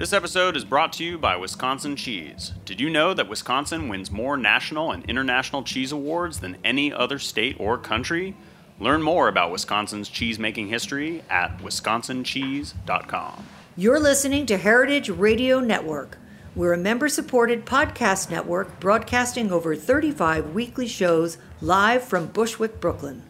This 0.00 0.14
episode 0.14 0.56
is 0.56 0.64
brought 0.64 0.94
to 0.94 1.04
you 1.04 1.18
by 1.18 1.36
Wisconsin 1.36 1.94
Cheese. 1.94 2.54
Did 2.64 2.80
you 2.80 2.88
know 2.88 3.12
that 3.12 3.28
Wisconsin 3.28 3.90
wins 3.90 4.10
more 4.10 4.38
national 4.38 4.92
and 4.92 5.04
international 5.04 5.62
cheese 5.62 5.92
awards 5.92 6.40
than 6.40 6.56
any 6.64 6.90
other 6.90 7.18
state 7.18 7.56
or 7.60 7.76
country? 7.76 8.34
Learn 8.78 9.02
more 9.02 9.28
about 9.28 9.52
Wisconsin's 9.52 10.08
cheese-making 10.08 10.68
history 10.68 11.22
at 11.28 11.58
wisconsincheese.com. 11.58 13.44
You're 13.76 14.00
listening 14.00 14.46
to 14.46 14.56
Heritage 14.56 15.10
Radio 15.10 15.60
Network. 15.60 16.16
We're 16.56 16.72
a 16.72 16.78
member 16.78 17.10
supported 17.10 17.66
podcast 17.66 18.30
network 18.30 18.80
broadcasting 18.80 19.52
over 19.52 19.76
35 19.76 20.54
weekly 20.54 20.86
shows 20.86 21.36
live 21.60 22.02
from 22.02 22.28
Bushwick, 22.28 22.80
Brooklyn. 22.80 23.24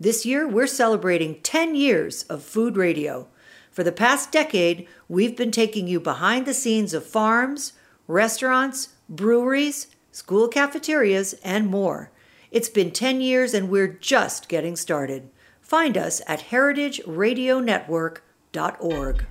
This 0.00 0.24
year, 0.24 0.48
we're 0.48 0.66
celebrating 0.66 1.42
10 1.42 1.74
years 1.74 2.22
of 2.22 2.42
food 2.42 2.78
radio. 2.78 3.28
For 3.76 3.84
the 3.84 3.92
past 3.92 4.32
decade, 4.32 4.88
we've 5.06 5.36
been 5.36 5.50
taking 5.50 5.86
you 5.86 6.00
behind 6.00 6.46
the 6.46 6.54
scenes 6.54 6.94
of 6.94 7.04
farms, 7.04 7.74
restaurants, 8.08 8.94
breweries, 9.06 9.88
school 10.10 10.48
cafeterias, 10.48 11.34
and 11.44 11.66
more. 11.66 12.10
It's 12.50 12.70
been 12.70 12.90
10 12.90 13.20
years 13.20 13.52
and 13.52 13.68
we're 13.68 13.88
just 13.88 14.48
getting 14.48 14.76
started. 14.76 15.28
Find 15.60 15.98
us 15.98 16.22
at 16.26 16.44
heritageradionetwork.org. 16.44 19.26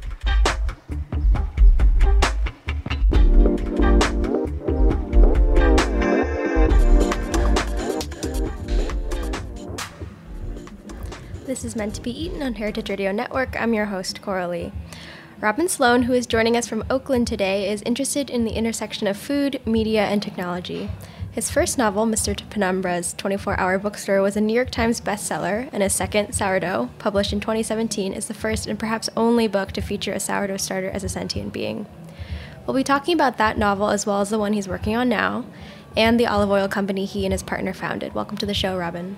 This 11.55 11.63
is 11.63 11.75
meant 11.77 11.95
to 11.95 12.01
be 12.01 12.11
eaten 12.11 12.43
on 12.43 12.55
Heritage 12.55 12.89
Radio 12.89 13.13
Network. 13.13 13.55
I'm 13.57 13.73
your 13.73 13.85
host, 13.85 14.21
Coralie. 14.21 14.73
Robin 15.39 15.69
Sloan, 15.69 16.01
who 16.01 16.11
is 16.11 16.27
joining 16.27 16.57
us 16.57 16.67
from 16.67 16.83
Oakland 16.89 17.27
today, 17.27 17.71
is 17.71 17.81
interested 17.83 18.29
in 18.29 18.43
the 18.43 18.57
intersection 18.57 19.07
of 19.07 19.15
food, 19.15 19.61
media, 19.65 20.03
and 20.03 20.21
technology. 20.21 20.89
His 21.31 21.49
first 21.49 21.77
novel, 21.77 22.05
Mr. 22.05 22.35
Penumbra's 22.49 23.13
24 23.13 23.57
Hour 23.57 23.79
Bookstore, 23.79 24.21
was 24.21 24.35
a 24.35 24.41
New 24.41 24.53
York 24.53 24.69
Times 24.69 24.99
bestseller, 24.99 25.69
and 25.71 25.81
his 25.81 25.93
second, 25.93 26.33
Sourdough, 26.33 26.89
published 26.99 27.31
in 27.31 27.39
2017, 27.39 28.11
is 28.11 28.27
the 28.27 28.33
first 28.33 28.67
and 28.67 28.77
perhaps 28.77 29.09
only 29.15 29.47
book 29.47 29.71
to 29.71 29.81
feature 29.81 30.11
a 30.11 30.19
sourdough 30.19 30.57
starter 30.57 30.89
as 30.89 31.05
a 31.05 31.09
sentient 31.09 31.53
being. 31.53 31.85
We'll 32.67 32.75
be 32.75 32.83
talking 32.83 33.13
about 33.13 33.37
that 33.37 33.57
novel 33.57 33.91
as 33.91 34.05
well 34.05 34.19
as 34.19 34.29
the 34.29 34.37
one 34.37 34.51
he's 34.51 34.67
working 34.67 34.97
on 34.97 35.07
now, 35.07 35.45
and 35.95 36.19
the 36.19 36.27
olive 36.27 36.51
oil 36.51 36.67
company 36.67 37.05
he 37.05 37.25
and 37.25 37.31
his 37.31 37.43
partner 37.43 37.73
founded. 37.73 38.13
Welcome 38.13 38.35
to 38.39 38.45
the 38.45 38.53
show, 38.53 38.77
Robin. 38.77 39.15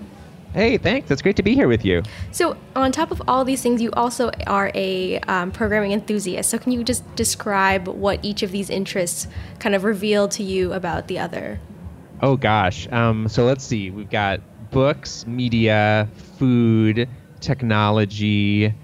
Hey, 0.54 0.78
thanks. 0.78 1.10
It's 1.10 1.20
great 1.20 1.36
to 1.36 1.42
be 1.42 1.54
here 1.54 1.68
with 1.68 1.84
you. 1.84 2.02
So, 2.32 2.56
on 2.74 2.90
top 2.90 3.10
of 3.10 3.22
all 3.28 3.44
these 3.44 3.62
things, 3.62 3.82
you 3.82 3.90
also 3.92 4.30
are 4.46 4.70
a 4.74 5.18
um, 5.20 5.50
programming 5.52 5.92
enthusiast. 5.92 6.48
So, 6.48 6.58
can 6.58 6.72
you 6.72 6.82
just 6.82 7.04
describe 7.16 7.86
what 7.86 8.24
each 8.24 8.42
of 8.42 8.50
these 8.50 8.70
interests 8.70 9.28
kind 9.58 9.74
of 9.74 9.84
reveal 9.84 10.26
to 10.28 10.42
you 10.42 10.72
about 10.72 11.06
the 11.06 11.18
other? 11.18 11.60
Oh, 12.22 12.36
gosh. 12.36 12.90
Um, 12.90 13.28
so, 13.28 13.44
let's 13.44 13.62
see. 13.62 13.90
We've 13.90 14.08
got 14.08 14.40
books, 14.70 15.26
media, 15.26 16.08
food, 16.38 17.08
technology, 17.40 18.74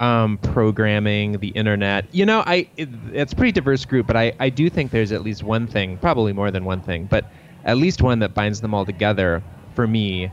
um, 0.00 0.38
programming, 0.38 1.38
the 1.38 1.48
internet. 1.48 2.06
You 2.12 2.26
know, 2.26 2.42
I 2.46 2.68
it, 2.76 2.88
it's 3.12 3.32
a 3.32 3.36
pretty 3.36 3.52
diverse 3.52 3.84
group, 3.84 4.06
but 4.06 4.16
I, 4.16 4.34
I 4.38 4.50
do 4.50 4.68
think 4.68 4.90
there's 4.90 5.12
at 5.12 5.22
least 5.22 5.42
one 5.42 5.66
thing, 5.66 5.96
probably 5.98 6.32
more 6.32 6.50
than 6.50 6.64
one 6.64 6.82
thing, 6.82 7.06
but 7.06 7.24
at 7.64 7.78
least 7.78 8.02
one 8.02 8.18
that 8.20 8.34
binds 8.34 8.60
them 8.60 8.74
all 8.74 8.84
together 8.84 9.42
for 9.74 9.86
me 9.86 10.30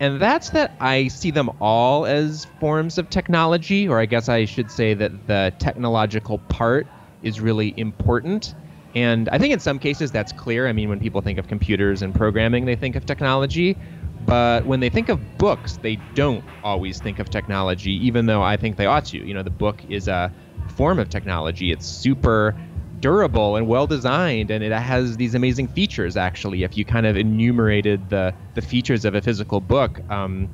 and 0.00 0.20
that's 0.20 0.50
that 0.50 0.76
I 0.80 1.08
see 1.08 1.30
them 1.30 1.50
all 1.60 2.06
as 2.06 2.46
forms 2.60 2.98
of 2.98 3.08
technology, 3.10 3.88
or 3.88 3.98
I 3.98 4.06
guess 4.06 4.28
I 4.28 4.44
should 4.44 4.70
say 4.70 4.94
that 4.94 5.26
the 5.26 5.52
technological 5.58 6.38
part 6.38 6.86
is 7.22 7.40
really 7.40 7.78
important. 7.78 8.54
And 8.94 9.28
I 9.30 9.38
think 9.38 9.52
in 9.52 9.60
some 9.60 9.78
cases 9.78 10.10
that's 10.10 10.32
clear. 10.32 10.68
I 10.68 10.72
mean, 10.72 10.88
when 10.88 11.00
people 11.00 11.20
think 11.20 11.38
of 11.38 11.48
computers 11.48 12.02
and 12.02 12.14
programming, 12.14 12.64
they 12.64 12.76
think 12.76 12.96
of 12.96 13.04
technology. 13.04 13.76
But 14.24 14.66
when 14.66 14.80
they 14.80 14.88
think 14.88 15.08
of 15.08 15.38
books, 15.38 15.78
they 15.82 15.96
don't 16.14 16.44
always 16.62 17.00
think 17.00 17.18
of 17.18 17.30
technology, 17.30 17.92
even 18.06 18.26
though 18.26 18.42
I 18.42 18.56
think 18.56 18.76
they 18.76 18.86
ought 18.86 19.04
to. 19.06 19.18
You 19.18 19.34
know, 19.34 19.42
the 19.42 19.50
book 19.50 19.84
is 19.88 20.08
a 20.08 20.32
form 20.76 20.98
of 20.98 21.10
technology. 21.10 21.70
It's 21.72 21.86
super 21.86 22.56
durable 23.00 23.56
and 23.56 23.66
well 23.66 23.86
designed, 23.86 24.50
and 24.50 24.62
it 24.64 24.72
has 24.72 25.16
these 25.16 25.34
amazing 25.34 25.68
features. 25.68 26.16
Actually, 26.16 26.62
if 26.62 26.76
you 26.76 26.84
kind 26.84 27.06
of 27.06 27.16
enumerated 27.16 28.10
the 28.10 28.34
the 28.54 28.62
features 28.62 29.04
of 29.04 29.14
a 29.14 29.22
physical 29.22 29.60
book, 29.60 30.00
um, 30.08 30.48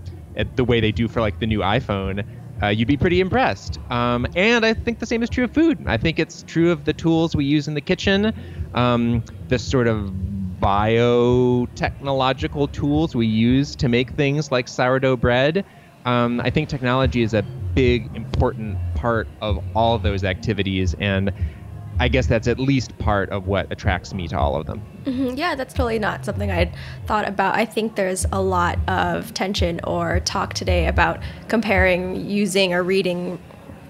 the 0.57 0.65
way 0.65 0.81
they 0.81 0.93
do 0.93 1.09
for 1.09 1.21
like 1.21 1.39
the 1.39 1.47
new 1.47 1.61
iPhone, 1.61 2.25
uh, 2.63 2.69
you'd 2.69 2.89
be 2.89 2.97
pretty 2.97 3.21
impressed. 3.21 3.79
Um, 3.91 4.27
and 4.35 4.65
I 4.65 4.75
think 4.75 4.99
the 4.99 5.07
same 5.07 5.23
is 5.23 5.31
true 5.31 5.45
of 5.45 5.53
food. 5.53 5.83
I 5.87 5.97
think 5.97 6.19
it's 6.19 6.43
true 6.43 6.71
of 6.71 6.85
the 6.85 6.93
tools 6.93 7.35
we 7.35 7.45
use 7.45 7.69
in 7.69 7.75
the 7.75 7.81
kitchen, 7.81 8.33
um, 8.75 9.25
the 9.49 9.59
sort 9.59 9.89
of 9.89 10.13
biotechnological 10.61 12.73
tools 12.73 13.15
we 13.15 13.27
use 13.27 13.75
to 13.77 13.89
make 13.89 14.13
things 14.13 14.51
like 14.51 14.69
sourdough 14.69 15.17
bread. 15.17 15.65
Um, 16.05 16.41
I 16.41 16.51
think 16.51 16.69
technology 16.69 17.23
is 17.23 17.33
a 17.35 17.45
big, 17.75 18.11
important 18.15 18.79
part 18.95 19.29
of 19.41 19.59
all 19.75 19.99
those 19.99 20.25
activities, 20.25 20.95
and 20.95 21.33
I 21.99 22.09
guess 22.09 22.27
that's 22.27 22.49
at 22.49 22.59
least 22.59 22.97
part 22.99 23.31
of 23.31 23.47
what 23.47 23.71
attracts 23.71 24.13
me 24.15 24.27
to 24.29 24.39
all 24.39 24.57
of 24.57 24.67
them. 24.67 24.83
Mm-hmm. 25.05 25.37
Yeah, 25.37 25.55
that's 25.55 25.75
totally 25.75 25.99
not 25.99 26.25
something 26.25 26.51
I'd 26.51 26.75
thought 27.07 27.29
about. 27.29 27.55
I 27.55 27.65
think 27.65 27.97
there's 27.97 28.27
a 28.33 28.41
lot 28.41 28.79
of 28.89 29.35
tension 29.35 29.81
or 29.85 30.21
talk 30.21 30.55
today 30.55 30.87
about 30.87 31.21
comparing 31.49 32.29
using 32.29 32.73
or 32.73 32.83
reading 32.83 33.39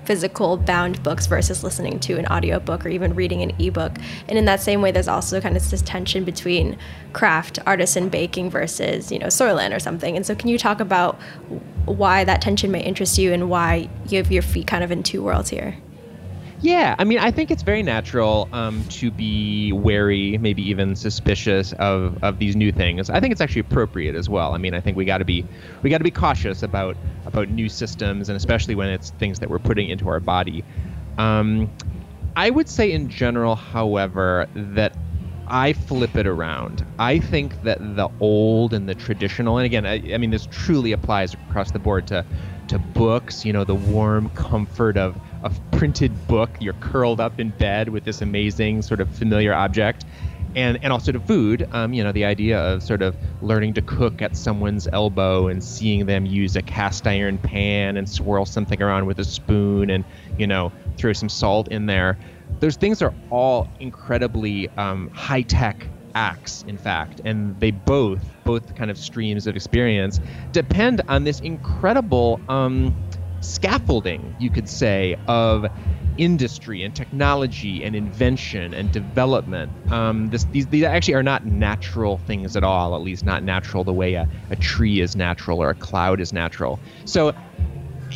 physical 0.04 0.56
bound 0.56 1.02
books 1.02 1.26
versus 1.26 1.62
listening 1.62 2.00
to 2.00 2.18
an 2.18 2.26
audiobook 2.26 2.84
or 2.84 2.88
even 2.88 3.14
reading 3.14 3.42
an 3.42 3.52
ebook. 3.60 3.92
And 4.28 4.36
in 4.36 4.44
that 4.46 4.60
same 4.60 4.82
way, 4.82 4.90
there's 4.90 5.08
also 5.08 5.40
kind 5.40 5.56
of 5.56 5.70
this 5.70 5.82
tension 5.82 6.24
between 6.24 6.76
craft, 7.12 7.58
artisan 7.66 8.08
baking 8.08 8.50
versus, 8.50 9.12
you 9.12 9.19
know, 9.19 9.28
Soylent 9.28 9.74
or 9.74 9.78
something. 9.78 10.16
And 10.16 10.26
so 10.26 10.34
can 10.34 10.48
you 10.48 10.58
talk 10.58 10.80
about 10.80 11.20
why 11.84 12.24
that 12.24 12.42
tension 12.42 12.70
may 12.70 12.82
interest 12.82 13.19
you 13.19 13.32
and 13.32 13.48
why 13.48 13.88
you 14.08 14.19
have 14.19 14.32
your 14.32 14.42
feet 14.42 14.66
kind 14.66 14.82
of 14.82 14.90
in 14.90 15.02
two 15.02 15.22
worlds 15.22 15.50
here? 15.50 15.76
Yeah, 16.62 16.95
I 16.97 17.03
mean, 17.03 17.19
I 17.19 17.33
think 17.33 17.50
it's 17.50 17.65
very 17.65 17.83
natural 17.83 18.49
um, 18.53 18.84
to 18.91 19.11
be 19.11 19.73
wary, 19.73 20.39
maybe 20.39 20.62
even 20.71 20.95
suspicious 20.95 21.73
of, 21.73 22.23
of 22.23 22.39
these 22.39 22.55
new 22.55 22.71
things. 22.71 23.11
I 23.11 23.19
think 23.19 23.33
it's 23.33 23.41
actually 23.41 23.62
appropriate 23.62 24.15
as 24.15 24.28
well. 24.28 24.55
I 24.55 24.59
mean, 24.59 24.73
I 24.73 24.81
think 24.81 24.97
we 24.97 25.05
got 25.05 25.19
to 25.19 25.25
be 25.25 25.45
we 25.83 25.91
got 25.91 25.99
to 25.99 26.05
be 26.05 26.12
cautious 26.12 26.62
about 26.62 26.97
about 27.27 27.49
new 27.49 27.69
systems, 27.69 28.28
and 28.28 28.37
especially 28.37 28.77
when 28.77 28.91
it's 28.91 29.11
things 29.11 29.41
that 29.41 29.50
we're 29.50 29.59
putting 29.59 29.91
into 29.91 30.09
our 30.09 30.21
body. 30.21 30.62
Um, 31.19 31.69
I 32.37 32.49
would 32.49 32.69
say, 32.69 32.93
in 32.93 33.09
general, 33.09 33.56
however, 33.56 34.47
that 34.55 34.97
I 35.49 35.73
flip 35.73 36.17
it 36.17 36.29
around. 36.29 36.87
I 36.97 37.19
think 37.19 37.61
that 37.65 37.79
the 37.97 38.09
old 38.21 38.73
and 38.73 38.89
the 38.89 38.94
traditional, 38.94 39.59
and 39.59 39.67
again, 39.67 39.84
I, 39.84 40.15
I 40.15 40.19
mean, 40.19 40.31
this 40.31 40.47
truly 40.50 40.93
applies 40.93 41.34
across 41.34 41.73
the 41.73 41.81
board 41.81 42.06
to 42.06 42.25
to 42.69 42.79
books. 42.79 43.44
You 43.44 43.53
know, 43.53 43.65
the 43.65 43.75
warm 43.75 44.31
comfort 44.31 44.97
of 44.97 45.17
a 45.42 45.50
printed 45.72 46.26
book. 46.26 46.50
You're 46.60 46.75
curled 46.75 47.20
up 47.20 47.41
in 47.41 47.50
bed 47.50 47.88
with 47.88 48.04
this 48.04 48.22
amazing 48.22 48.82
sort 48.82 49.00
of 49.00 49.08
familiar 49.08 49.53
object. 49.53 50.04
And, 50.54 50.78
and 50.82 50.92
also 50.92 51.12
to 51.12 51.20
food, 51.20 51.66
um, 51.72 51.94
you 51.94 52.04
know, 52.04 52.12
the 52.12 52.26
idea 52.26 52.60
of 52.60 52.82
sort 52.82 53.00
of 53.00 53.16
learning 53.41 53.72
to 53.75 53.82
cook 53.82 54.20
at 54.20 54.36
someone's 54.36 54.86
elbow 54.92 55.48
and 55.48 55.64
seeing 55.64 56.04
them 56.04 56.26
use 56.26 56.56
a 56.56 56.62
cast 56.62 57.06
iron 57.06 57.38
pan 57.38 57.97
and 57.97 58.06
swirl 58.06 58.44
something 58.44 58.82
around 58.82 59.06
with 59.06 59.19
a 59.19 59.25
spoon 59.25 59.88
and, 59.88 60.04
you 60.38 60.47
know, 60.47 60.70
throw 60.98 61.14
some 61.14 61.31
salt 61.31 61.69
in 61.69 61.86
there. 61.86 62.19
Those 62.60 62.76
things 62.76 63.00
are 63.00 63.14
all 63.31 63.66
incredibly 63.81 64.69
um, 64.76 65.10
high 65.14 65.42
tech 65.42 65.88
acts 66.14 66.62
in 66.69 66.76
fact 66.76 67.22
and 67.25 67.58
they 67.58 67.70
both 67.70 68.22
both 68.44 68.75
kind 68.75 68.91
of 68.91 68.98
streams 68.98 69.47
of 69.47 69.56
experience 69.56 70.20
depend 70.52 71.00
on 71.08 71.25
this 71.25 71.41
incredible 71.41 72.38
um, 72.50 72.94
scaffolding, 73.42 74.34
you 74.38 74.50
could 74.50 74.69
say, 74.69 75.16
of 75.26 75.66
industry 76.19 76.82
and 76.82 76.94
technology 76.94 77.82
and 77.82 77.97
invention 77.97 78.75
and 78.75 78.93
development. 78.93 79.72
Um, 79.90 80.28
this, 80.31 80.44
these, 80.44 80.67
these 80.67 80.84
actually 80.84 81.14
are 81.14 81.22
not 81.22 81.46
natural 81.46 82.19
things 82.19 82.56
at 82.56 82.64
all, 82.64 82.94
at 82.94 83.00
least 83.00 83.25
not 83.25 83.43
natural 83.43 83.84
the 83.84 83.93
way 83.93 84.14
a, 84.14 84.28
a 84.50 84.56
tree 84.56 85.00
is 85.00 85.17
natural 85.17 85.62
or 85.62 85.70
a 85.70 85.75
cloud 85.75 86.20
is 86.20 86.32
natural. 86.32 86.78
So 87.05 87.34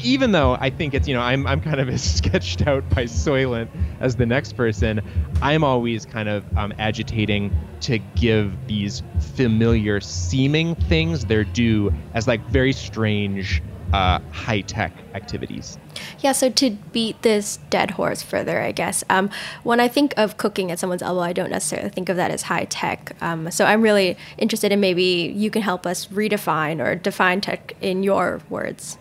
even 0.02 0.32
though 0.32 0.56
I 0.60 0.70
think 0.70 0.94
it's, 0.94 1.08
you 1.08 1.14
know, 1.14 1.22
I'm, 1.22 1.46
I'm 1.46 1.60
kind 1.60 1.80
of 1.80 1.88
as 1.96 2.02
sketched 2.02 2.66
out 2.66 2.88
by 2.90 3.04
Soylent 3.04 3.68
as 4.00 4.16
the 4.16 4.26
next 4.26 4.54
person, 4.54 5.00
I'm 5.42 5.64
always 5.64 6.04
kind 6.04 6.28
of 6.28 6.44
um, 6.56 6.72
agitating 6.78 7.54
to 7.80 7.98
give 7.98 8.66
these 8.66 9.02
familiar 9.34 10.00
seeming 10.00 10.74
things 10.74 11.24
their 11.26 11.44
due 11.44 11.92
as 12.14 12.26
like 12.26 12.46
very 12.48 12.72
strange 12.72 13.62
uh, 13.92 14.20
high 14.32 14.60
tech 14.62 14.92
activities. 15.14 15.78
Yeah, 16.20 16.32
so 16.32 16.50
to 16.50 16.70
beat 16.92 17.22
this 17.22 17.58
dead 17.70 17.92
horse 17.92 18.22
further, 18.22 18.60
I 18.60 18.72
guess, 18.72 19.04
um, 19.08 19.30
when 19.62 19.80
I 19.80 19.88
think 19.88 20.14
of 20.16 20.36
cooking 20.36 20.70
at 20.70 20.78
someone's 20.78 21.02
elbow, 21.02 21.20
I 21.20 21.32
don't 21.32 21.50
necessarily 21.50 21.90
think 21.90 22.08
of 22.08 22.16
that 22.16 22.30
as 22.30 22.42
high 22.42 22.64
tech. 22.64 23.16
Um, 23.20 23.50
so 23.50 23.64
I'm 23.64 23.82
really 23.82 24.16
interested 24.38 24.72
in 24.72 24.80
maybe 24.80 25.32
you 25.34 25.50
can 25.50 25.62
help 25.62 25.86
us 25.86 26.06
redefine 26.06 26.84
or 26.84 26.94
define 26.94 27.40
tech 27.40 27.74
in 27.80 28.02
your 28.02 28.40
words. 28.48 28.98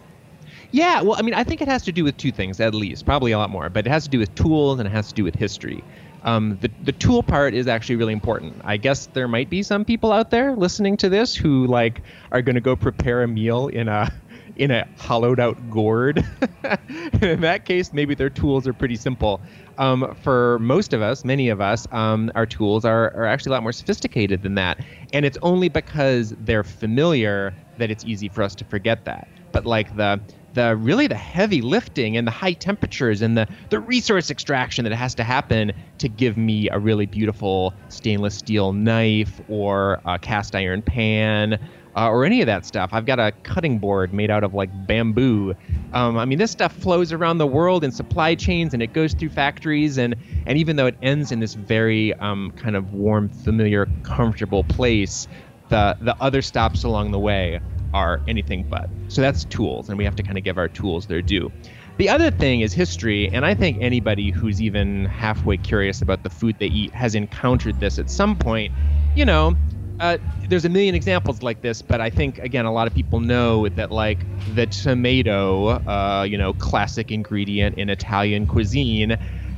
Yeah, 0.72 1.02
well, 1.02 1.16
I 1.18 1.22
mean, 1.22 1.34
I 1.34 1.44
think 1.44 1.62
it 1.62 1.68
has 1.68 1.84
to 1.84 1.92
do 1.92 2.04
with 2.04 2.18
two 2.18 2.32
things 2.32 2.60
at 2.60 2.74
least, 2.74 3.06
probably 3.06 3.32
a 3.32 3.38
lot 3.38 3.50
more, 3.50 3.70
but 3.70 3.86
it 3.86 3.90
has 3.90 4.04
to 4.06 4.10
do 4.10 4.20
with 4.20 4.34
tools 4.36 4.80
and 4.80 4.88
it 4.88 4.92
has 4.92 5.08
to 5.08 5.14
do 5.14 5.24
with 5.24 5.36
history. 5.36 5.84
Um, 6.24 6.58
the, 6.60 6.72
the 6.84 6.92
tool 6.92 7.22
part 7.22 7.54
is 7.54 7.68
actually 7.68 7.98
really 7.98 8.14
important. 8.14 8.56
I 8.64 8.78
guess 8.78 9.06
there 9.14 9.28
might 9.28 9.50
be 9.50 9.62
some 9.62 9.86
people 9.86 10.12
out 10.12 10.32
there 10.32 10.56
listening 10.56 10.98
to 10.98 11.08
this 11.08 11.36
who 11.36 11.68
like 11.68 12.02
are 12.32 12.42
going 12.42 12.56
to 12.56 12.62
go 12.62 12.76
prepare 12.76 13.22
a 13.22 13.28
meal 13.28 13.68
in 13.68 13.88
a 13.88 14.12
in 14.56 14.72
a 14.72 14.88
hollowed 14.98 15.40
out 15.40 15.70
gourd. 15.70 16.18
in 17.22 17.42
that 17.42 17.66
case, 17.66 17.94
maybe 17.94 18.16
their 18.16 18.30
tools 18.30 18.68
are 18.68 18.74
pretty 18.74 18.96
simple. 18.96 19.42
Um, 19.78 20.16
for 20.22 20.60
most 20.60 20.94
of 20.94 21.02
us, 21.02 21.26
many 21.26 21.50
of 21.50 21.62
us, 21.62 21.88
um, 21.92 22.32
our 22.36 22.46
tools 22.46 22.86
are, 22.86 23.14
are 23.16 23.26
actually 23.26 23.52
a 23.52 23.54
lot 23.54 23.64
more 23.64 23.74
sophisticated 23.74 24.44
than 24.44 24.56
that. 24.56 24.80
And 25.14 25.26
it's 25.26 25.38
only 25.42 25.70
because 25.70 26.34
they're 26.40 26.64
familiar 26.64 27.54
that 27.78 27.92
it's 27.92 28.06
easy 28.06 28.30
for 28.30 28.44
us 28.44 28.56
to 28.56 28.66
forget 28.66 29.06
that. 29.06 29.28
But 29.52 29.66
like 29.66 29.96
the 29.96 30.22
the 30.56 30.76
really 30.78 31.06
the 31.06 31.16
heavy 31.16 31.62
lifting 31.62 32.18
and 32.18 32.26
the 32.26 32.32
high 32.32 32.54
temperatures 32.54 33.22
and 33.22 33.38
the, 33.38 33.48
the 33.70 33.80
resource 33.80 34.32
extraction 34.32 34.86
that 34.86 34.94
has 34.94 35.14
to 35.16 35.24
happen 35.24 35.74
to 35.98 36.10
give 36.10 36.38
me 36.38 36.70
a 36.70 36.80
really 36.80 37.06
beautiful 37.06 37.74
stainless 37.90 38.36
steel 38.36 38.72
knife 38.74 39.40
or 39.50 40.02
a 40.06 40.18
cast 40.18 40.56
iron 40.56 40.82
pan 40.82 41.60
uh, 41.96 42.10
or 42.10 42.26
any 42.26 42.42
of 42.42 42.48
that 42.48 42.66
stuff. 42.66 42.90
I've 42.94 43.06
got 43.06 43.20
a 43.20 43.32
cutting 43.44 43.80
board 43.80 44.14
made 44.14 44.30
out 44.30 44.44
of 44.44 44.54
like 44.54 44.70
bamboo. 44.88 45.56
Um, 45.94 46.18
I 46.18 46.26
mean, 46.26 46.38
this 46.38 46.52
stuff 46.52 46.74
flows 46.74 47.14
around 47.14 47.38
the 47.38 47.48
world 47.48 47.84
in 47.84 47.92
supply 47.92 48.36
chains 48.36 48.74
and 48.74 48.84
it 48.84 48.94
goes 48.94 49.14
through 49.14 49.30
factories. 49.30 49.98
And, 49.98 50.16
and 50.46 50.58
even 50.58 50.76
though 50.76 50.88
it 50.88 50.98
ends 51.02 51.32
in 51.32 51.40
this 51.40 51.54
very 51.54 52.14
um, 52.16 52.52
kind 52.58 52.76
of 52.76 52.94
warm, 52.94 53.30
familiar, 53.30 53.88
comfortable 54.04 54.64
place, 54.64 55.28
the, 55.70 55.98
the 56.02 56.16
other 56.22 56.42
stops 56.42 56.84
along 56.84 57.12
the 57.12 57.20
way 57.20 57.60
are 57.94 58.22
anything 58.28 58.64
but. 58.64 58.90
So 59.08 59.22
that's 59.22 59.46
tools, 59.46 59.88
and 59.88 59.98
we 59.98 60.04
have 60.04 60.16
to 60.18 60.24
kind 60.24 60.38
of 60.38 60.44
give 60.44 60.58
our 60.58 60.68
tools 60.68 61.08
their 61.08 61.22
due. 61.22 61.52
The 61.98 62.10
other 62.10 62.30
thing 62.30 62.60
is 62.60 62.74
history, 62.74 63.30
and 63.30 63.46
I 63.46 63.56
think 63.56 63.78
anybody 63.80 64.32
who's 64.32 64.62
even 64.62 65.06
halfway 65.06 65.56
curious 65.56 66.02
about 66.02 66.24
the 66.24 66.30
food 66.30 66.58
they 66.60 66.68
eat 66.68 66.94
has 66.94 67.16
encountered 67.16 67.80
this 67.80 67.98
at 67.98 68.10
some 68.10 68.36
point. 68.36 68.74
You 69.16 69.24
know, 69.24 69.56
uh, 70.00 70.18
there's 70.50 70.66
a 70.66 70.70
million 70.70 70.96
examples 70.96 71.42
like 71.42 71.62
this, 71.62 71.82
but 71.82 72.02
I 72.02 72.10
think 72.10 72.38
again 72.40 72.66
a 72.66 72.74
lot 72.74 72.88
of 72.88 72.94
people 72.94 73.20
know 73.20 73.70
that 73.70 73.92
like 73.92 74.26
the 74.46 74.68
tomato, 74.68 75.70
uh, 75.70 76.26
you 76.30 76.38
know, 76.38 76.54
classic 76.54 77.12
ingredient 77.12 77.76
in 77.76 77.90
Italian 77.90 78.46
cuisine, 78.48 79.18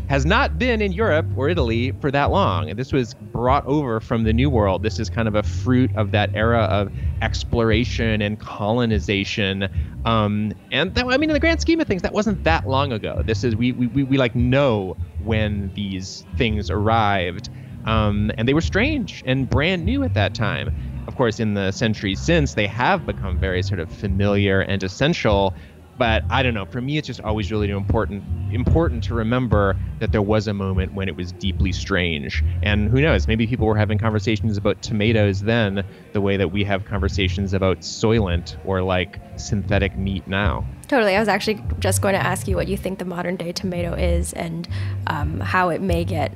has 0.10 0.25
not 0.25 0.57
been 0.57 0.81
in 0.81 0.92
Europe 0.94 1.28
or 1.36 1.50
Italy 1.50 1.92
for 2.00 2.12
that 2.12 2.31
long. 2.31 2.74
This 2.75 2.94
was 2.94 3.13
brought 3.16 3.66
over 3.66 4.00
from 4.00 4.24
the 4.24 4.31
New 4.34 4.50
World. 4.50 4.84
This 4.84 5.00
is 5.00 5.10
kind 5.10 5.28
of 5.28 5.36
a 5.36 5.44
fruit 5.44 5.92
of 5.95 6.12
that 6.12 6.30
era 6.34 6.63
of 6.63 6.90
exploration 7.22 8.22
and 8.22 8.40
colonization. 8.40 9.68
Um, 10.06 10.54
and 10.72 10.94
that, 10.95 11.06
I 11.06 11.18
mean, 11.18 11.30
in 11.30 11.33
the 11.33 11.40
grand 11.40 11.60
scheme 11.60 11.81
of 11.81 11.88
things, 11.88 12.04
that 12.04 12.13
wasn't 12.13 12.44
that 12.44 12.68
long 12.68 12.94
ago. 12.94 13.22
This 13.25 13.44
is 13.44 13.56
we 13.56 13.74
we, 13.74 13.88
we, 13.88 14.04
we 14.04 14.18
like 14.18 14.36
know 14.36 14.95
when 15.18 15.72
these 15.75 16.25
things 16.38 16.69
arrived. 16.69 17.50
Um, 17.88 18.31
and 18.38 18.48
they 18.48 18.54
were 18.54 18.62
strange 18.62 19.24
and 19.25 19.50
brand 19.50 19.86
new 19.86 20.04
at 20.04 20.13
that 20.13 20.36
time. 20.36 20.75
Of 21.07 21.16
course, 21.16 21.39
in 21.39 21.54
the 21.54 21.72
centuries 21.72 22.19
since, 22.19 22.54
they 22.54 22.68
have 22.68 23.06
become 23.06 23.39
very 23.39 23.63
sort 23.63 23.80
of 23.80 23.89
familiar 23.89 24.60
and 24.60 24.84
essential. 24.84 25.54
But 25.98 26.24
I 26.30 26.44
don't 26.44 26.54
know. 26.54 26.66
For 26.66 26.80
me, 26.80 26.98
it's 26.98 27.07
just 27.07 27.22
always 27.22 27.51
really 27.51 27.72
important 27.72 28.24
important 28.51 29.04
to 29.06 29.16
remember 29.16 29.75
that 30.00 30.12
there 30.12 30.22
was 30.22 30.48
a 30.48 30.54
moment 30.54 30.94
when 30.94 31.07
it 31.07 31.16
was 31.16 31.31
deeply 31.31 31.72
strange. 31.72 32.44
And 32.62 32.89
who 32.89 33.01
knows? 33.01 33.28
Maybe 33.28 33.48
people 33.48 33.66
were 33.66 33.78
having 33.78 33.98
conversations 33.98 34.57
about 34.57 34.83
tomatoes 34.83 35.42
then, 35.42 35.83
the 36.13 36.22
way 36.22 36.38
that 36.38 36.51
we 36.51 36.63
have 36.66 36.86
conversations 36.86 37.54
about 37.54 37.80
soylent 37.80 38.57
or 38.63 38.83
like 38.83 39.19
synthetic 39.38 39.98
meat 39.98 40.28
now. 40.28 40.68
Totally. 40.88 41.16
I 41.16 41.19
was 41.19 41.30
actually 41.30 41.63
just 41.80 42.01
going 42.01 42.13
to 42.13 42.24
ask 42.24 42.48
you 42.48 42.56
what 42.56 42.68
you 42.68 42.78
think 42.78 43.00
the 43.00 43.06
modern 43.06 43.36
day 43.36 43.51
tomato 43.51 43.94
is 43.94 44.33
and 44.33 44.68
um, 45.07 45.40
how 45.40 45.69
it 45.69 45.81
may 45.81 46.04
get 46.06 46.31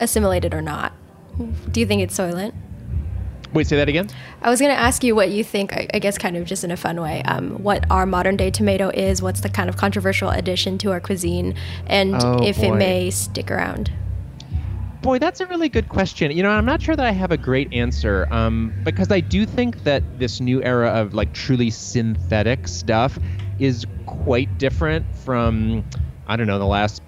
assimilated 0.00 0.54
or 0.54 0.62
not. 0.62 0.92
Do 1.70 1.80
you 1.80 1.86
think 1.86 2.02
it's 2.02 2.16
soylent? 2.16 2.54
Wait, 3.54 3.68
say 3.68 3.76
that 3.76 3.88
again. 3.88 4.08
I 4.42 4.50
was 4.50 4.58
going 4.58 4.74
to 4.74 4.78
ask 4.78 5.04
you 5.04 5.14
what 5.14 5.30
you 5.30 5.44
think. 5.44 5.72
I, 5.72 6.00
guess 6.00 6.18
kind 6.18 6.36
of 6.36 6.44
just 6.44 6.64
in 6.64 6.72
a 6.72 6.76
fun 6.76 7.00
way. 7.00 7.22
Um, 7.22 7.62
what 7.62 7.88
our 7.88 8.04
modern 8.04 8.36
day 8.36 8.50
tomato 8.50 8.88
is? 8.90 9.22
What's 9.22 9.42
the 9.42 9.48
kind 9.48 9.68
of 9.68 9.76
controversial 9.76 10.28
addition 10.30 10.76
to 10.78 10.90
our 10.90 11.00
cuisine, 11.00 11.54
and 11.86 12.16
oh, 12.16 12.42
if 12.42 12.56
boy. 12.56 12.72
it 12.72 12.74
may 12.74 13.10
stick 13.10 13.52
around? 13.52 13.92
Boy, 15.02 15.20
that's 15.20 15.40
a 15.40 15.46
really 15.46 15.68
good 15.68 15.88
question. 15.88 16.32
You 16.32 16.42
know, 16.42 16.50
I'm 16.50 16.64
not 16.64 16.82
sure 16.82 16.96
that 16.96 17.06
I 17.06 17.12
have 17.12 17.30
a 17.30 17.36
great 17.36 17.72
answer 17.72 18.26
um, 18.32 18.72
because 18.82 19.12
I 19.12 19.20
do 19.20 19.46
think 19.46 19.84
that 19.84 20.02
this 20.18 20.40
new 20.40 20.60
era 20.62 20.88
of 20.88 21.14
like 21.14 21.32
truly 21.32 21.70
synthetic 21.70 22.66
stuff 22.66 23.18
is 23.60 23.86
quite 24.06 24.58
different 24.58 25.06
from 25.14 25.84
I 26.26 26.36
don't 26.36 26.46
know 26.46 26.58
the 26.58 26.66
last 26.66 27.02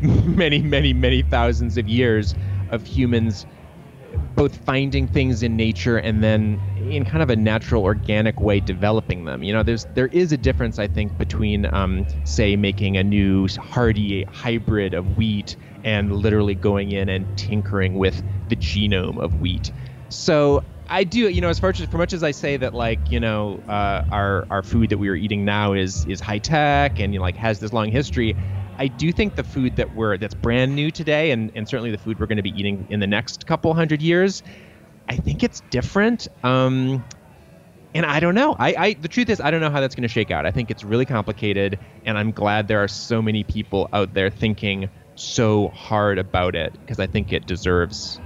many, 0.26 0.62
many, 0.62 0.92
many 0.92 1.22
thousands 1.22 1.76
of 1.76 1.88
years 1.88 2.34
of 2.68 2.86
humans 2.86 3.46
both 4.34 4.56
finding 4.64 5.06
things 5.06 5.42
in 5.42 5.56
nature 5.56 5.98
and 5.98 6.22
then 6.22 6.60
in 6.76 7.04
kind 7.04 7.22
of 7.22 7.28
a 7.30 7.36
natural 7.36 7.82
organic 7.84 8.40
way 8.40 8.60
developing 8.60 9.24
them 9.24 9.42
you 9.42 9.52
know 9.52 9.62
there's 9.62 9.84
there 9.94 10.08
is 10.08 10.32
a 10.32 10.38
difference 10.38 10.78
i 10.78 10.88
think 10.88 11.16
between 11.18 11.66
um, 11.74 12.06
say 12.24 12.56
making 12.56 12.96
a 12.96 13.04
new 13.04 13.46
hardy 13.58 14.24
hybrid 14.30 14.94
of 14.94 15.16
wheat 15.16 15.56
and 15.84 16.12
literally 16.12 16.54
going 16.54 16.90
in 16.90 17.08
and 17.08 17.28
tinkering 17.36 17.94
with 17.98 18.22
the 18.48 18.56
genome 18.56 19.18
of 19.22 19.34
wheat 19.34 19.72
so 20.08 20.62
I 20.90 21.04
do, 21.04 21.28
you 21.28 21.42
know, 21.42 21.50
as 21.50 21.58
far 21.58 21.68
as 21.68 21.84
for 21.84 21.98
much 21.98 22.14
as 22.14 22.22
I 22.22 22.30
say 22.30 22.56
that, 22.56 22.72
like, 22.72 23.10
you 23.10 23.20
know, 23.20 23.62
uh, 23.68 24.02
our 24.10 24.46
our 24.50 24.62
food 24.62 24.88
that 24.88 24.96
we 24.98 25.10
are 25.10 25.14
eating 25.14 25.44
now 25.44 25.74
is 25.74 26.06
is 26.06 26.18
high 26.18 26.38
tech 26.38 26.98
and 26.98 27.12
you 27.12 27.18
know, 27.18 27.22
like 27.24 27.36
has 27.36 27.60
this 27.60 27.74
long 27.74 27.90
history. 27.90 28.34
I 28.78 28.88
do 28.88 29.12
think 29.12 29.34
the 29.34 29.44
food 29.44 29.76
that 29.76 29.94
we're 29.94 30.16
that's 30.18 30.34
brand 30.34 30.74
new 30.74 30.90
today, 30.90 31.30
and, 31.32 31.50
and 31.54 31.68
certainly 31.68 31.90
the 31.90 31.98
food 31.98 32.18
we're 32.20 32.26
going 32.26 32.36
to 32.36 32.42
be 32.42 32.58
eating 32.58 32.86
in 32.90 33.00
the 33.00 33.06
next 33.06 33.46
couple 33.46 33.74
hundred 33.74 34.00
years, 34.02 34.42
I 35.08 35.16
think 35.16 35.42
it's 35.42 35.60
different. 35.70 36.28
Um, 36.44 37.04
and 37.94 38.06
I 38.06 38.20
don't 38.20 38.34
know. 38.34 38.54
I, 38.58 38.74
I 38.76 38.94
the 38.94 39.08
truth 39.08 39.30
is 39.30 39.40
I 39.40 39.50
don't 39.50 39.60
know 39.60 39.70
how 39.70 39.80
that's 39.80 39.94
going 39.94 40.02
to 40.02 40.08
shake 40.08 40.30
out. 40.30 40.46
I 40.46 40.50
think 40.50 40.70
it's 40.70 40.84
really 40.84 41.06
complicated, 41.06 41.78
and 42.04 42.16
I'm 42.16 42.32
glad 42.32 42.68
there 42.68 42.82
are 42.82 42.88
so 42.88 43.20
many 43.20 43.44
people 43.44 43.88
out 43.92 44.14
there 44.14 44.30
thinking 44.30 44.88
so 45.16 45.68
hard 45.68 46.18
about 46.18 46.54
it 46.54 46.72
because 46.80 47.00
I 47.00 47.06
think 47.06 47.32
it 47.32 47.46
deserves 47.46 48.20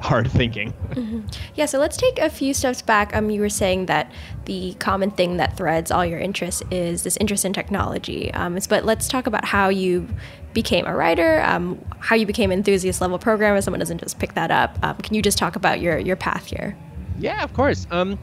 hard 0.00 0.30
thinking. 0.30 0.72
Mm-hmm. 0.90 1.20
Yeah, 1.54 1.66
so 1.66 1.78
let's 1.78 1.96
take 1.96 2.18
a 2.18 2.30
few 2.30 2.54
steps 2.54 2.82
back. 2.82 3.14
Um, 3.14 3.30
you 3.30 3.40
were 3.40 3.48
saying 3.48 3.86
that 3.86 4.10
the 4.44 4.74
common 4.74 5.10
thing 5.10 5.36
that 5.38 5.56
threads 5.56 5.90
all 5.90 6.04
your 6.04 6.18
interests 6.18 6.62
is 6.70 7.02
this 7.02 7.16
interest 7.18 7.44
in 7.44 7.52
technology. 7.52 8.32
Um, 8.34 8.58
but 8.68 8.84
let's 8.84 9.08
talk 9.08 9.26
about 9.26 9.44
how 9.44 9.68
you 9.68 10.08
became 10.54 10.86
a 10.86 10.94
writer, 10.94 11.42
um, 11.42 11.84
how 12.00 12.16
you 12.16 12.26
became 12.26 12.50
an 12.50 12.58
enthusiast 12.58 13.00
level 13.00 13.18
programmer. 13.18 13.60
Someone 13.60 13.80
doesn't 13.80 13.98
just 13.98 14.18
pick 14.18 14.34
that 14.34 14.50
up. 14.50 14.78
Um, 14.82 14.96
can 14.96 15.14
you 15.14 15.22
just 15.22 15.38
talk 15.38 15.56
about 15.56 15.80
your 15.80 15.98
your 15.98 16.16
path 16.16 16.46
here? 16.46 16.76
Yeah, 17.18 17.42
of 17.42 17.52
course. 17.52 17.86
Um, 17.90 18.18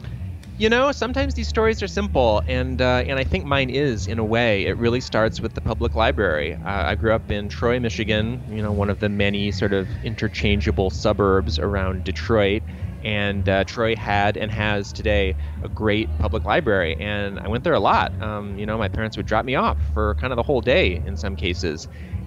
you 0.58 0.70
know, 0.70 0.90
sometimes 0.92 1.34
these 1.34 1.48
stories 1.48 1.82
are 1.82 1.88
simple, 1.88 2.42
and 2.46 2.80
uh, 2.80 3.04
and 3.06 3.18
I 3.18 3.24
think 3.24 3.44
mine 3.44 3.68
is 3.70 4.06
in 4.06 4.18
a 4.18 4.24
way. 4.24 4.64
It 4.66 4.78
really 4.78 5.00
starts 5.00 5.40
with 5.40 5.52
the 5.54 5.60
public 5.60 5.94
library. 5.94 6.54
Uh, 6.54 6.58
I 6.64 6.94
grew 6.94 7.12
up 7.12 7.30
in 7.30 7.48
Troy, 7.48 7.78
Michigan. 7.78 8.42
You 8.48 8.62
know, 8.62 8.72
one 8.72 8.88
of 8.90 8.98
the 8.98 9.08
many 9.10 9.50
sort 9.52 9.72
of 9.74 9.90
interchangeable 10.02 10.90
suburbs 10.90 11.58
around 11.58 12.04
Detroit. 12.04 12.62
And 13.02 13.48
uh, 13.48 13.64
Troy 13.64 13.94
had 13.94 14.36
and 14.38 14.50
has 14.50 14.92
today 14.92 15.36
a 15.62 15.68
great 15.68 16.16
public 16.18 16.44
library, 16.46 16.96
and 16.98 17.38
I 17.38 17.48
went 17.48 17.62
there 17.62 17.74
a 17.74 17.80
lot. 17.80 18.20
Um, 18.20 18.56
you 18.56 18.64
know, 18.66 18.78
my 18.78 18.88
parents 18.88 19.16
would 19.18 19.26
drop 19.26 19.44
me 19.44 19.54
off 19.54 19.78
for 19.92 20.14
kind 20.16 20.32
of 20.32 20.36
the 20.36 20.42
whole 20.42 20.62
day 20.62 21.02
in 21.04 21.16
some 21.16 21.36
cases, 21.36 21.86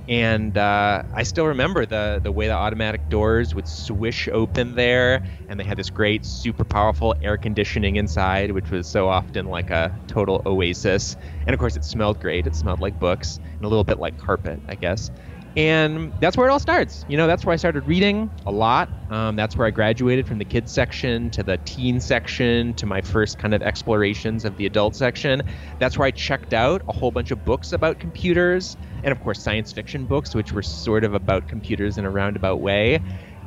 and 0.10 0.58
uh, 0.58 1.04
I 1.14 1.24
still 1.24 1.48
remember 1.48 1.86
the 1.86 2.20
the 2.24 2.32
way 2.34 2.48
the 2.48 2.54
automatic 2.54 3.08
doors 3.10 3.56
would 3.56 3.68
swish 3.68 4.28
open 4.32 4.76
there, 4.76 5.22
and 5.48 5.60
they 5.60 5.64
had 5.64 5.78
this 5.78 5.90
great, 5.92 6.26
super 6.26 6.66
powerful 6.66 7.16
air 7.22 7.38
conditioning 7.38 7.96
inside, 7.98 8.52
which 8.52 8.72
was 8.72 8.90
so 8.90 9.08
often 9.10 9.46
like 9.48 9.72
a 9.72 9.94
total 10.08 10.42
oasis. 10.46 11.16
And 11.48 11.54
of 11.54 11.60
course, 11.60 11.78
it 11.78 11.86
smelled 11.86 12.20
great. 12.20 12.48
It 12.48 12.56
smelled 12.56 12.82
like 12.82 13.00
books 13.00 13.40
and 13.60 13.66
a 13.66 13.70
little 13.70 13.86
bit 13.86 14.00
like 14.00 14.18
carpet, 14.18 14.62
I 14.68 14.76
guess. 14.76 15.10
And 15.56 16.14
that's 16.20 16.38
where 16.38 16.48
it 16.48 16.52
all 16.52 16.60
starts. 16.60 17.04
You 17.08 17.18
know, 17.18 17.28
that's 17.28 17.46
where 17.46 17.54
I 17.54 17.58
started 17.58 17.86
reading 17.88 18.32
a 18.46 18.52
lot. 18.52 18.90
Um, 19.10 19.36
that's 19.36 19.58
where 19.58 19.68
I 19.68 19.72
graduated 19.72 20.28
from 20.28 20.38
the 20.38 20.46
kids 20.46 20.72
section 20.72 21.32
to 21.32 21.44
the 21.44 21.60
teen 21.66 22.00
section 22.00 22.76
to 22.76 22.86
my 22.86 23.02
first 23.02 23.40
kind 23.40 23.54
of 23.54 23.62
explorations 23.62 24.46
of 24.46 24.56
the 24.56 24.66
adult 24.68 24.96
section. 24.96 25.42
That's 25.80 25.98
where 25.98 26.06
I 26.08 26.12
checked 26.12 26.54
out 26.54 26.82
a 26.88 26.94
whole 26.94 27.12
bunch 27.12 27.32
of 27.32 27.44
books 27.44 27.72
about 27.72 28.00
computers 28.00 28.78
and 29.04 29.12
of 29.12 29.20
course 29.20 29.42
science 29.42 29.72
fiction 29.72 30.06
books, 30.06 30.36
which 30.36 30.54
were 30.54 30.62
sort 30.62 31.04
of 31.04 31.14
about 31.16 31.48
computers 31.48 31.98
in 31.98 32.06
a 32.06 32.12
roundabout 32.12 32.62
way. 32.62 33.02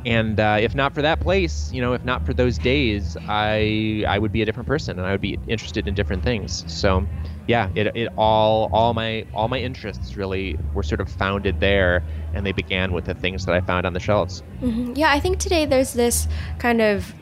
And 0.04 0.40
uh, 0.40 0.58
if 0.60 0.74
not 0.74 0.94
for 0.94 1.02
that 1.02 1.20
place, 1.20 1.70
you 1.70 1.80
know, 1.80 1.92
if 1.92 2.02
not 2.04 2.24
for 2.24 2.34
those 2.34 2.58
days, 2.58 3.16
I 3.28 4.04
I 4.08 4.18
would 4.18 4.32
be 4.32 4.42
a 4.42 4.44
different 4.44 4.66
person, 4.66 4.98
and 4.98 5.06
I 5.06 5.12
would 5.12 5.20
be 5.20 5.38
interested 5.46 5.86
in 5.86 5.94
different 5.94 6.24
things. 6.24 6.64
So, 6.66 7.06
yeah, 7.46 7.70
it, 7.74 7.94
it 7.96 8.08
all 8.16 8.70
all 8.72 8.94
my 8.94 9.26
all 9.34 9.48
my 9.48 9.58
interests 9.58 10.16
really 10.16 10.58
were 10.74 10.82
sort 10.82 11.00
of 11.00 11.08
founded 11.10 11.60
there, 11.60 12.02
and 12.34 12.46
they 12.46 12.52
began 12.52 12.92
with 12.92 13.06
the 13.06 13.14
things 13.14 13.46
that 13.46 13.54
I 13.54 13.60
found 13.60 13.86
on 13.86 13.92
the 13.92 14.00
shelves. 14.00 14.42
Mm-hmm. 14.60 14.94
Yeah, 14.94 15.10
I 15.10 15.20
think 15.20 15.38
today 15.38 15.66
there's 15.66 15.92
this 15.92 16.28
kind 16.58 16.80
of 16.80 17.12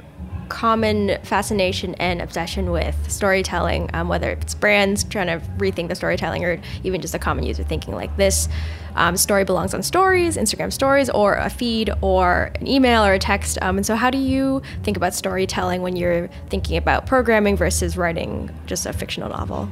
common 0.51 1.17
fascination 1.23 1.95
and 1.95 2.21
obsession 2.21 2.71
with 2.71 3.11
storytelling, 3.11 3.89
um, 3.95 4.09
whether 4.09 4.31
it's 4.31 4.55
brands 4.55 5.05
trying 5.05 5.29
to 5.29 5.39
rethink 5.57 5.89
the 5.89 5.95
storytelling 5.95 6.45
or 6.45 6.61
even 6.83 7.01
just 7.01 7.15
a 7.15 7.19
common 7.19 7.45
user 7.45 7.63
thinking 7.63 7.95
like 7.95 8.15
this 8.17 8.49
um, 8.97 9.17
story 9.17 9.45
belongs 9.45 9.73
on 9.73 9.83
stories, 9.83 10.37
Instagram 10.37 10.73
stories, 10.73 11.09
or 11.09 11.35
a 11.35 11.49
feed, 11.49 11.91
or 12.03 12.51
an 12.57 12.67
email 12.67 13.05
or 13.05 13.15
a 13.15 13.19
text. 13.19 13.57
Um, 13.63 13.79
and 13.79 13.87
so, 13.87 13.95
how 13.95 14.11
do 14.11 14.19
you 14.19 14.61
think 14.83 14.97
about 14.97 15.15
storytelling 15.15 15.81
when 15.81 15.95
you're 15.95 16.29
thinking 16.49 16.77
about 16.77 17.07
programming 17.07 17.57
versus 17.57 17.97
writing 17.97 18.51
just 18.67 18.87
a 18.87 18.93
fictional 18.93 19.29
novel? 19.29 19.71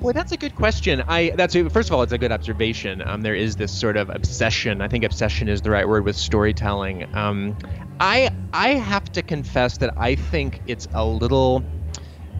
Well, 0.00 0.12
that's 0.12 0.32
a 0.32 0.36
good 0.36 0.54
question. 0.54 1.02
I 1.08 1.32
that's 1.36 1.54
first 1.54 1.88
of 1.88 1.92
all, 1.92 2.02
it's 2.02 2.12
a 2.12 2.18
good 2.18 2.32
observation. 2.32 3.02
Um, 3.02 3.22
there 3.22 3.34
is 3.34 3.56
this 3.56 3.72
sort 3.72 3.96
of 3.96 4.10
obsession. 4.10 4.80
I 4.80 4.88
think 4.88 5.04
obsession 5.04 5.48
is 5.48 5.62
the 5.62 5.70
right 5.70 5.88
word 5.88 6.04
with 6.04 6.16
storytelling. 6.16 7.06
Um, 7.14 7.56
I 7.98 8.30
I 8.52 8.70
have 8.70 9.10
to 9.12 9.22
confess 9.22 9.78
that 9.78 9.94
I 9.96 10.14
think 10.14 10.60
it's 10.66 10.86
a 10.92 11.04
little 11.04 11.64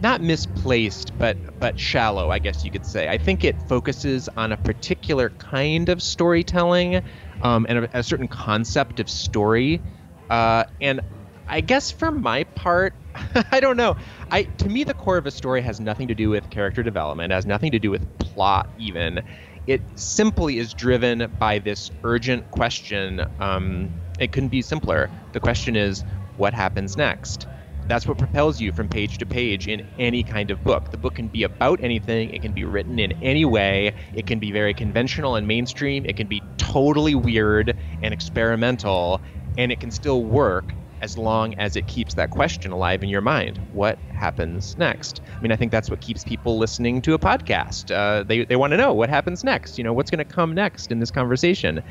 not 0.01 0.21
misplaced, 0.21 1.17
but 1.17 1.35
but 1.59 1.79
shallow, 1.79 2.29
I 2.29 2.39
guess 2.39 2.63
you 2.63 2.71
could 2.71 2.85
say. 2.85 3.09
I 3.09 3.17
think 3.17 3.43
it 3.43 3.55
focuses 3.67 4.29
on 4.37 4.51
a 4.51 4.57
particular 4.57 5.29
kind 5.29 5.89
of 5.89 6.01
storytelling 6.03 7.01
um, 7.41 7.65
and 7.67 7.79
a, 7.79 7.99
a, 7.99 8.03
certain 8.03 8.27
concept 8.27 8.99
of 8.99 9.09
story. 9.09 9.81
Uh, 10.29 10.65
and 10.81 11.01
I 11.47 11.61
guess 11.61 11.91
for 11.91 12.11
my 12.11 12.43
part, 12.55 12.93
I 13.51 13.59
don't 13.59 13.77
know. 13.77 13.95
I 14.31 14.43
to 14.43 14.69
me 14.69 14.83
the 14.83 14.93
core 14.93 15.17
of 15.17 15.25
a 15.25 15.31
story 15.31 15.61
has 15.61 15.79
nothing 15.79 16.07
to 16.09 16.15
do 16.15 16.29
with 16.29 16.49
character 16.49 16.83
development, 16.83 17.31
has 17.31 17.45
nothing 17.45 17.71
to 17.71 17.79
do 17.79 17.89
with 17.91 18.05
plot 18.19 18.69
even. 18.77 19.21
It 19.65 19.81
simply 19.99 20.59
is 20.59 20.73
driven 20.73 21.35
by 21.39 21.59
this 21.59 21.89
urgent 22.03 22.49
question. 22.51 23.25
Um, 23.39 24.01
it 24.19 24.31
couldn't 24.31 24.49
be 24.49 24.61
simpler. 24.61 25.11
The 25.33 25.39
question 25.39 25.75
is, 25.75 26.03
what 26.35 26.53
happens 26.53 26.95
next? 26.97 27.47
That's 27.87 28.07
what 28.07 28.17
propels 28.17 28.59
you 28.59 28.71
from 28.71 28.89
page 28.89 29.17
to 29.19 29.25
page 29.25 29.67
in 29.67 29.81
any 29.97 30.23
kind 30.23 30.51
of 30.51 30.63
book. 30.63 30.91
The 30.91 30.97
book 30.97 31.15
can 31.15 31.29
be 31.29 31.43
about 31.43 31.79
anything, 31.81 32.29
it 32.31 32.41
can 32.41 32.51
be 32.53 32.65
written 32.65 32.99
in 32.99 33.13
any 33.21 33.45
way, 33.45 33.93
it 34.13 34.25
can 34.25 34.39
be 34.39 34.51
very 34.51 34.73
conventional 34.73 35.35
and 35.35 35.47
mainstream, 35.47 36.05
it 36.05 36.17
can 36.17 36.27
be 36.27 36.43
totally 36.57 37.15
weird 37.15 37.75
and 38.01 38.13
experimental, 38.13 39.21
and 39.57 39.71
it 39.71 39.79
can 39.79 39.91
still 39.91 40.25
work 40.25 40.75
as 41.01 41.17
long 41.17 41.53
as 41.55 41.75
it 41.75 41.87
keeps 41.87 42.13
that 42.15 42.29
question 42.29 42.71
alive 42.71 43.03
in 43.03 43.09
your 43.09 43.21
mind. 43.21 43.59
What 43.71 43.99
happens 44.09 44.75
next? 44.77 45.21
I 45.29 45.39
mean, 45.41 45.51
I 45.51 45.55
think 45.55 45.71
that's 45.71 45.89
what 45.89 46.01
keeps 46.01 46.23
people 46.23 46.57
listening 46.57 47.01
to 47.03 47.13
a 47.13 47.19
podcast. 47.19 47.93
Uh, 47.95 48.23
they 48.23 48.45
they 48.45 48.55
want 48.55 48.71
to 48.71 48.77
know 48.77 48.93
what 48.93 49.09
happens 49.09 49.43
next. 49.43 49.77
You 49.77 49.83
know, 49.83 49.93
what's 49.93 50.09
going 50.09 50.19
to 50.19 50.25
come 50.25 50.53
next 50.53 50.91
in 50.91 50.99
this 50.99 51.11
conversation, 51.11 51.83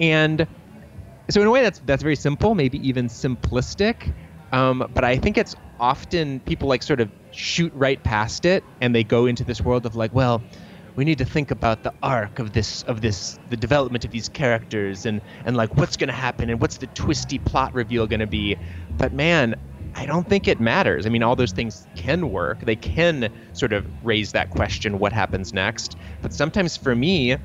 and 0.00 0.46
so 1.30 1.40
in 1.40 1.46
a 1.46 1.50
way, 1.50 1.62
that's 1.62 1.80
that's 1.80 2.02
very 2.02 2.16
simple, 2.16 2.54
maybe 2.54 2.86
even 2.86 3.08
simplistic. 3.08 4.14
Um, 4.52 4.84
but 4.90 5.04
I 5.04 5.16
think 5.16 5.38
it's 5.38 5.54
often 5.78 6.40
people 6.40 6.68
like 6.68 6.82
sort 6.82 7.00
of 7.00 7.10
shoot 7.30 7.72
right 7.74 8.02
past 8.02 8.44
it, 8.44 8.64
and 8.80 8.94
they 8.94 9.04
go 9.04 9.26
into 9.26 9.44
this 9.44 9.60
world 9.60 9.86
of 9.86 9.94
like, 9.94 10.12
well, 10.12 10.44
we 11.00 11.06
need 11.06 11.16
to 11.16 11.24
think 11.24 11.50
about 11.50 11.82
the 11.82 11.94
arc 12.02 12.38
of 12.38 12.52
this 12.52 12.82
of 12.82 13.00
this 13.00 13.38
the 13.48 13.56
development 13.56 14.04
of 14.04 14.10
these 14.10 14.28
characters 14.28 15.06
and 15.06 15.22
and 15.46 15.56
like 15.56 15.74
what's 15.78 15.96
going 15.96 16.08
to 16.08 16.12
happen 16.12 16.50
and 16.50 16.60
what's 16.60 16.76
the 16.76 16.88
twisty 16.88 17.38
plot 17.38 17.72
reveal 17.72 18.06
going 18.06 18.20
to 18.20 18.26
be 18.26 18.54
but 18.98 19.10
man 19.14 19.54
I 19.94 20.04
don't 20.06 20.28
think 20.28 20.46
it 20.46 20.60
matters. 20.60 21.04
I 21.04 21.08
mean, 21.08 21.22
all 21.24 21.34
those 21.34 21.50
things 21.52 21.88
can 21.96 22.30
work. 22.30 22.60
They 22.60 22.76
can 22.76 23.28
sort 23.54 23.72
of 23.72 23.84
raise 24.04 24.30
that 24.32 24.50
question, 24.50 25.00
what 25.00 25.12
happens 25.12 25.52
next? 25.52 25.96
But 26.22 26.32
sometimes 26.32 26.76
for 26.76 26.94
me, 26.94 27.36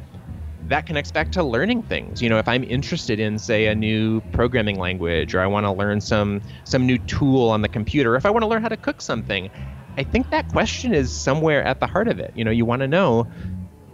that 0.67 0.85
connects 0.85 1.11
back 1.11 1.31
to 1.31 1.43
learning 1.43 1.83
things. 1.83 2.21
You 2.21 2.29
know, 2.29 2.37
if 2.37 2.47
I'm 2.47 2.63
interested 2.63 3.19
in, 3.19 3.39
say, 3.39 3.67
a 3.67 3.73
new 3.73 4.21
programming 4.31 4.77
language, 4.77 5.33
or 5.33 5.39
I 5.39 5.47
want 5.47 5.65
to 5.65 5.71
learn 5.71 6.01
some 6.01 6.41
some 6.65 6.85
new 6.85 6.99
tool 6.99 7.49
on 7.49 7.61
the 7.61 7.69
computer, 7.69 8.15
if 8.15 8.25
I 8.25 8.29
want 8.29 8.43
to 8.43 8.47
learn 8.47 8.61
how 8.61 8.69
to 8.69 8.77
cook 8.77 9.01
something, 9.01 9.49
I 9.97 10.03
think 10.03 10.29
that 10.29 10.49
question 10.49 10.93
is 10.93 11.11
somewhere 11.11 11.63
at 11.63 11.79
the 11.79 11.87
heart 11.87 12.07
of 12.07 12.19
it. 12.19 12.33
You 12.35 12.43
know, 12.43 12.51
you 12.51 12.65
want 12.65 12.81
to 12.81 12.87
know 12.87 13.27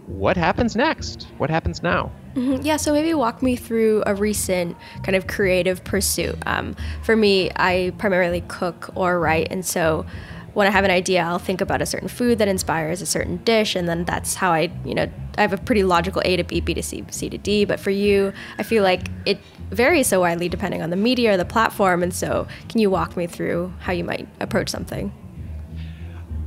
what 0.06 0.36
happens 0.36 0.74
next? 0.74 1.28
What 1.38 1.48
happens 1.48 1.82
now? 1.82 2.10
Mm-hmm. 2.34 2.62
Yeah, 2.62 2.76
so 2.76 2.92
maybe 2.92 3.14
walk 3.14 3.42
me 3.42 3.56
through 3.56 4.02
a 4.06 4.14
recent 4.14 4.76
kind 5.02 5.14
of 5.14 5.26
creative 5.26 5.84
pursuit. 5.84 6.36
Um, 6.46 6.74
for 7.02 7.14
me, 7.14 7.50
I 7.56 7.92
primarily 7.98 8.42
cook 8.48 8.90
or 8.94 9.20
write, 9.20 9.48
and 9.50 9.64
so 9.64 10.06
when 10.54 10.66
I 10.66 10.70
have 10.70 10.84
an 10.84 10.90
idea, 10.90 11.22
I'll 11.22 11.38
think 11.38 11.60
about 11.60 11.80
a 11.80 11.86
certain 11.86 12.08
food 12.08 12.38
that 12.38 12.48
inspires 12.48 13.00
a 13.00 13.06
certain 13.06 13.38
dish, 13.38 13.74
and 13.74 13.88
then 13.88 14.04
that's 14.04 14.34
how 14.34 14.52
I, 14.52 14.70
you 14.84 14.94
know, 14.94 15.08
I 15.38 15.40
have 15.40 15.52
a 15.52 15.58
pretty 15.58 15.82
logical 15.82 16.20
A 16.24 16.36
to 16.36 16.44
B, 16.44 16.60
B 16.60 16.74
to 16.74 16.82
C, 16.82 17.04
C 17.10 17.30
to 17.30 17.38
D. 17.38 17.64
But 17.64 17.80
for 17.80 17.90
you, 17.90 18.32
I 18.58 18.62
feel 18.62 18.82
like 18.82 19.08
it 19.24 19.38
varies 19.70 20.08
so 20.08 20.20
widely 20.20 20.48
depending 20.48 20.82
on 20.82 20.90
the 20.90 20.96
media 20.96 21.32
or 21.32 21.36
the 21.36 21.46
platform. 21.46 22.02
And 22.02 22.12
so, 22.12 22.46
can 22.68 22.80
you 22.80 22.90
walk 22.90 23.16
me 23.16 23.26
through 23.26 23.72
how 23.80 23.92
you 23.92 24.04
might 24.04 24.28
approach 24.40 24.68
something? 24.68 25.12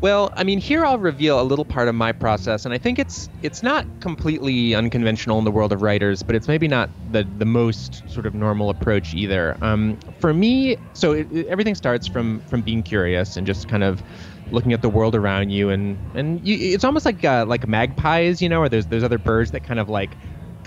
Well, 0.06 0.30
I 0.38 0.44
mean, 0.44 0.60
here 0.60 0.86
I'll 0.86 1.00
reveal 1.00 1.42
a 1.42 1.42
little 1.42 1.66
part 1.66 1.88
of 1.88 1.96
my 1.96 2.12
process, 2.12 2.64
and 2.64 2.76
I 2.76 2.78
think 2.78 3.00
it's 3.00 3.28
it's 3.42 3.64
not 3.64 3.88
completely 4.02 4.76
unconventional 4.76 5.40
in 5.40 5.46
the 5.46 5.52
world 5.52 5.74
of 5.74 5.82
writers, 5.82 6.22
but 6.22 6.36
it's 6.36 6.48
maybe 6.48 6.68
not 6.68 6.92
the 7.10 7.24
the 7.24 7.44
most 7.44 8.04
sort 8.08 8.28
of 8.28 8.36
normal 8.36 8.70
approach 8.70 9.16
either. 9.16 9.58
Um, 9.64 9.98
for 10.20 10.32
me, 10.32 10.78
so 10.94 11.14
it, 11.14 11.28
it, 11.32 11.48
everything 11.48 11.74
starts 11.74 12.06
from 12.08 12.44
from 12.46 12.62
being 12.62 12.84
curious 12.84 13.36
and 13.36 13.48
just 13.48 13.68
kind 13.68 13.84
of 13.84 14.04
looking 14.52 14.74
at 14.74 14.84
the 14.84 14.90
world 14.90 15.16
around 15.16 15.50
you, 15.50 15.72
and 15.72 16.00
and 16.14 16.40
you, 16.40 16.56
it's 16.56 16.84
almost 16.84 17.08
like 17.08 17.26
uh, 17.26 17.44
like 17.48 17.68
magpies, 17.68 18.44
you 18.44 18.48
know, 18.48 18.60
or 18.60 18.70
there's 18.70 18.86
there's 18.86 19.04
other 19.04 19.18
birds 19.18 19.50
that 19.50 19.64
kind 19.64 19.80
of 19.80 19.90
like 19.90 20.20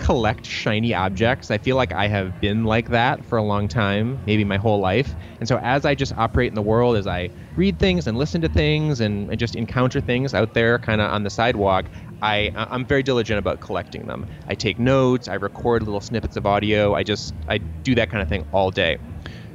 collect 0.09 0.43
shiny 0.43 0.91
objects. 0.91 1.51
I 1.51 1.59
feel 1.59 1.75
like 1.75 1.93
I 1.93 2.07
have 2.07 2.41
been 2.41 2.63
like 2.63 2.89
that 2.89 3.23
for 3.23 3.37
a 3.37 3.43
long 3.43 3.67
time, 3.67 4.19
maybe 4.25 4.43
my 4.43 4.57
whole 4.57 4.79
life. 4.79 5.15
And 5.39 5.47
so 5.47 5.59
as 5.59 5.85
I 5.85 5.93
just 5.93 6.13
operate 6.17 6.47
in 6.47 6.55
the 6.55 6.63
world, 6.63 6.97
as 6.97 7.05
I 7.05 7.29
read 7.55 7.77
things 7.77 8.07
and 8.07 8.17
listen 8.17 8.41
to 8.41 8.49
things 8.49 9.01
and, 9.01 9.29
and 9.29 9.37
just 9.37 9.53
encounter 9.53 10.01
things 10.01 10.33
out 10.33 10.55
there 10.55 10.79
kind 10.79 10.99
of 10.99 11.11
on 11.11 11.21
the 11.21 11.29
sidewalk, 11.29 11.91
I, 12.23 12.49
I'm 12.55 12.87
very 12.87 13.03
diligent 13.03 13.37
about 13.37 13.61
collecting 13.61 14.07
them. 14.07 14.25
I 14.47 14.55
take 14.55 14.79
notes, 14.79 15.27
I 15.27 15.35
record 15.35 15.83
little 15.83 16.01
snippets 16.01 16.35
of 16.35 16.47
audio, 16.47 16.95
I 16.95 17.03
just 17.03 17.35
I 17.47 17.59
do 17.83 17.93
that 17.93 18.09
kind 18.09 18.23
of 18.23 18.27
thing 18.27 18.43
all 18.51 18.71
day. 18.71 18.97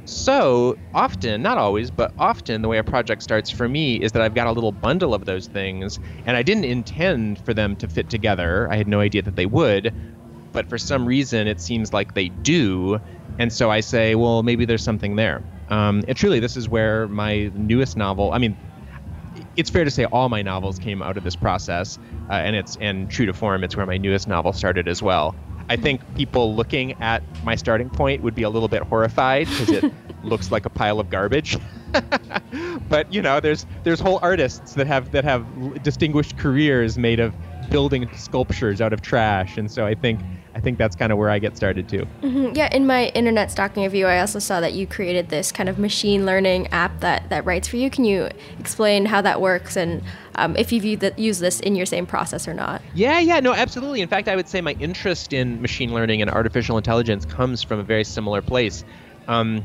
So 0.05 0.77
often, 0.93 1.41
not 1.41 1.57
always, 1.57 1.89
but 1.89 2.13
often, 2.19 2.61
the 2.61 2.67
way 2.67 2.77
a 2.77 2.83
project 2.83 3.23
starts 3.23 3.49
for 3.49 3.67
me 3.67 3.95
is 3.95 4.11
that 4.11 4.21
I've 4.21 4.35
got 4.35 4.45
a 4.45 4.51
little 4.51 4.71
bundle 4.71 5.15
of 5.15 5.25
those 5.25 5.47
things, 5.47 5.99
and 6.25 6.37
I 6.37 6.43
didn't 6.43 6.65
intend 6.65 7.39
for 7.43 7.55
them 7.55 7.75
to 7.77 7.87
fit 7.87 8.07
together. 8.07 8.71
I 8.71 8.75
had 8.75 8.87
no 8.87 8.99
idea 8.99 9.23
that 9.23 9.35
they 9.35 9.47
would, 9.47 9.91
but 10.55 10.67
for 10.67 10.79
some 10.79 11.05
reason 11.05 11.47
it 11.47 11.61
seems 11.61 11.93
like 11.93 12.15
they 12.15 12.29
do. 12.29 12.99
And 13.37 13.51
so 13.53 13.69
I 13.69 13.81
say, 13.81 14.15
well, 14.15 14.41
maybe 14.41 14.65
there's 14.65 14.83
something 14.83 15.17
there. 15.17 15.43
Um, 15.69 16.03
and 16.07 16.17
truly, 16.17 16.39
this 16.39 16.55
is 16.55 16.69
where 16.69 17.07
my 17.09 17.51
newest 17.53 17.97
novel, 17.97 18.31
I 18.31 18.37
mean, 18.37 18.57
it's 19.57 19.69
fair 19.69 19.83
to 19.83 19.91
say 19.91 20.05
all 20.05 20.29
my 20.29 20.41
novels 20.41 20.79
came 20.79 21.01
out 21.01 21.17
of 21.17 21.23
this 21.23 21.35
process, 21.35 21.99
uh, 22.29 22.33
and 22.33 22.55
it's 22.55 22.77
and 22.77 23.09
true 23.09 23.25
to 23.25 23.33
form, 23.33 23.63
it's 23.63 23.75
where 23.75 23.85
my 23.85 23.97
newest 23.97 24.27
novel 24.27 24.53
started 24.53 24.87
as 24.87 25.01
well. 25.01 25.35
I 25.69 25.75
think 25.75 26.01
people 26.15 26.55
looking 26.55 26.93
at 27.01 27.23
my 27.43 27.55
starting 27.55 27.89
point 27.89 28.21
would 28.21 28.35
be 28.35 28.43
a 28.43 28.49
little 28.49 28.67
bit 28.67 28.83
horrified 28.83 29.47
because 29.47 29.69
it 29.69 29.93
looks 30.23 30.51
like 30.51 30.65
a 30.65 30.69
pile 30.69 30.99
of 30.99 31.09
garbage. 31.09 31.57
but 32.89 33.11
you 33.11 33.21
know, 33.21 33.39
there's 33.39 33.65
there's 33.83 33.99
whole 33.99 34.19
artists 34.21 34.73
that 34.75 34.87
have 34.87 35.11
that 35.11 35.23
have 35.23 35.83
distinguished 35.83 36.37
careers 36.37 36.97
made 36.97 37.19
of 37.19 37.33
building 37.69 38.09
sculptures 38.15 38.81
out 38.81 38.93
of 38.93 39.01
trash, 39.01 39.57
and 39.57 39.71
so 39.71 39.85
I 39.85 39.95
think 39.95 40.19
I 40.55 40.61
think 40.61 40.77
that's 40.77 40.95
kind 40.95 41.11
of 41.11 41.17
where 41.17 41.29
I 41.29 41.37
get 41.37 41.57
started 41.57 41.89
too. 41.89 42.07
Mm-hmm. 42.21 42.55
Yeah, 42.55 42.73
in 42.73 42.87
my 42.87 43.07
internet 43.07 43.51
stalking 43.51 43.83
of 43.83 43.93
you, 43.93 44.07
I 44.07 44.21
also 44.21 44.39
saw 44.39 44.61
that 44.61 44.71
you 44.71 44.87
created 44.87 45.27
this 45.27 45.51
kind 45.51 45.67
of 45.67 45.77
machine 45.77 46.25
learning 46.25 46.67
app 46.67 47.01
that, 47.01 47.29
that 47.29 47.45
writes 47.45 47.67
for 47.67 47.75
you. 47.75 47.89
Can 47.89 48.05
you 48.05 48.29
explain 48.57 49.05
how 49.05 49.21
that 49.21 49.41
works 49.41 49.75
and 49.75 50.01
um, 50.35 50.55
if 50.55 50.71
you've 50.71 50.85
used 50.85 51.41
this 51.41 51.59
in 51.59 51.75
your 51.75 51.85
same 51.85 52.05
process 52.05 52.47
or 52.47 52.53
not? 52.53 52.81
Yeah, 52.93 53.19
yeah, 53.19 53.41
no, 53.41 53.53
absolutely. 53.53 53.99
In 53.99 54.07
fact, 54.07 54.29
I 54.29 54.35
would 54.37 54.47
say 54.47 54.61
my 54.61 54.77
interest 54.79 55.33
in 55.33 55.61
machine 55.61 55.93
learning 55.93 56.21
and 56.21 56.31
artificial 56.31 56.77
intelligence 56.77 57.25
comes 57.25 57.61
from 57.61 57.79
a 57.79 57.83
very 57.83 58.05
similar 58.05 58.41
place. 58.41 58.85
Um, 59.27 59.63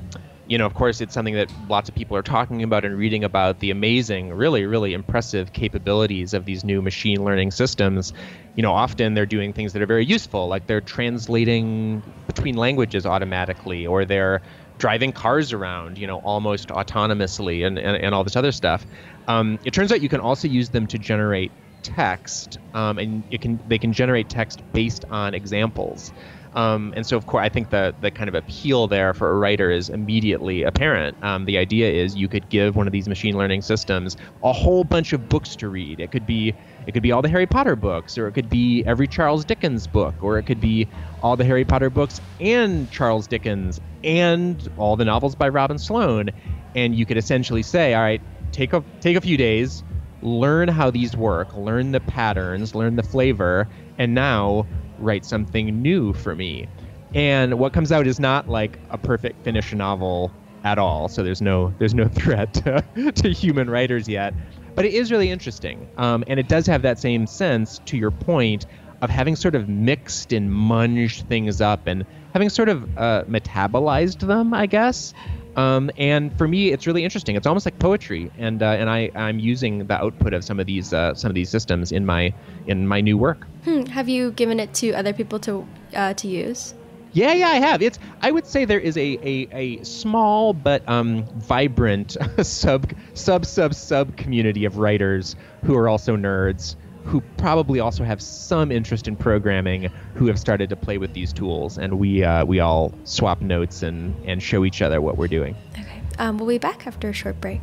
you 0.50 0.58
know, 0.58 0.66
of 0.66 0.74
course, 0.74 1.00
it's 1.00 1.14
something 1.14 1.34
that 1.34 1.48
lots 1.68 1.88
of 1.88 1.94
people 1.94 2.16
are 2.16 2.22
talking 2.22 2.64
about 2.64 2.84
and 2.84 2.98
reading 2.98 3.22
about 3.22 3.60
the 3.60 3.70
amazing, 3.70 4.32
really, 4.32 4.66
really 4.66 4.94
impressive 4.94 5.52
capabilities 5.52 6.34
of 6.34 6.44
these 6.44 6.64
new 6.64 6.82
machine 6.82 7.24
learning 7.24 7.52
systems. 7.52 8.12
You 8.56 8.62
know, 8.62 8.72
often 8.72 9.14
they're 9.14 9.26
doing 9.26 9.52
things 9.52 9.72
that 9.72 9.82
are 9.82 9.86
very 9.86 10.04
useful, 10.04 10.48
like 10.48 10.66
they're 10.66 10.80
translating 10.80 12.02
between 12.26 12.56
languages 12.56 13.06
automatically, 13.06 13.86
or 13.86 14.04
they're 14.04 14.42
driving 14.78 15.12
cars 15.12 15.52
around, 15.52 15.98
you 15.98 16.06
know, 16.06 16.18
almost 16.18 16.68
autonomously, 16.68 17.64
and, 17.66 17.78
and, 17.78 17.96
and 17.96 18.14
all 18.14 18.24
this 18.24 18.36
other 18.36 18.52
stuff. 18.52 18.84
Um, 19.28 19.58
it 19.64 19.72
turns 19.72 19.92
out 19.92 20.00
you 20.00 20.08
can 20.08 20.20
also 20.20 20.48
use 20.48 20.70
them 20.70 20.86
to 20.88 20.98
generate 20.98 21.52
text, 21.82 22.58
um, 22.74 22.98
and 22.98 23.24
it 23.30 23.40
can 23.40 23.60
they 23.66 23.78
can 23.78 23.92
generate 23.92 24.28
text 24.28 24.60
based 24.72 25.04
on 25.10 25.34
examples. 25.34 26.12
Um, 26.54 26.92
and 26.96 27.06
so, 27.06 27.16
of 27.16 27.26
course, 27.26 27.44
I 27.44 27.48
think 27.48 27.70
the 27.70 27.94
the 27.98 28.10
kind 28.10 28.28
of 28.28 28.34
appeal 28.34 28.88
there 28.88 29.14
for 29.14 29.30
a 29.30 29.38
writer 29.38 29.70
is 29.70 29.88
immediately 29.88 30.62
apparent. 30.62 31.16
Um, 31.22 31.44
the 31.44 31.58
idea 31.58 31.90
is 31.90 32.16
you 32.16 32.28
could 32.28 32.48
give 32.48 32.76
one 32.76 32.86
of 32.88 32.92
these 32.92 33.08
machine 33.08 33.36
learning 33.36 33.62
systems 33.62 34.16
a 34.42 34.52
whole 34.52 34.84
bunch 34.84 35.12
of 35.12 35.28
books 35.28 35.56
to 35.56 35.68
read. 35.68 36.00
It 36.00 36.10
could 36.10 36.26
be 36.26 36.56
it 36.86 36.92
could 36.92 37.02
be 37.02 37.12
all 37.12 37.22
the 37.22 37.28
Harry 37.28 37.46
Potter 37.46 37.76
books, 37.76 38.18
or 38.18 38.26
it 38.28 38.32
could 38.32 38.48
be 38.50 38.84
every 38.86 39.06
Charles 39.08 39.44
Dickens 39.44 39.86
book, 39.86 40.16
or 40.22 40.38
it 40.38 40.44
could 40.44 40.60
be 40.60 40.88
all 41.20 41.36
the 41.36 41.44
Harry 41.44 41.64
Potter 41.64 41.90
books 41.90 42.20
and 42.40 42.90
Charles 42.90 43.28
Dickens 43.28 43.78
and 44.02 44.66
all 44.76 44.96
the 44.96 45.04
novels 45.04 45.36
by 45.36 45.48
Robin 45.48 45.78
Sloan. 45.78 46.30
and 46.74 46.94
you 46.94 47.06
could 47.06 47.16
essentially 47.16 47.62
say, 47.62 47.94
all 47.94 48.02
right, 48.02 48.22
take 48.52 48.72
a 48.72 48.84
take 49.00 49.16
a 49.16 49.20
few 49.20 49.36
days, 49.36 49.82
learn 50.22 50.68
how 50.68 50.90
these 50.90 51.16
work, 51.16 51.54
learn 51.54 51.92
the 51.92 52.00
patterns, 52.00 52.74
learn 52.74 52.96
the 52.96 53.02
flavor, 53.02 53.68
and 53.98 54.14
now 54.14 54.66
write 55.00 55.24
something 55.24 55.82
new 55.82 56.12
for 56.12 56.34
me. 56.34 56.68
And 57.14 57.58
what 57.58 57.72
comes 57.72 57.90
out 57.90 58.06
is 58.06 58.20
not 58.20 58.48
like 58.48 58.78
a 58.90 58.98
perfect 58.98 59.42
finished 59.44 59.74
novel 59.74 60.30
at 60.64 60.78
all. 60.78 61.08
So 61.08 61.22
there's 61.22 61.42
no 61.42 61.74
there's 61.78 61.94
no 61.94 62.08
threat 62.08 62.54
to, 62.54 63.12
to 63.12 63.32
human 63.32 63.68
writers 63.68 64.08
yet. 64.08 64.34
But 64.74 64.84
it 64.84 64.94
is 64.94 65.10
really 65.10 65.30
interesting, 65.30 65.88
um, 65.98 66.22
and 66.28 66.38
it 66.38 66.48
does 66.48 66.66
have 66.66 66.82
that 66.82 66.98
same 66.98 67.26
sense. 67.26 67.80
To 67.86 67.96
your 67.96 68.12
point 68.12 68.66
of 69.02 69.10
having 69.10 69.34
sort 69.34 69.54
of 69.54 69.68
mixed 69.68 70.32
and 70.32 70.50
munged 70.50 71.26
things 71.26 71.60
up 71.60 71.86
and 71.86 72.04
having 72.32 72.48
sort 72.48 72.68
of 72.68 72.84
uh, 72.98 73.24
metabolized 73.24 74.26
them, 74.26 74.54
I 74.54 74.66
guess. 74.66 75.14
Um, 75.56 75.90
and 75.96 76.36
for 76.38 76.46
me, 76.46 76.70
it's 76.70 76.86
really 76.86 77.04
interesting. 77.04 77.36
It's 77.36 77.46
almost 77.46 77.66
like 77.66 77.78
poetry, 77.78 78.30
and 78.38 78.62
uh, 78.62 78.66
and 78.66 78.88
I 78.88 79.10
I'm 79.14 79.38
using 79.38 79.86
the 79.86 79.94
output 79.94 80.32
of 80.32 80.44
some 80.44 80.60
of 80.60 80.66
these 80.66 80.92
uh, 80.92 81.14
some 81.14 81.30
of 81.30 81.34
these 81.34 81.50
systems 81.50 81.92
in 81.92 82.06
my 82.06 82.32
in 82.66 82.86
my 82.86 83.00
new 83.00 83.18
work. 83.18 83.46
Hmm. 83.64 83.82
Have 83.86 84.08
you 84.08 84.32
given 84.32 84.60
it 84.60 84.72
to 84.74 84.92
other 84.92 85.12
people 85.12 85.38
to 85.40 85.66
uh, 85.94 86.14
to 86.14 86.28
use? 86.28 86.74
Yeah, 87.12 87.32
yeah, 87.32 87.48
I 87.48 87.56
have. 87.56 87.82
It's 87.82 87.98
I 88.22 88.30
would 88.30 88.46
say 88.46 88.64
there 88.64 88.78
is 88.78 88.96
a 88.96 89.18
a, 89.22 89.48
a 89.52 89.84
small 89.84 90.52
but 90.52 90.88
um, 90.88 91.24
vibrant 91.38 92.16
sub 92.42 92.92
sub 93.14 93.44
sub 93.44 93.74
sub 93.74 94.16
community 94.16 94.64
of 94.64 94.78
writers 94.78 95.34
who 95.64 95.76
are 95.76 95.88
also 95.88 96.16
nerds 96.16 96.76
who 97.04 97.20
probably 97.36 97.80
also 97.80 98.04
have 98.04 98.20
some 98.20 98.70
interest 98.70 99.08
in 99.08 99.16
programming 99.16 99.90
who 100.14 100.26
have 100.26 100.38
started 100.38 100.68
to 100.68 100.76
play 100.76 100.98
with 100.98 101.12
these 101.14 101.32
tools 101.32 101.78
and 101.78 101.98
we 101.98 102.22
uh, 102.22 102.44
we 102.44 102.60
all 102.60 102.92
swap 103.04 103.40
notes 103.40 103.82
and 103.82 104.14
and 104.24 104.42
show 104.42 104.64
each 104.64 104.82
other 104.82 105.00
what 105.00 105.16
we're 105.16 105.28
doing 105.28 105.56
okay 105.78 106.02
um, 106.18 106.38
we'll 106.38 106.48
be 106.48 106.58
back 106.58 106.86
after 106.86 107.08
a 107.08 107.12
short 107.12 107.40
break 107.40 107.60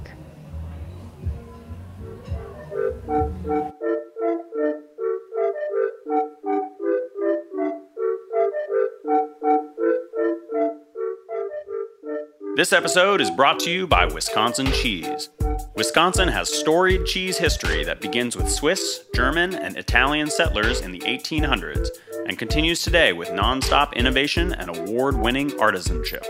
This 12.58 12.74
episode 12.74 13.22
is 13.22 13.29
brought 13.29 13.60
to 13.60 13.70
you 13.70 13.86
by 13.86 14.06
Wisconsin 14.06 14.72
Cheese. 14.72 15.29
Wisconsin 15.77 16.27
has 16.27 16.51
storied 16.51 17.05
cheese 17.05 17.38
history 17.38 17.84
that 17.84 18.01
begins 18.01 18.36
with 18.36 18.50
Swiss, 18.50 19.05
German, 19.13 19.53
and 19.53 19.77
Italian 19.77 20.27
settlers 20.27 20.81
in 20.81 20.91
the 20.91 21.01
1800s 21.01 21.89
and 22.25 22.36
continues 22.36 22.81
today 22.81 23.13
with 23.13 23.29
nonstop 23.29 23.93
innovation 23.93 24.53
and 24.53 24.75
award 24.75 25.15
winning 25.15 25.51
artisanship. 25.51 26.25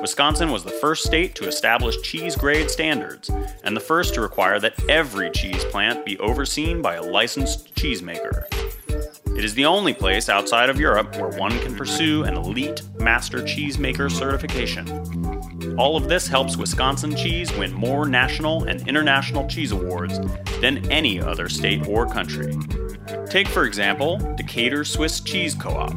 Wisconsin 0.00 0.50
was 0.50 0.64
the 0.64 0.70
first 0.70 1.04
state 1.04 1.34
to 1.34 1.46
establish 1.46 2.00
cheese 2.00 2.34
grade 2.34 2.70
standards 2.70 3.30
and 3.62 3.76
the 3.76 3.80
first 3.80 4.14
to 4.14 4.22
require 4.22 4.58
that 4.58 4.88
every 4.88 5.30
cheese 5.30 5.66
plant 5.66 6.06
be 6.06 6.18
overseen 6.18 6.80
by 6.80 6.94
a 6.94 7.02
licensed 7.02 7.74
cheesemaker. 7.74 8.46
It 9.36 9.44
is 9.44 9.52
the 9.52 9.66
only 9.66 9.92
place 9.92 10.30
outside 10.30 10.70
of 10.70 10.80
Europe 10.80 11.14
where 11.16 11.38
one 11.38 11.58
can 11.58 11.76
pursue 11.76 12.24
an 12.24 12.38
elite 12.38 12.80
master 12.98 13.40
cheesemaker 13.40 14.10
certification. 14.10 15.21
All 15.78 15.96
of 15.96 16.08
this 16.08 16.26
helps 16.26 16.56
Wisconsin 16.56 17.16
cheese 17.16 17.52
win 17.56 17.72
more 17.72 18.06
national 18.06 18.64
and 18.64 18.86
international 18.88 19.48
cheese 19.48 19.72
awards 19.72 20.18
than 20.60 20.90
any 20.90 21.20
other 21.20 21.48
state 21.48 21.86
or 21.88 22.06
country. 22.06 22.56
Take, 23.28 23.48
for 23.48 23.64
example, 23.64 24.18
Decatur 24.36 24.84
Swiss 24.84 25.20
Cheese 25.20 25.54
Co 25.54 25.70
op, 25.70 25.92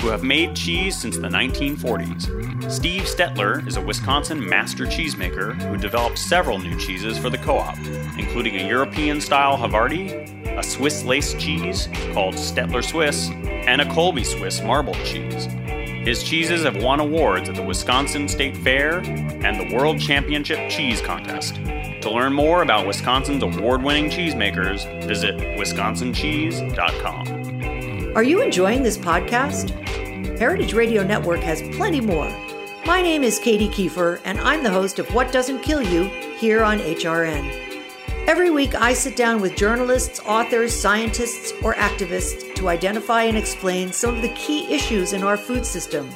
who 0.00 0.08
have 0.08 0.24
made 0.24 0.56
cheese 0.56 0.98
since 0.98 1.16
the 1.16 1.28
1940s. 1.28 2.70
Steve 2.70 3.02
Stetler 3.02 3.66
is 3.66 3.76
a 3.76 3.80
Wisconsin 3.80 4.46
master 4.46 4.84
cheesemaker 4.84 5.54
who 5.62 5.76
developed 5.76 6.18
several 6.18 6.58
new 6.58 6.78
cheeses 6.78 7.18
for 7.18 7.30
the 7.30 7.38
co 7.38 7.58
op, 7.58 7.78
including 8.18 8.56
a 8.56 8.66
European 8.66 9.20
style 9.20 9.56
Havarti, 9.56 10.58
a 10.58 10.62
Swiss 10.62 11.04
lace 11.04 11.34
cheese 11.34 11.88
called 12.12 12.34
Stetler 12.34 12.82
Swiss, 12.82 13.28
and 13.28 13.80
a 13.80 13.92
Colby 13.92 14.24
Swiss 14.24 14.62
marbled 14.62 14.96
cheese. 15.04 15.46
His 16.04 16.22
cheeses 16.22 16.64
have 16.64 16.82
won 16.82 17.00
awards 17.00 17.48
at 17.48 17.56
the 17.56 17.62
Wisconsin 17.62 18.28
State 18.28 18.56
Fair 18.56 19.00
and 19.00 19.60
the 19.60 19.74
World 19.74 20.00
Championship 20.00 20.70
Cheese 20.70 21.00
Contest. 21.00 21.56
To 22.02 22.10
learn 22.10 22.32
more 22.32 22.62
about 22.62 22.86
Wisconsin's 22.86 23.42
award 23.42 23.82
winning 23.82 24.08
cheesemakers, 24.08 24.86
visit 25.04 25.36
wisconsincheese.com. 25.58 28.16
Are 28.16 28.22
you 28.22 28.40
enjoying 28.40 28.82
this 28.82 28.96
podcast? 28.96 29.70
Heritage 30.38 30.72
Radio 30.72 31.02
Network 31.02 31.40
has 31.40 31.60
plenty 31.76 32.00
more. 32.00 32.30
My 32.86 33.02
name 33.02 33.24
is 33.24 33.38
Katy 33.38 33.68
Keiffer, 33.68 34.20
and 34.24 34.40
I'm 34.40 34.62
the 34.62 34.70
host 34.70 34.98
of 34.98 35.12
What 35.12 35.32
Doesn't 35.32 35.62
Kill 35.62 35.82
You 35.82 36.04
here 36.38 36.62
on 36.62 36.78
HRN. 36.78 37.66
Every 38.26 38.50
week, 38.50 38.74
I 38.74 38.94
sit 38.94 39.16
down 39.16 39.40
with 39.40 39.56
journalists, 39.56 40.20
authors, 40.20 40.72
scientists, 40.72 41.52
or 41.62 41.74
activists 41.74 42.47
to 42.58 42.68
identify 42.68 43.22
and 43.22 43.38
explain 43.38 43.92
some 43.92 44.16
of 44.16 44.22
the 44.22 44.34
key 44.34 44.66
issues 44.72 45.12
in 45.12 45.22
our 45.22 45.36
food 45.36 45.64
system. 45.64 46.10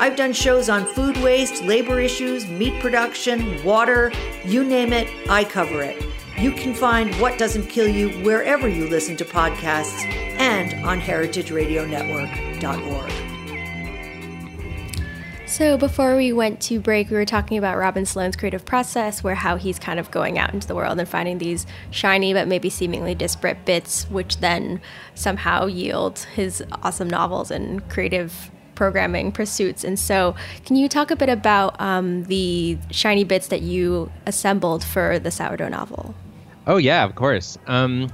I've 0.00 0.16
done 0.16 0.32
shows 0.32 0.68
on 0.68 0.86
food 0.86 1.16
waste, 1.18 1.62
labor 1.62 2.00
issues, 2.00 2.48
meat 2.48 2.80
production, 2.80 3.62
water, 3.64 4.10
you 4.44 4.64
name 4.64 4.92
it, 4.92 5.08
I 5.30 5.44
cover 5.44 5.82
it. 5.82 6.04
You 6.36 6.50
can 6.50 6.74
find 6.74 7.14
What 7.20 7.38
Doesn't 7.38 7.68
Kill 7.68 7.86
You 7.88 8.08
wherever 8.24 8.68
you 8.68 8.88
listen 8.88 9.16
to 9.18 9.24
podcasts 9.24 10.04
and 10.36 10.84
on 10.84 11.00
heritageradionetwork.org. 11.00 13.23
So 15.54 15.78
before 15.78 16.16
we 16.16 16.32
went 16.32 16.60
to 16.62 16.80
break, 16.80 17.10
we 17.10 17.16
were 17.16 17.24
talking 17.24 17.58
about 17.58 17.76
Robin 17.76 18.04
Sloan's 18.04 18.34
creative 18.34 18.64
process, 18.64 19.22
where 19.22 19.36
how 19.36 19.54
he's 19.54 19.78
kind 19.78 20.00
of 20.00 20.10
going 20.10 20.36
out 20.36 20.52
into 20.52 20.66
the 20.66 20.74
world 20.74 20.98
and 20.98 21.08
finding 21.08 21.38
these 21.38 21.64
shiny 21.92 22.34
but 22.34 22.48
maybe 22.48 22.68
seemingly 22.68 23.14
disparate 23.14 23.64
bits, 23.64 24.10
which 24.10 24.38
then 24.38 24.80
somehow 25.14 25.66
yield 25.66 26.18
his 26.34 26.60
awesome 26.82 27.08
novels 27.08 27.52
and 27.52 27.88
creative 27.88 28.50
programming 28.74 29.30
pursuits. 29.30 29.84
And 29.84 29.96
so, 29.96 30.34
can 30.66 30.74
you 30.74 30.88
talk 30.88 31.12
a 31.12 31.16
bit 31.16 31.28
about 31.28 31.80
um, 31.80 32.24
the 32.24 32.76
shiny 32.90 33.22
bits 33.22 33.46
that 33.46 33.62
you 33.62 34.10
assembled 34.26 34.82
for 34.82 35.20
the 35.20 35.30
sourdough 35.30 35.68
novel? 35.68 36.16
Oh 36.66 36.78
yeah, 36.78 37.04
of 37.04 37.14
course. 37.14 37.58
Um, 37.68 38.10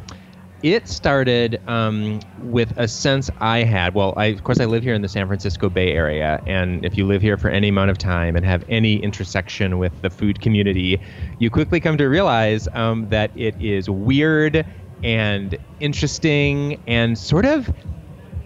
it 0.62 0.88
started 0.88 1.60
um, 1.66 2.20
with 2.42 2.72
a 2.76 2.86
sense 2.86 3.30
I 3.38 3.62
had. 3.62 3.94
Well, 3.94 4.14
I, 4.16 4.26
of 4.26 4.44
course, 4.44 4.60
I 4.60 4.66
live 4.66 4.82
here 4.82 4.94
in 4.94 5.02
the 5.02 5.08
San 5.08 5.26
Francisco 5.26 5.68
Bay 5.68 5.92
Area, 5.92 6.42
and 6.46 6.84
if 6.84 6.96
you 6.96 7.06
live 7.06 7.22
here 7.22 7.36
for 7.36 7.48
any 7.48 7.68
amount 7.68 7.90
of 7.90 7.98
time 7.98 8.36
and 8.36 8.44
have 8.44 8.64
any 8.68 9.02
intersection 9.02 9.78
with 9.78 10.02
the 10.02 10.10
food 10.10 10.40
community, 10.40 11.00
you 11.38 11.50
quickly 11.50 11.80
come 11.80 11.96
to 11.98 12.06
realize 12.06 12.68
um, 12.74 13.08
that 13.08 13.30
it 13.34 13.54
is 13.60 13.88
weird 13.88 14.66
and 15.02 15.58
interesting 15.80 16.78
and 16.86 17.18
sort 17.18 17.46
of 17.46 17.72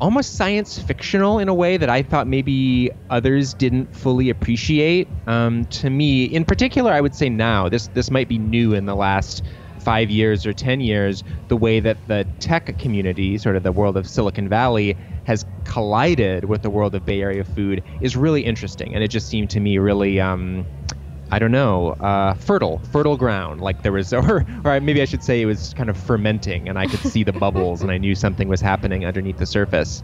almost 0.00 0.36
science 0.36 0.78
fictional 0.78 1.38
in 1.38 1.48
a 1.48 1.54
way 1.54 1.76
that 1.76 1.88
I 1.88 2.02
thought 2.02 2.26
maybe 2.26 2.90
others 3.10 3.54
didn't 3.54 3.94
fully 3.94 4.28
appreciate. 4.30 5.08
Um, 5.26 5.64
to 5.66 5.90
me, 5.90 6.24
in 6.24 6.44
particular, 6.44 6.92
I 6.92 7.00
would 7.00 7.14
say 7.14 7.28
now 7.28 7.68
this 7.68 7.88
this 7.88 8.10
might 8.10 8.28
be 8.28 8.38
new 8.38 8.74
in 8.74 8.86
the 8.86 8.94
last 8.94 9.42
five 9.84 10.10
years 10.10 10.46
or 10.46 10.52
10 10.52 10.80
years, 10.80 11.22
the 11.48 11.56
way 11.56 11.80
that 11.80 11.98
the 12.08 12.26
tech 12.40 12.76
community, 12.78 13.38
sort 13.38 13.56
of 13.56 13.62
the 13.62 13.72
world 13.72 13.96
of 13.96 14.08
Silicon 14.08 14.48
Valley, 14.48 14.96
has 15.24 15.44
collided 15.64 16.46
with 16.46 16.62
the 16.62 16.70
world 16.70 16.94
of 16.94 17.04
Bay 17.04 17.20
Area 17.20 17.44
food 17.44 17.82
is 18.00 18.16
really 18.16 18.44
interesting. 18.44 18.94
And 18.94 19.04
it 19.04 19.08
just 19.08 19.28
seemed 19.28 19.50
to 19.50 19.60
me 19.60 19.78
really. 19.78 20.20
Um, 20.20 20.66
I 21.30 21.38
don't 21.38 21.52
know, 21.52 21.92
uh, 22.00 22.34
fertile, 22.34 22.80
fertile 22.92 23.16
ground. 23.16 23.60
Like 23.60 23.82
there 23.82 23.90
was, 23.92 24.12
or, 24.12 24.44
or 24.64 24.80
maybe 24.80 25.02
I 25.02 25.04
should 25.04 25.22
say 25.22 25.40
it 25.40 25.46
was 25.46 25.72
kind 25.74 25.90
of 25.90 25.96
fermenting, 25.96 26.68
and 26.68 26.78
I 26.78 26.86
could 26.86 27.00
see 27.00 27.24
the 27.24 27.32
bubbles, 27.40 27.82
and 27.82 27.90
I 27.90 27.98
knew 27.98 28.14
something 28.14 28.46
was 28.46 28.60
happening 28.60 29.04
underneath 29.04 29.38
the 29.38 29.46
surface. 29.46 30.02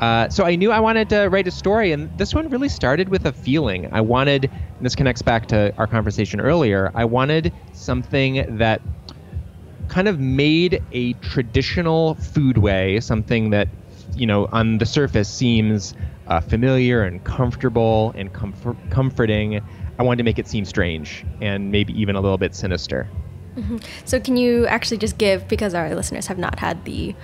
Uh, 0.00 0.30
so 0.30 0.44
I 0.44 0.56
knew 0.56 0.72
I 0.72 0.80
wanted 0.80 1.10
to 1.10 1.28
write 1.28 1.46
a 1.46 1.50
story, 1.50 1.92
and 1.92 2.16
this 2.16 2.34
one 2.34 2.48
really 2.48 2.70
started 2.70 3.10
with 3.10 3.26
a 3.26 3.32
feeling. 3.32 3.88
I 3.92 4.00
wanted, 4.00 4.44
and 4.44 4.86
this 4.86 4.94
connects 4.94 5.20
back 5.20 5.46
to 5.48 5.74
our 5.76 5.86
conversation 5.86 6.40
earlier. 6.40 6.90
I 6.94 7.04
wanted 7.04 7.52
something 7.72 8.46
that 8.56 8.80
kind 9.90 10.08
of 10.08 10.18
made 10.20 10.82
a 10.92 11.12
traditional 11.14 12.14
foodway 12.14 13.02
something 13.02 13.50
that 13.50 13.68
you 14.14 14.24
know 14.26 14.46
on 14.52 14.78
the 14.78 14.86
surface 14.86 15.28
seems 15.28 15.94
uh, 16.28 16.40
familiar 16.40 17.02
and 17.02 17.22
comfortable 17.24 18.12
and 18.16 18.32
comfort- 18.32 18.76
comforting. 18.90 19.60
I 19.98 20.02
wanted 20.02 20.18
to 20.18 20.22
make 20.22 20.38
it 20.38 20.46
seem 20.48 20.64
strange 20.64 21.26
and 21.42 21.70
maybe 21.72 21.92
even 22.00 22.14
a 22.16 22.20
little 22.20 22.38
bit 22.38 22.54
sinister. 22.54 23.08
Mm-hmm. 23.56 23.78
so 24.04 24.20
can 24.20 24.36
you 24.36 24.64
actually 24.68 24.98
just 24.98 25.18
give 25.18 25.48
because 25.48 25.74
our 25.74 25.92
listeners 25.96 26.28
have 26.28 26.38
not 26.38 26.60
had 26.60 26.84
the 26.84 27.16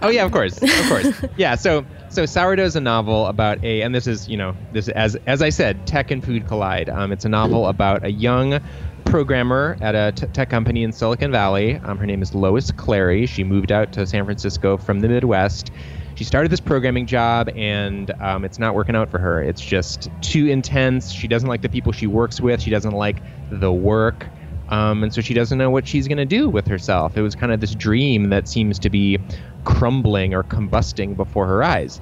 oh 0.00 0.08
yeah 0.08 0.24
of 0.24 0.32
course 0.32 0.56
of 0.62 0.88
course. 0.88 1.12
Yeah 1.36 1.56
so 1.56 1.84
so 2.08 2.24
sourdough 2.24 2.64
is 2.64 2.74
a 2.74 2.80
novel 2.80 3.26
about 3.26 3.62
a 3.62 3.82
and 3.82 3.94
this 3.94 4.06
is 4.06 4.26
you 4.26 4.38
know 4.38 4.56
this 4.72 4.88
as 4.88 5.14
as 5.26 5.42
i 5.42 5.50
said 5.50 5.86
tech 5.86 6.10
and 6.10 6.24
food 6.24 6.48
collide. 6.48 6.88
Um, 6.88 7.12
it's 7.12 7.26
a 7.26 7.28
novel 7.28 7.66
about 7.66 8.02
a 8.02 8.10
young 8.10 8.60
programmer 9.04 9.76
at 9.80 9.94
a 9.94 10.12
t- 10.12 10.26
tech 10.28 10.50
company 10.50 10.82
in 10.82 10.92
Silicon 10.92 11.30
Valley. 11.30 11.76
Um, 11.84 11.98
her 11.98 12.06
name 12.06 12.22
is 12.22 12.34
Lois 12.34 12.70
Clary. 12.70 13.26
She 13.26 13.44
moved 13.44 13.70
out 13.70 13.92
to 13.92 14.06
San 14.06 14.24
Francisco 14.24 14.76
from 14.76 15.00
the 15.00 15.08
Midwest. 15.08 15.70
she 16.14 16.24
started 16.24 16.50
this 16.50 16.60
programming 16.60 17.06
job 17.06 17.48
and 17.54 18.12
um, 18.20 18.44
it's 18.44 18.58
not 18.58 18.74
working 18.74 18.96
out 18.96 19.10
for 19.10 19.18
her. 19.18 19.42
It's 19.42 19.60
just 19.60 20.08
too 20.20 20.46
intense. 20.46 21.12
She 21.12 21.28
doesn't 21.28 21.48
like 21.48 21.62
the 21.62 21.68
people 21.68 21.92
she 21.92 22.06
works 22.06 22.40
with. 22.40 22.60
She 22.60 22.70
doesn't 22.70 22.92
like 22.92 23.22
the 23.50 23.72
work. 23.72 24.26
Um, 24.68 25.02
and 25.02 25.12
so 25.12 25.20
she 25.20 25.34
doesn't 25.34 25.58
know 25.58 25.70
what 25.70 25.86
she's 25.86 26.08
going 26.08 26.18
to 26.18 26.24
do 26.24 26.48
with 26.48 26.66
herself. 26.66 27.16
It 27.16 27.22
was 27.22 27.34
kind 27.34 27.52
of 27.52 27.60
this 27.60 27.74
dream 27.74 28.30
that 28.30 28.48
seems 28.48 28.78
to 28.80 28.90
be 28.90 29.18
crumbling 29.64 30.34
or 30.34 30.42
combusting 30.42 31.16
before 31.16 31.46
her 31.46 31.62
eyes. 31.62 32.00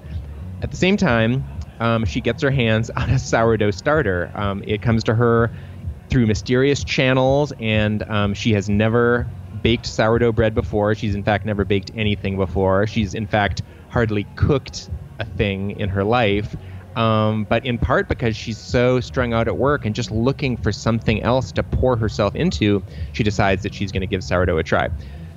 At 0.62 0.70
the 0.70 0.76
same 0.76 0.96
time, 0.96 1.44
um, 1.80 2.04
she 2.04 2.20
gets 2.20 2.40
her 2.42 2.50
hands 2.50 2.90
on 2.96 3.10
a 3.10 3.18
sourdough 3.18 3.72
starter. 3.72 4.30
Um, 4.34 4.62
it 4.66 4.82
comes 4.82 5.02
to 5.04 5.14
her 5.14 5.52
through 6.12 6.26
mysterious 6.26 6.84
channels, 6.84 7.54
and 7.58 8.02
um, 8.10 8.34
she 8.34 8.52
has 8.52 8.68
never 8.68 9.26
baked 9.62 9.86
sourdough 9.86 10.32
bread 10.32 10.54
before. 10.54 10.94
She's, 10.94 11.14
in 11.14 11.24
fact, 11.24 11.46
never 11.46 11.64
baked 11.64 11.90
anything 11.94 12.36
before. 12.36 12.86
She's, 12.86 13.14
in 13.14 13.26
fact, 13.26 13.62
hardly 13.88 14.24
cooked 14.36 14.90
a 15.20 15.24
thing 15.24 15.70
in 15.80 15.88
her 15.88 16.04
life. 16.04 16.54
Um, 16.96 17.44
but 17.44 17.64
in 17.64 17.78
part 17.78 18.10
because 18.10 18.36
she's 18.36 18.58
so 18.58 19.00
strung 19.00 19.32
out 19.32 19.48
at 19.48 19.56
work 19.56 19.86
and 19.86 19.94
just 19.94 20.10
looking 20.10 20.58
for 20.58 20.70
something 20.70 21.22
else 21.22 21.50
to 21.52 21.62
pour 21.62 21.96
herself 21.96 22.36
into, 22.36 22.84
she 23.14 23.22
decides 23.22 23.62
that 23.62 23.72
she's 23.72 23.90
going 23.90 24.02
to 24.02 24.06
give 24.06 24.22
sourdough 24.22 24.58
a 24.58 24.62
try. 24.62 24.90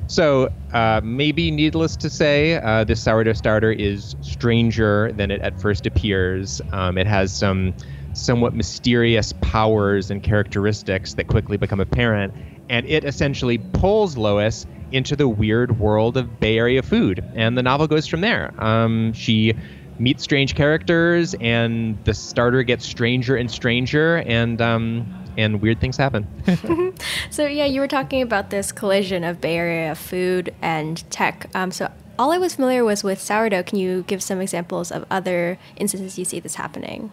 So, 0.07 0.49
uh, 0.73 0.99
maybe 1.05 1.51
needless 1.51 1.95
to 1.95 2.09
say, 2.09 2.55
uh, 2.55 2.83
this 2.83 3.01
sourdough 3.01 3.33
starter 3.33 3.71
is 3.71 4.13
stranger 4.19 5.13
than 5.13 5.31
it 5.31 5.39
at 5.39 5.57
first 5.61 5.85
appears. 5.85 6.61
Um, 6.73 6.97
it 6.97 7.07
has 7.07 7.31
some 7.31 7.73
somewhat 8.15 8.54
mysterious 8.54 9.34
powers 9.41 10.10
and 10.10 10.23
characteristics 10.23 11.13
that 11.15 11.28
quickly 11.28 11.58
become 11.58 11.80
apparent, 11.80 12.34
and 12.69 12.86
it 12.88 13.04
essentially 13.04 13.58
pulls 13.58 14.17
Lois 14.17 14.65
into 14.91 15.15
the 15.15 15.28
weird 15.28 15.80
world 15.80 16.17
of 16.17 16.39
Bay 16.39 16.58
Area 16.58 16.82
food. 16.82 17.23
And 17.36 17.58
the 17.58 17.63
novel 17.63 17.88
goes 17.88 18.08
from 18.08 18.21
there. 18.21 18.54
Um, 18.63 19.13
she 19.13 19.54
meets 19.99 20.23
strange 20.23 20.56
characters, 20.56 21.36
and 21.39 21.97
the 22.06 22.13
starter 22.13 22.63
gets 22.63 22.86
stranger 22.86 23.36
and 23.36 23.49
stranger, 23.49 24.17
and 24.17 24.62
um, 24.62 25.23
and 25.38 25.62
weird 25.62 25.80
things 25.80 25.97
happen. 25.97 26.28
so 27.30 27.45
yeah, 27.45 27.65
you 27.65 27.80
were 27.82 27.88
talking 27.88 28.21
about 28.21 28.49
this 28.49 28.71
collision 28.71 29.23
of 29.23 29.41
Bay 29.41 29.58
Area 29.58 29.95
food 29.95 30.54
and 30.62 31.10
tech. 31.12 31.49
Um, 31.54 31.71
so 31.71 31.91
all 32.17 32.32
I 32.32 32.38
was 32.38 32.56
familiar 32.56 32.84
was 32.84 33.04
with 33.04 33.19
sourdough. 33.19 33.63
Can 33.63 33.80
you 33.80 34.04
give 34.08 34.23
some 34.23 34.39
examples 34.39 34.91
of 34.91 35.06
other 35.12 35.58
instances 35.75 36.17
you 36.17 36.25
see 36.25 36.39
this 36.39 36.56
happening? 36.56 37.12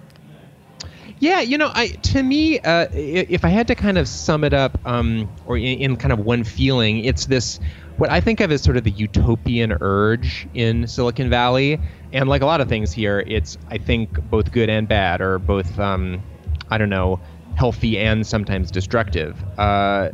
Yeah, 1.23 1.41
you 1.41 1.57
know, 1.57 1.71
I 1.73 1.87
to 1.87 2.21
me, 2.25 2.59
uh, 2.59 2.89
if 2.93 3.45
I 3.45 3.49
had 3.49 3.69
to 3.69 3.77
kind 3.77 3.97
of 3.97 4.09
sum 4.09 4.43
it 4.43 4.53
up, 4.53 4.77
um, 4.85 5.33
or 5.45 5.57
in, 5.57 5.79
in, 5.79 5.97
kind 5.97 6.11
of 6.13 6.19
one 6.19 6.43
feeling, 6.43 7.05
it's 7.05 7.27
this 7.27 7.61
what 7.97 8.11
I 8.11 8.21
think 8.21 8.41
of 8.41 8.51
as 8.51 8.61
sort 8.61 8.77
of 8.77 8.83
the 8.83 8.91
utopian 8.91 9.73
urge 9.81 10.49
in 10.53 10.85
Silicon 10.89 11.31
Valley, 11.31 11.79
and 12.13 12.29
like 12.29 12.43
a 12.43 12.47
lot 12.47 12.61
of 12.61 12.69
things 12.69 12.93
here, 12.93 13.23
it's 13.29 13.57
I 13.69 13.79
think 13.79 14.21
both 14.31 14.51
good 14.51 14.69
and 14.69 14.89
bad, 14.89 15.21
or 15.21 15.39
both, 15.39 15.79
um, 15.79 16.25
I 16.71 16.77
don't 16.77 16.91
know, 16.91 17.21
healthy 17.55 18.01
and 18.01 18.27
sometimes 18.27 18.73
destructive. 18.73 19.45
Uh, 19.59 20.09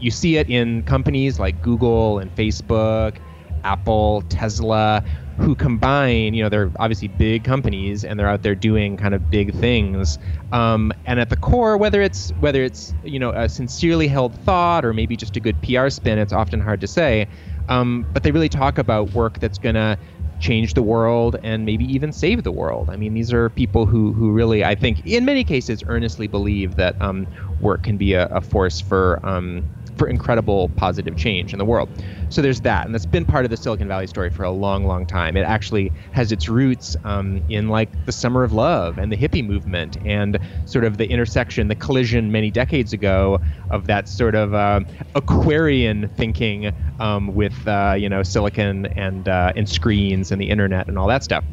you 0.00 0.10
see 0.10 0.38
it 0.38 0.50
in 0.50 0.82
companies 0.82 1.38
like 1.38 1.62
Google 1.62 2.18
and 2.18 2.34
Facebook, 2.34 3.18
Apple, 3.62 4.22
Tesla, 4.28 5.04
who 5.38 5.54
combine, 5.54 6.34
you 6.34 6.42
know, 6.42 6.48
they're 6.48 6.70
obviously 6.78 7.08
big 7.08 7.44
companies 7.44 8.04
and 8.04 8.18
they're 8.18 8.28
out 8.28 8.42
there 8.42 8.54
doing 8.54 8.96
kind 8.96 9.14
of 9.14 9.30
big 9.30 9.54
things. 9.54 10.18
Um, 10.52 10.92
and 11.06 11.18
at 11.18 11.30
the 11.30 11.36
core, 11.36 11.76
whether 11.76 12.02
it's 12.02 12.30
whether 12.40 12.62
it's 12.62 12.94
you 13.02 13.18
know 13.18 13.30
a 13.30 13.48
sincerely 13.48 14.08
held 14.08 14.38
thought 14.40 14.84
or 14.84 14.92
maybe 14.92 15.16
just 15.16 15.36
a 15.36 15.40
good 15.40 15.60
PR 15.62 15.88
spin, 15.88 16.18
it's 16.18 16.32
often 16.32 16.60
hard 16.60 16.80
to 16.80 16.86
say. 16.86 17.28
Um, 17.68 18.06
but 18.12 18.22
they 18.22 18.30
really 18.30 18.48
talk 18.48 18.78
about 18.78 19.12
work 19.12 19.38
that's 19.38 19.58
going 19.58 19.76
to 19.76 19.96
change 20.40 20.74
the 20.74 20.82
world 20.82 21.36
and 21.42 21.64
maybe 21.64 21.84
even 21.84 22.12
save 22.12 22.42
the 22.42 22.52
world. 22.52 22.90
I 22.90 22.96
mean, 22.96 23.14
these 23.14 23.32
are 23.32 23.48
people 23.48 23.86
who, 23.86 24.12
who 24.12 24.32
really, 24.32 24.64
I 24.64 24.74
think, 24.74 25.00
in 25.06 25.24
many 25.24 25.44
cases, 25.44 25.82
earnestly 25.86 26.26
believe 26.26 26.74
that 26.76 27.00
um, 27.00 27.26
work 27.60 27.84
can 27.84 27.96
be 27.96 28.14
a, 28.14 28.26
a 28.26 28.40
force 28.40 28.80
for 28.80 29.24
um, 29.24 29.64
for 29.96 30.08
incredible 30.08 30.70
positive 30.76 31.16
change 31.16 31.52
in 31.52 31.58
the 31.58 31.64
world. 31.64 31.88
So 32.28 32.40
there's 32.40 32.60
that, 32.62 32.86
and 32.86 32.94
that's 32.94 33.06
been 33.06 33.24
part 33.24 33.44
of 33.44 33.50
the 33.50 33.56
Silicon 33.56 33.88
Valley 33.88 34.06
story 34.06 34.30
for 34.30 34.42
a 34.42 34.50
long, 34.50 34.86
long 34.86 35.06
time. 35.06 35.36
It 35.36 35.42
actually 35.42 35.92
has 36.12 36.32
its 36.32 36.48
roots 36.48 36.96
um, 37.04 37.42
in 37.48 37.68
like 37.68 37.90
the 38.06 38.12
Summer 38.12 38.42
of 38.42 38.52
Love 38.52 38.98
and 38.98 39.12
the 39.12 39.16
hippie 39.16 39.46
movement, 39.46 39.96
and 40.04 40.38
sort 40.64 40.84
of 40.84 40.96
the 40.98 41.06
intersection, 41.06 41.68
the 41.68 41.76
collision 41.76 42.32
many 42.32 42.50
decades 42.50 42.92
ago 42.92 43.38
of 43.70 43.86
that 43.86 44.08
sort 44.08 44.34
of 44.34 44.54
uh, 44.54 44.80
Aquarian 45.14 46.08
thinking 46.16 46.72
um, 46.98 47.34
with 47.34 47.66
uh, 47.66 47.94
you 47.98 48.08
know 48.08 48.22
silicon 48.22 48.86
and 48.96 49.28
uh, 49.28 49.52
and 49.56 49.68
screens 49.68 50.32
and 50.32 50.40
the 50.40 50.48
internet 50.48 50.88
and 50.88 50.98
all 50.98 51.08
that 51.08 51.22
stuff. 51.22 51.44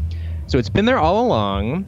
So 0.48 0.58
it's 0.58 0.70
been 0.70 0.86
there 0.86 0.98
all 0.98 1.26
along, 1.26 1.88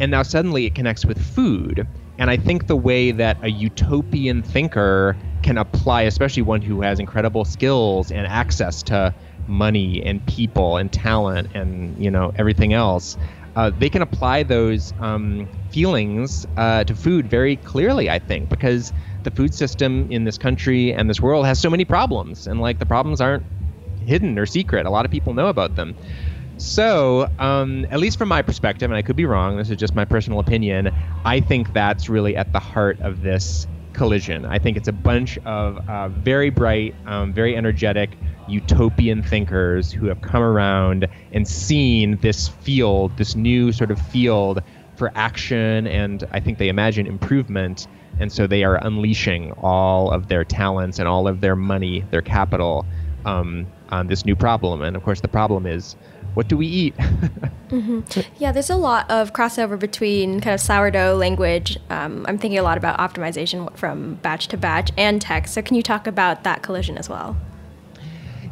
and 0.00 0.10
now 0.10 0.22
suddenly 0.22 0.66
it 0.66 0.74
connects 0.74 1.04
with 1.06 1.22
food. 1.22 1.86
And 2.18 2.30
I 2.30 2.36
think 2.36 2.66
the 2.66 2.76
way 2.76 3.10
that 3.10 3.38
a 3.42 3.50
utopian 3.50 4.42
thinker 4.42 5.16
can 5.44 5.58
apply, 5.58 6.02
especially 6.02 6.42
one 6.42 6.62
who 6.62 6.80
has 6.80 6.98
incredible 6.98 7.44
skills 7.44 8.10
and 8.10 8.26
access 8.26 8.82
to 8.82 9.14
money 9.46 10.02
and 10.02 10.24
people 10.26 10.78
and 10.78 10.90
talent 10.90 11.46
and 11.54 12.02
you 12.02 12.10
know 12.10 12.32
everything 12.36 12.72
else, 12.72 13.16
uh, 13.54 13.70
they 13.76 13.90
can 13.90 14.00
apply 14.00 14.42
those 14.42 14.92
um, 14.98 15.48
feelings 15.70 16.46
uh, 16.56 16.82
to 16.84 16.94
food 16.94 17.28
very 17.28 17.56
clearly. 17.58 18.08
I 18.08 18.18
think 18.18 18.48
because 18.48 18.90
the 19.22 19.30
food 19.30 19.54
system 19.54 20.10
in 20.10 20.24
this 20.24 20.38
country 20.38 20.92
and 20.94 21.08
this 21.10 21.20
world 21.20 21.44
has 21.44 21.60
so 21.60 21.70
many 21.70 21.84
problems, 21.84 22.46
and 22.46 22.60
like 22.60 22.78
the 22.78 22.86
problems 22.86 23.20
aren't 23.20 23.44
hidden 24.00 24.38
or 24.38 24.46
secret. 24.46 24.86
A 24.86 24.90
lot 24.90 25.04
of 25.04 25.10
people 25.10 25.34
know 25.34 25.48
about 25.48 25.76
them. 25.76 25.94
So, 26.56 27.28
um, 27.38 27.84
at 27.90 27.98
least 27.98 28.16
from 28.16 28.28
my 28.28 28.40
perspective, 28.40 28.90
and 28.90 28.96
I 28.96 29.02
could 29.02 29.16
be 29.16 29.26
wrong, 29.26 29.56
this 29.56 29.70
is 29.70 29.76
just 29.76 29.94
my 29.94 30.04
personal 30.04 30.38
opinion, 30.38 30.90
I 31.24 31.40
think 31.40 31.72
that's 31.72 32.08
really 32.08 32.36
at 32.36 32.52
the 32.52 32.60
heart 32.60 33.00
of 33.00 33.22
this 33.22 33.66
collision. 33.94 34.44
I 34.44 34.58
think 34.58 34.76
it's 34.76 34.88
a 34.88 34.92
bunch 34.92 35.38
of 35.38 35.88
uh, 35.88 36.08
very 36.08 36.50
bright, 36.50 36.94
um, 37.06 37.32
very 37.32 37.56
energetic, 37.56 38.18
utopian 38.48 39.22
thinkers 39.22 39.90
who 39.90 40.06
have 40.06 40.20
come 40.20 40.42
around 40.42 41.08
and 41.32 41.46
seen 41.48 42.18
this 42.18 42.48
field, 42.48 43.16
this 43.16 43.34
new 43.34 43.72
sort 43.72 43.90
of 43.90 44.00
field 44.08 44.62
for 44.96 45.10
action, 45.14 45.86
and 45.86 46.24
I 46.32 46.40
think 46.40 46.58
they 46.58 46.68
imagine 46.68 47.06
improvement. 47.06 47.86
And 48.20 48.30
so 48.30 48.46
they 48.46 48.62
are 48.62 48.76
unleashing 48.76 49.52
all 49.52 50.10
of 50.10 50.28
their 50.28 50.44
talents 50.44 51.00
and 51.00 51.08
all 51.08 51.26
of 51.26 51.40
their 51.40 51.56
money, 51.56 52.04
their 52.10 52.22
capital, 52.22 52.86
um, 53.24 53.66
on 53.88 54.06
this 54.06 54.24
new 54.24 54.36
problem. 54.36 54.82
And 54.82 54.96
of 54.96 55.02
course, 55.02 55.20
the 55.20 55.28
problem 55.28 55.66
is 55.66 55.96
what 56.34 56.48
do 56.48 56.56
we 56.56 56.66
eat? 56.66 56.96
mm-hmm. 57.68 58.20
Yeah, 58.38 58.52
there's 58.52 58.70
a 58.70 58.76
lot 58.76 59.10
of 59.10 59.32
crossover 59.32 59.78
between 59.78 60.40
kind 60.40 60.54
of 60.54 60.60
sourdough 60.60 61.16
language. 61.16 61.78
Um, 61.90 62.26
I'm 62.28 62.38
thinking 62.38 62.58
a 62.58 62.62
lot 62.62 62.76
about 62.76 62.98
optimization 62.98 63.74
from 63.76 64.14
batch 64.16 64.48
to 64.48 64.56
batch 64.56 64.90
and 64.96 65.20
text. 65.20 65.54
So, 65.54 65.62
can 65.62 65.76
you 65.76 65.82
talk 65.82 66.06
about 66.06 66.44
that 66.44 66.62
collision 66.62 66.98
as 66.98 67.08
well? 67.08 67.36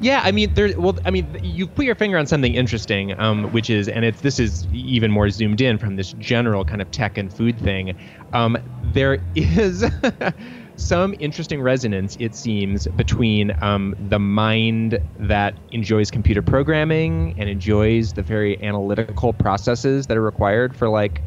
Yeah, 0.01 0.21
I 0.25 0.33
mean, 0.33 0.53
there. 0.55 0.79
Well, 0.79 0.99
I 1.05 1.13
mean, 1.13 1.39
you 1.45 1.69
put 1.69 1.85
your 1.85 1.95
finger 1.95 2.19
on 2.19 2.27
something 2.27 2.55
interesting, 2.55 3.19
um, 3.21 3.53
which 3.53 3.71
is, 3.71 3.89
and 3.89 4.05
it's 4.05 4.21
this 4.21 4.41
is 4.41 4.67
even 4.73 5.13
more 5.13 5.31
zoomed 5.31 5.61
in 5.61 5.79
from 5.79 5.95
this 5.95 6.13
general 6.19 6.65
kind 6.65 6.83
of 6.83 6.91
tech 6.91 7.19
and 7.19 7.33
food 7.33 7.57
thing. 7.61 7.97
Um, 8.33 8.59
there 8.93 9.23
is 9.37 9.83
some 10.83 11.15
interesting 11.19 11.63
resonance, 11.63 12.17
it 12.19 12.35
seems, 12.35 12.87
between 12.89 13.53
um, 13.63 13.95
the 13.99 14.19
mind 14.19 14.99
that 15.19 15.59
enjoys 15.71 16.11
computer 16.11 16.43
programming 16.43 17.35
and 17.39 17.49
enjoys 17.49 18.13
the 18.13 18.23
very 18.23 18.63
analytical 18.63 19.33
processes 19.33 20.07
that 20.07 20.17
are 20.17 20.23
required 20.23 20.77
for 20.77 20.89
like 20.89 21.23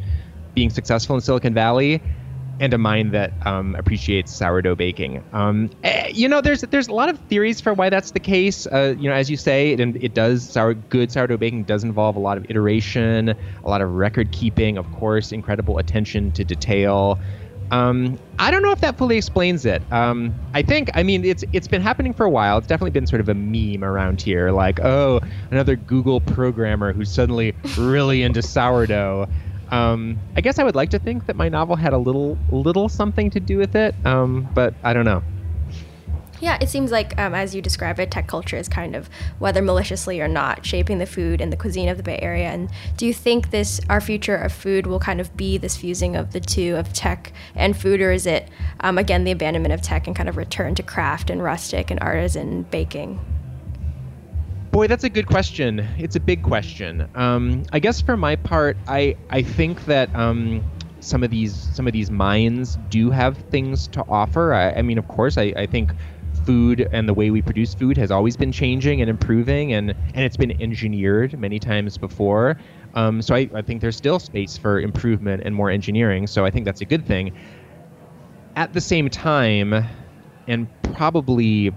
being 0.54 0.70
successful 0.70 1.16
in 1.16 1.22
Silicon 1.22 1.54
Valley, 1.54 2.02
and 2.60 2.74
a 2.74 2.78
mind 2.78 3.14
that 3.14 3.34
um, 3.46 3.76
appreciates 3.76 4.32
sourdough 4.32 4.76
baking. 4.76 5.24
Um, 5.34 5.70
eh, 5.84 6.10
you 6.14 6.28
know, 6.28 6.42
there's 6.42 6.62
there's 6.62 6.88
a 6.88 6.94
lot 6.94 7.10
of 7.10 7.20
theories 7.28 7.60
for 7.60 7.74
why 7.74 7.90
that's 7.90 8.12
the 8.12 8.20
case. 8.20 8.66
Uh, 8.68 8.96
you 8.98 9.10
know, 9.10 9.16
as 9.16 9.30
you 9.30 9.38
say, 9.38 9.74
it, 9.74 9.80
it 9.80 10.14
does 10.14 10.50
sour 10.50 10.74
good 10.74 11.12
sourdough 11.12 11.38
baking 11.38 11.66
does 11.66 11.84
involve 11.84 12.16
a 12.16 12.20
lot 12.20 12.38
of 12.38 12.46
iteration, 12.50 13.30
a 13.64 13.70
lot 13.70 13.82
of 13.82 13.92
record 13.92 14.32
keeping, 14.32 14.78
of 14.78 14.90
course, 14.92 15.32
incredible 15.32 15.78
attention 15.78 16.32
to 16.32 16.46
detail. 16.46 17.20
Um, 17.72 18.20
I 18.38 18.52
don't 18.52 18.62
know 18.62 18.72
if 18.72 18.82
that 18.82 18.98
fully 18.98 19.18
explains 19.18 19.66
it. 19.66 19.82
Um, 19.92 20.34
I 20.54 20.62
think, 20.62 20.90
I 20.94 21.04
mean, 21.04 21.26
it's 21.26 21.44
it's 21.54 21.68
been 21.68 21.82
happening 21.82 22.14
for 22.14 22.26
a 22.26 22.30
while. 22.30 22.58
It's 22.58 22.68
definitely 22.68 22.92
been 22.92 23.08
sort 23.08 23.22
of 23.22 23.30
a 23.30 23.34
meme 23.34 23.84
around 23.84 24.22
here, 24.22 24.52
like, 24.52 24.80
oh, 24.80 25.20
another 25.52 25.76
Google 25.76 26.22
programmer 26.22 26.94
who's 26.94 27.12
suddenly 27.12 27.56
really 27.78 28.24
into 28.24 28.42
sourdough. 28.42 29.28
Um, 29.72 30.20
I 30.36 30.42
guess 30.42 30.60
I 30.60 30.64
would 30.64 30.76
like 30.76 30.92
to 30.92 31.00
think 31.00 31.26
that 31.26 31.36
my 31.36 31.50
novel 31.50 31.76
had 31.76 31.94
a 31.94 31.98
little 31.98 32.38
little 32.52 32.88
something 32.88 33.30
to 33.32 33.40
do 33.40 33.58
with 33.58 33.76
it, 33.76 33.96
um, 34.06 34.48
but 34.54 34.74
I 34.84 34.94
don't 34.94 35.06
know. 35.06 35.24
Yeah, 36.42 36.58
it 36.60 36.70
seems 36.70 36.92
like, 36.92 37.18
um, 37.18 37.34
as 37.34 37.56
you 37.56 37.62
describe 37.62 38.00
it, 38.00 38.12
tech 38.12 38.28
culture 38.28 38.58
is 38.58 38.68
kind 38.68 38.96
of, 38.96 39.10
whether 39.40 39.62
maliciously 39.62 40.20
or 40.20 40.28
not, 40.28 40.66
shaping 40.66 40.98
the 40.98 41.06
food 41.06 41.40
and 41.40 41.52
the 41.52 41.58
cuisine 41.58 41.88
of 41.88 41.98
the 41.98 42.04
Bay 42.04 42.20
Area. 42.22 42.50
And 42.50 42.70
do 42.98 43.06
you 43.06 43.14
think 43.14 43.52
this, 43.52 43.80
our 43.90 44.02
future 44.02 44.36
of 44.36 44.52
food, 44.52 44.86
will 44.86 45.00
kind 45.00 45.22
of 45.22 45.36
be 45.38 45.58
this 45.58 45.78
fusing 45.78 46.16
of 46.16 46.34
the 46.34 46.42
two, 46.42 46.76
of 46.76 46.92
tech 46.92 47.32
and 47.56 47.76
food, 47.76 48.02
or 48.02 48.12
is 48.12 48.26
it, 48.26 48.50
um, 48.82 48.98
again, 48.98 49.24
the 49.24 49.32
abandonment 49.32 49.74
of 49.74 49.82
tech 49.82 50.08
and 50.08 50.16
kind 50.16 50.28
of 50.28 50.36
return 50.36 50.76
to 50.76 50.84
craft 50.84 51.30
and 51.30 51.42
rustic 51.42 51.90
and 51.90 52.00
artisan 52.02 52.64
baking? 52.64 53.20
Boy, 54.72 54.88
that's 54.88 55.06
a 55.06 55.10
good 55.10 55.28
question. 55.28 55.88
It's 55.98 56.18
a 56.18 56.20
big 56.20 56.44
question. 56.44 57.08
Um, 57.16 57.64
I 57.72 57.80
guess 57.80 58.02
for 58.02 58.18
my 58.18 58.36
part, 58.36 58.76
I 58.90 59.16
I 59.30 59.42
think 59.42 59.86
that 59.86 60.14
um, 60.14 60.66
some 61.00 61.24
of 61.24 61.32
these 61.32 61.56
some 61.74 61.88
of 61.88 61.94
these 61.94 62.12
mines 62.12 62.78
do 62.90 63.10
have 63.10 63.38
things 63.38 63.88
to 63.88 64.04
offer. 64.10 64.54
I, 64.54 64.72
I 64.72 64.82
mean, 64.82 64.98
of 64.98 65.08
course, 65.08 65.38
I, 65.38 65.54
I 65.56 65.66
think 65.66 65.94
food 66.46 66.88
and 66.92 67.08
the 67.08 67.14
way 67.14 67.32
we 67.32 67.42
produce 67.42 67.74
food 67.74 67.98
has 67.98 68.12
always 68.12 68.38
been 68.38 68.52
changing 68.52 69.02
and 69.02 69.10
improving, 69.10 69.74
and 69.74 69.92
and 69.92 70.26
it's 70.26 70.38
been 70.38 70.62
engineered 70.62 71.40
many 71.40 71.60
times 71.60 71.98
before. 71.98 72.58
Um, 72.94 73.22
so 73.22 73.36
I, 73.36 73.50
I 73.54 73.62
think 73.62 73.82
there's 73.82 73.98
still 73.98 74.20
space 74.20 74.58
for 74.58 74.80
improvement 74.80 75.44
and 75.46 75.54
more 75.54 75.70
engineering. 75.70 76.28
So 76.28 76.46
I 76.46 76.52
think 76.52 76.66
that's 76.66 76.82
a 76.82 76.86
good 76.86 77.06
thing. 77.06 77.34
At 78.56 78.74
the 78.74 78.82
same 78.82 79.10
time, 79.10 79.86
and 80.48 80.68
probably 80.94 81.72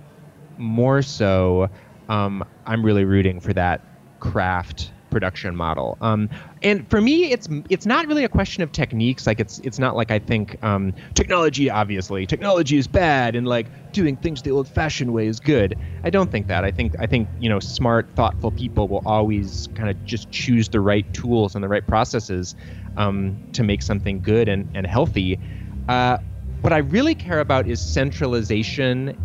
more 0.59 1.02
so, 1.02 1.68
um, 2.09 2.44
I'm 2.66 2.85
really 2.85 3.04
rooting 3.04 3.40
for 3.40 3.52
that 3.52 3.81
craft 4.20 4.92
production 5.10 5.54
model. 5.56 5.96
Um, 6.00 6.28
and 6.62 6.88
for 6.90 7.00
me, 7.00 7.30
it's 7.32 7.48
it's 7.68 7.86
not 7.86 8.06
really 8.06 8.24
a 8.24 8.28
question 8.28 8.62
of 8.62 8.72
techniques. 8.72 9.26
Like 9.26 9.40
it's 9.40 9.58
it's 9.60 9.78
not 9.78 9.96
like 9.96 10.10
I 10.10 10.18
think 10.18 10.56
um, 10.62 10.92
technology. 11.14 11.70
Obviously, 11.70 12.26
technology 12.26 12.76
is 12.76 12.86
bad, 12.86 13.36
and 13.36 13.46
like 13.46 13.66
doing 13.92 14.16
things 14.16 14.42
the 14.42 14.50
old-fashioned 14.50 15.12
way 15.12 15.26
is 15.26 15.40
good. 15.40 15.76
I 16.04 16.10
don't 16.10 16.30
think 16.30 16.48
that. 16.48 16.64
I 16.64 16.70
think 16.70 16.94
I 16.98 17.06
think 17.06 17.28
you 17.38 17.48
know 17.48 17.60
smart, 17.60 18.10
thoughtful 18.14 18.50
people 18.50 18.88
will 18.88 19.02
always 19.04 19.68
kind 19.74 19.90
of 19.90 20.04
just 20.04 20.30
choose 20.30 20.68
the 20.68 20.80
right 20.80 21.10
tools 21.12 21.54
and 21.54 21.62
the 21.62 21.68
right 21.68 21.86
processes 21.86 22.54
um, 22.96 23.38
to 23.52 23.62
make 23.62 23.82
something 23.82 24.20
good 24.20 24.48
and 24.48 24.68
and 24.74 24.86
healthy. 24.86 25.38
Uh, 25.88 26.18
what 26.60 26.72
I 26.72 26.78
really 26.78 27.14
care 27.14 27.40
about 27.40 27.68
is 27.68 27.80
centralization 27.80 29.16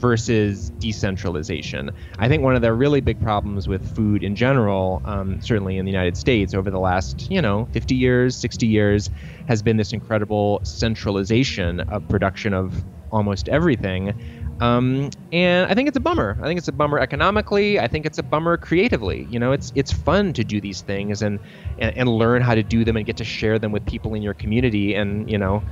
versus 0.00 0.70
decentralization. 0.78 1.90
I 2.18 2.28
think 2.28 2.42
one 2.42 2.56
of 2.56 2.62
the 2.62 2.72
really 2.72 3.00
big 3.00 3.20
problems 3.20 3.68
with 3.68 3.94
food 3.94 4.22
in 4.22 4.34
general, 4.34 5.02
um, 5.04 5.40
certainly 5.40 5.76
in 5.76 5.84
the 5.84 5.90
United 5.90 6.16
States 6.16 6.54
over 6.54 6.70
the 6.70 6.80
last, 6.80 7.30
you 7.30 7.42
know, 7.42 7.68
50 7.72 7.94
years, 7.94 8.36
60 8.36 8.66
years, 8.66 9.10
has 9.48 9.62
been 9.62 9.76
this 9.76 9.92
incredible 9.92 10.60
centralization 10.64 11.80
of 11.80 12.08
production 12.08 12.54
of 12.54 12.82
almost 13.12 13.48
everything. 13.48 14.14
Um, 14.60 15.10
and 15.32 15.70
I 15.70 15.74
think 15.74 15.88
it's 15.88 15.96
a 15.96 16.00
bummer. 16.00 16.36
I 16.40 16.44
think 16.44 16.58
it's 16.58 16.68
a 16.68 16.72
bummer 16.72 16.98
economically. 16.98 17.80
I 17.80 17.88
think 17.88 18.04
it's 18.04 18.18
a 18.18 18.22
bummer 18.22 18.56
creatively. 18.58 19.26
You 19.30 19.38
know, 19.38 19.52
it's 19.52 19.72
it's 19.74 19.90
fun 19.90 20.34
to 20.34 20.44
do 20.44 20.60
these 20.60 20.82
things 20.82 21.22
and, 21.22 21.40
and 21.78 21.96
and 21.96 22.08
learn 22.08 22.42
how 22.42 22.54
to 22.54 22.62
do 22.62 22.84
them 22.84 22.96
and 22.96 23.06
get 23.06 23.16
to 23.18 23.24
share 23.24 23.58
them 23.58 23.72
with 23.72 23.86
people 23.86 24.14
in 24.14 24.22
your 24.22 24.34
community. 24.34 24.94
And 24.94 25.30
you 25.30 25.38
know, 25.38 25.62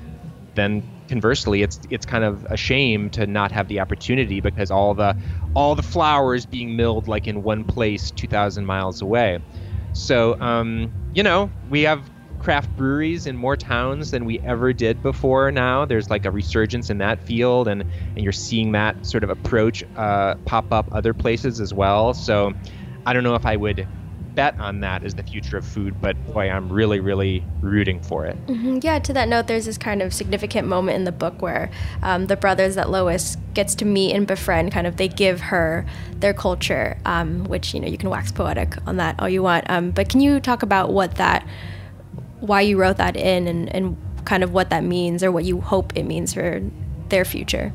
then 0.54 0.88
conversely, 1.08 1.62
it's 1.62 1.80
it's 1.90 2.06
kind 2.06 2.24
of 2.24 2.46
a 2.50 2.56
shame 2.56 3.10
to 3.10 3.26
not 3.26 3.52
have 3.52 3.68
the 3.68 3.80
opportunity 3.80 4.40
because 4.40 4.70
all 4.70 4.94
the 4.94 5.16
all 5.54 5.74
the 5.74 5.82
flour 5.82 6.34
is 6.34 6.46
being 6.46 6.76
milled 6.76 7.08
like 7.08 7.26
in 7.26 7.42
one 7.42 7.64
place, 7.64 8.10
two 8.10 8.26
thousand 8.28 8.66
miles 8.66 9.00
away. 9.02 9.38
So 9.92 10.38
um, 10.40 10.94
you 11.12 11.22
know, 11.22 11.50
we 11.62 11.82
have 11.82 12.10
craft 12.38 12.76
breweries 12.76 13.26
in 13.26 13.36
more 13.36 13.56
towns 13.56 14.10
than 14.10 14.24
we 14.24 14.38
ever 14.44 14.72
did 14.72 15.02
before. 15.02 15.50
Now 15.50 15.84
there's 15.84 16.08
like 16.08 16.24
a 16.24 16.30
resurgence 16.30 16.90
in 16.90 16.98
that 16.98 17.24
field, 17.24 17.68
and 17.68 17.84
and 18.16 18.22
you're 18.22 18.32
seeing 18.32 18.72
that 18.72 19.04
sort 19.04 19.24
of 19.24 19.30
approach 19.30 19.82
uh, 19.96 20.34
pop 20.46 20.72
up 20.72 20.88
other 20.92 21.14
places 21.14 21.60
as 21.60 21.74
well. 21.74 22.14
So 22.14 22.52
I 23.06 23.12
don't 23.12 23.24
know 23.24 23.34
if 23.34 23.46
I 23.46 23.56
would 23.56 23.88
bet 24.38 24.56
on 24.60 24.78
that 24.78 25.02
as 25.02 25.16
the 25.16 25.22
future 25.24 25.56
of 25.56 25.66
food, 25.66 26.00
but 26.00 26.14
boy, 26.32 26.48
I'm 26.48 26.68
really, 26.72 27.00
really 27.00 27.42
rooting 27.60 28.00
for 28.00 28.24
it. 28.24 28.36
Mm-hmm. 28.46 28.78
Yeah, 28.82 29.00
to 29.00 29.12
that 29.14 29.28
note, 29.28 29.48
there's 29.48 29.64
this 29.64 29.76
kind 29.76 30.00
of 30.00 30.14
significant 30.14 30.68
moment 30.68 30.94
in 30.94 31.02
the 31.02 31.10
book 31.10 31.42
where 31.42 31.72
um, 32.04 32.28
the 32.28 32.36
brothers 32.36 32.76
that 32.76 32.88
Lois 32.88 33.36
gets 33.54 33.74
to 33.74 33.84
meet 33.84 34.14
and 34.14 34.28
befriend, 34.28 34.70
kind 34.70 34.86
of, 34.86 34.96
they 34.96 35.08
give 35.08 35.40
her 35.40 35.84
their 36.20 36.32
culture, 36.32 36.96
um, 37.04 37.46
which, 37.46 37.74
you 37.74 37.80
know, 37.80 37.88
you 37.88 37.98
can 37.98 38.10
wax 38.10 38.30
poetic 38.30 38.76
on 38.86 38.98
that 38.98 39.18
all 39.18 39.28
you 39.28 39.42
want. 39.42 39.68
Um, 39.68 39.90
but 39.90 40.08
can 40.08 40.20
you 40.20 40.38
talk 40.38 40.62
about 40.62 40.92
what 40.92 41.16
that, 41.16 41.44
why 42.38 42.60
you 42.60 42.78
wrote 42.78 42.98
that 42.98 43.16
in 43.16 43.48
and, 43.48 43.74
and 43.74 43.96
kind 44.24 44.44
of 44.44 44.52
what 44.52 44.70
that 44.70 44.84
means 44.84 45.24
or 45.24 45.32
what 45.32 45.46
you 45.46 45.60
hope 45.60 45.96
it 45.96 46.04
means 46.04 46.32
for 46.32 46.62
their 47.08 47.24
future? 47.24 47.72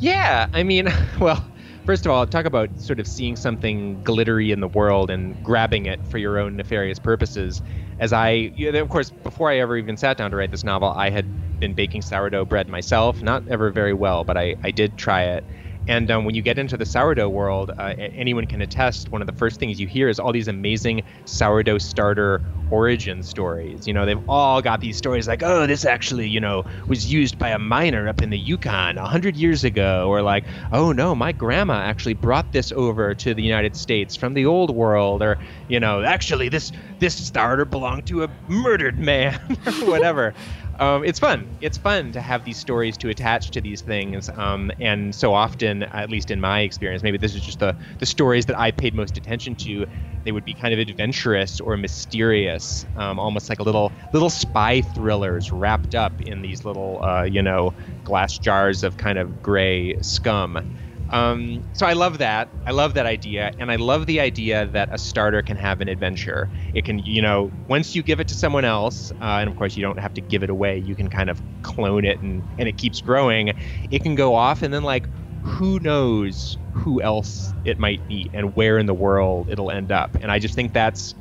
Yeah, 0.00 0.48
I 0.52 0.64
mean, 0.64 0.88
well, 1.20 1.44
first 1.90 2.06
of 2.06 2.12
all, 2.12 2.24
talk 2.24 2.44
about 2.46 2.70
sort 2.76 3.00
of 3.00 3.08
seeing 3.08 3.34
something 3.34 4.00
glittery 4.02 4.52
in 4.52 4.60
the 4.60 4.68
world 4.68 5.10
and 5.10 5.42
grabbing 5.42 5.86
it 5.86 6.06
for 6.06 6.18
your 6.18 6.38
own 6.38 6.54
nefarious 6.54 7.00
purposes. 7.00 7.62
As 7.98 8.12
I, 8.12 8.30
you 8.30 8.70
know, 8.70 8.80
of 8.80 8.88
course, 8.88 9.10
before 9.24 9.50
I 9.50 9.58
ever 9.58 9.76
even 9.76 9.96
sat 9.96 10.16
down 10.16 10.30
to 10.30 10.36
write 10.36 10.52
this 10.52 10.62
novel, 10.62 10.92
I 10.92 11.10
had 11.10 11.32
been 11.58 11.74
baking 11.74 12.02
sourdough 12.02 12.44
bread 12.44 12.68
myself, 12.68 13.20
not 13.24 13.42
ever 13.48 13.72
very 13.72 13.92
well, 13.92 14.22
but 14.22 14.36
I, 14.36 14.54
I 14.62 14.70
did 14.70 14.96
try 14.96 15.22
it. 15.24 15.44
And 15.90 16.08
um, 16.08 16.24
when 16.24 16.36
you 16.36 16.42
get 16.42 16.56
into 16.56 16.76
the 16.76 16.86
sourdough 16.86 17.30
world, 17.30 17.72
uh, 17.76 17.94
anyone 17.98 18.46
can 18.46 18.62
attest. 18.62 19.08
One 19.08 19.22
of 19.22 19.26
the 19.26 19.32
first 19.32 19.58
things 19.58 19.80
you 19.80 19.88
hear 19.88 20.08
is 20.08 20.20
all 20.20 20.30
these 20.32 20.46
amazing 20.46 21.02
sourdough 21.24 21.78
starter 21.78 22.42
origin 22.70 23.24
stories. 23.24 23.88
You 23.88 23.94
know, 23.94 24.06
they've 24.06 24.28
all 24.28 24.62
got 24.62 24.80
these 24.80 24.96
stories 24.96 25.26
like, 25.26 25.42
oh, 25.42 25.66
this 25.66 25.84
actually, 25.84 26.28
you 26.28 26.38
know, 26.38 26.64
was 26.86 27.12
used 27.12 27.40
by 27.40 27.48
a 27.48 27.58
miner 27.58 28.06
up 28.06 28.22
in 28.22 28.30
the 28.30 28.38
Yukon 28.38 28.98
a 28.98 29.08
hundred 29.08 29.34
years 29.34 29.64
ago, 29.64 30.06
or 30.08 30.22
like, 30.22 30.44
oh 30.70 30.92
no, 30.92 31.16
my 31.16 31.32
grandma 31.32 31.80
actually 31.80 32.14
brought 32.14 32.52
this 32.52 32.70
over 32.70 33.12
to 33.16 33.34
the 33.34 33.42
United 33.42 33.74
States 33.74 34.14
from 34.14 34.34
the 34.34 34.46
old 34.46 34.70
world, 34.70 35.22
or 35.22 35.38
you 35.66 35.80
know, 35.80 36.04
actually 36.04 36.48
this 36.48 36.70
this 37.00 37.16
starter 37.16 37.64
belonged 37.64 38.06
to 38.06 38.22
a 38.22 38.30
murdered 38.46 39.00
man, 39.00 39.40
or 39.66 39.90
whatever 39.90 40.34
um, 40.80 41.04
it's 41.04 41.18
fun. 41.18 41.52
It's 41.60 41.78
fun 41.78 42.12
to 42.12 42.20
have 42.22 42.44
these 42.44 42.58
stories 42.58 42.96
to 42.98 43.10
attach 43.10 43.50
to 43.52 43.60
these 43.60 43.82
things. 43.82 44.30
Um, 44.34 44.72
and 44.80 45.14
so 45.14 45.34
often, 45.34 45.84
at 45.84 46.10
least 46.10 46.30
in 46.30 46.40
my 46.40 46.60
experience, 46.60 47.02
maybe 47.02 47.18
this 47.18 47.34
is 47.34 47.42
just 47.42 47.60
the, 47.60 47.76
the 47.98 48.06
stories 48.06 48.46
that 48.46 48.58
I 48.58 48.72
paid 48.72 48.94
most 48.94 49.18
attention 49.18 49.56
to. 49.56 49.86
They 50.24 50.32
would 50.32 50.44
be 50.44 50.54
kind 50.54 50.74
of 50.74 50.80
adventurous 50.80 51.60
or 51.60 51.76
mysterious, 51.76 52.84
um, 52.96 53.18
almost 53.18 53.48
like 53.48 53.60
a 53.60 53.62
little 53.62 53.94
little 54.12 54.30
spy 54.30 54.82
thrillers 54.82 55.52
wrapped 55.52 55.94
up 55.94 56.20
in 56.20 56.42
these 56.42 56.64
little, 56.64 57.02
uh, 57.04 57.22
you 57.24 57.42
know, 57.42 57.72
glass 58.04 58.38
jars 58.38 58.82
of 58.82 58.96
kind 58.96 59.18
of 59.18 59.40
gray 59.40 59.96
scum. 60.02 60.62
Um, 61.10 61.64
so 61.72 61.86
I 61.86 61.94
love 61.94 62.18
that. 62.18 62.50
I 62.66 62.70
love 62.70 62.94
that 62.94 63.06
idea, 63.06 63.52
and 63.58 63.70
I 63.70 63.76
love 63.76 64.06
the 64.06 64.20
idea 64.20 64.66
that 64.66 64.88
a 64.92 64.98
starter 64.98 65.42
can 65.42 65.56
have 65.56 65.80
an 65.80 65.88
adventure. 65.88 66.50
It 66.72 66.84
can, 66.84 67.00
you 67.00 67.20
know, 67.20 67.52
once 67.66 67.94
you 67.94 68.02
give 68.02 68.20
it 68.20 68.28
to 68.28 68.34
someone 68.34 68.64
else, 68.64 69.10
uh, 69.20 69.38
and 69.40 69.48
of 69.48 69.56
course 69.56 69.76
you 69.76 69.82
don't 69.82 69.98
have 69.98 70.14
to 70.14 70.20
give 70.20 70.42
it 70.42 70.50
away. 70.50 70.78
You 70.78 70.94
can 70.94 71.08
kind 71.08 71.28
of 71.30 71.42
clone 71.62 72.04
it, 72.04 72.20
and 72.22 72.44
and 72.58 72.68
it 72.68 72.76
keeps 72.76 73.00
growing. 73.00 73.52
It 73.90 74.02
can 74.02 74.14
go 74.14 74.34
off, 74.34 74.62
and 74.62 74.72
then 74.72 74.84
like, 74.84 75.08
who 75.42 75.80
knows 75.80 76.58
who 76.72 77.02
else 77.02 77.54
it 77.64 77.78
might 77.78 78.06
be, 78.06 78.30
and 78.32 78.54
where 78.54 78.78
in 78.78 78.86
the 78.86 78.94
world 78.94 79.48
it'll 79.50 79.70
end 79.70 79.90
up. 79.90 80.16
And 80.20 80.30
I 80.30 80.38
just 80.38 80.54
think 80.54 80.72
that's 80.72 81.14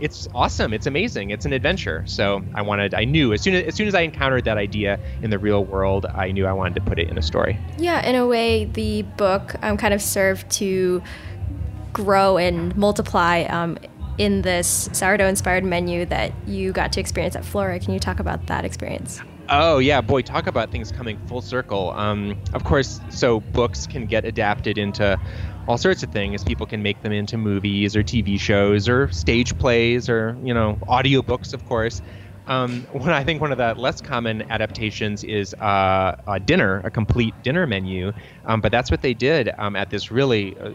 it's 0.00 0.28
awesome. 0.34 0.72
It's 0.72 0.86
amazing. 0.86 1.30
It's 1.30 1.44
an 1.44 1.52
adventure. 1.52 2.04
So 2.06 2.42
I 2.54 2.62
wanted, 2.62 2.94
I 2.94 3.04
knew 3.04 3.32
as 3.32 3.40
soon 3.40 3.54
as, 3.54 3.64
as 3.64 3.74
soon 3.74 3.88
as 3.88 3.94
I 3.94 4.02
encountered 4.02 4.44
that 4.44 4.58
idea 4.58 5.00
in 5.22 5.30
the 5.30 5.38
real 5.38 5.64
world, 5.64 6.06
I 6.06 6.32
knew 6.32 6.46
I 6.46 6.52
wanted 6.52 6.74
to 6.76 6.80
put 6.82 6.98
it 6.98 7.08
in 7.08 7.18
a 7.18 7.22
story. 7.22 7.58
Yeah, 7.78 8.06
in 8.06 8.14
a 8.14 8.26
way, 8.26 8.64
the 8.64 9.02
book 9.02 9.54
um, 9.62 9.76
kind 9.76 9.94
of 9.94 10.02
served 10.02 10.50
to 10.52 11.02
grow 11.92 12.36
and 12.36 12.76
multiply 12.76 13.42
um, 13.44 13.78
in 14.18 14.42
this 14.42 14.88
sourdough 14.92 15.28
inspired 15.28 15.64
menu 15.64 16.04
that 16.06 16.32
you 16.46 16.72
got 16.72 16.92
to 16.92 17.00
experience 17.00 17.36
at 17.36 17.44
Flora. 17.44 17.78
Can 17.78 17.92
you 17.94 18.00
talk 18.00 18.20
about 18.20 18.46
that 18.48 18.64
experience? 18.64 19.20
Oh 19.48 19.78
yeah, 19.78 20.00
boy, 20.00 20.22
talk 20.22 20.48
about 20.48 20.72
things 20.72 20.90
coming 20.90 21.18
full 21.28 21.40
circle. 21.40 21.90
Um, 21.90 22.36
of 22.52 22.64
course, 22.64 23.00
so 23.10 23.40
books 23.40 23.86
can 23.86 24.06
get 24.06 24.24
adapted 24.24 24.76
into 24.76 25.18
all 25.66 25.78
sorts 25.78 26.02
of 26.02 26.10
things. 26.10 26.44
People 26.44 26.66
can 26.66 26.82
make 26.82 27.00
them 27.02 27.12
into 27.12 27.36
movies 27.36 27.96
or 27.96 28.02
TV 28.02 28.38
shows 28.38 28.88
or 28.88 29.08
stage 29.08 29.56
plays 29.58 30.08
or 30.08 30.38
you 30.42 30.54
know 30.54 30.78
audiobooks, 30.88 31.52
of 31.52 31.64
course. 31.64 32.00
Um, 32.46 32.86
one 32.90 33.10
I 33.10 33.24
think 33.24 33.40
one 33.40 33.50
of 33.52 33.58
the 33.58 33.74
less 33.76 34.00
common 34.00 34.44
adaptations 34.50 35.24
is 35.24 35.54
uh, 35.54 36.14
a 36.28 36.38
dinner, 36.40 36.80
a 36.84 36.90
complete 36.90 37.40
dinner 37.42 37.66
menu. 37.66 38.12
Um, 38.44 38.60
but 38.60 38.70
that's 38.70 38.90
what 38.90 39.02
they 39.02 39.14
did 39.14 39.50
um, 39.58 39.74
at 39.76 39.90
this 39.90 40.10
really 40.10 40.56
uh, 40.58 40.70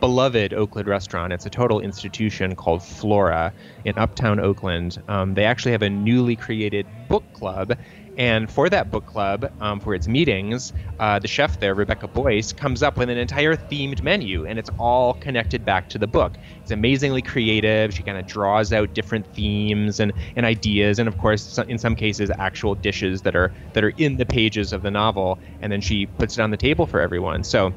beloved 0.00 0.54
Oakland 0.54 0.88
restaurant. 0.88 1.32
It's 1.32 1.46
a 1.46 1.50
total 1.50 1.80
institution 1.80 2.56
called 2.56 2.82
Flora 2.82 3.52
in 3.84 3.96
Uptown 3.98 4.40
Oakland. 4.40 5.02
Um, 5.08 5.34
they 5.34 5.44
actually 5.44 5.72
have 5.72 5.82
a 5.82 5.90
newly 5.90 6.36
created 6.36 6.86
book 7.08 7.24
club, 7.34 7.78
and 8.16 8.50
for 8.50 8.68
that 8.68 8.90
book 8.90 9.06
club, 9.06 9.50
um, 9.60 9.80
for 9.80 9.94
its 9.94 10.08
meetings, 10.08 10.72
uh, 10.98 11.18
the 11.18 11.28
chef 11.28 11.58
there, 11.60 11.74
Rebecca 11.74 12.08
Boice, 12.08 12.52
comes 12.52 12.82
up 12.82 12.96
with 12.96 13.08
an 13.08 13.16
entire 13.16 13.56
themed 13.56 14.02
menu, 14.02 14.46
and 14.46 14.58
it's 14.58 14.70
all 14.78 15.14
connected 15.14 15.64
back 15.64 15.88
to 15.90 15.98
the 15.98 16.06
book. 16.06 16.36
It's 16.60 16.70
amazingly 16.70 17.22
creative. 17.22 17.94
She 17.94 18.02
kind 18.02 18.18
of 18.18 18.26
draws 18.26 18.72
out 18.72 18.94
different 18.94 19.26
themes 19.34 20.00
and, 20.00 20.12
and 20.36 20.44
ideas, 20.44 20.98
and 20.98 21.08
of 21.08 21.18
course, 21.18 21.58
in 21.68 21.78
some 21.78 21.94
cases, 21.94 22.30
actual 22.38 22.74
dishes 22.74 23.22
that 23.22 23.36
are 23.36 23.52
that 23.74 23.84
are 23.84 23.92
in 23.96 24.16
the 24.16 24.26
pages 24.26 24.72
of 24.72 24.82
the 24.82 24.90
novel, 24.90 25.38
and 25.60 25.70
then 25.72 25.80
she 25.80 26.06
puts 26.06 26.38
it 26.38 26.42
on 26.42 26.50
the 26.50 26.56
table 26.56 26.86
for 26.86 27.00
everyone. 27.00 27.44
So. 27.44 27.72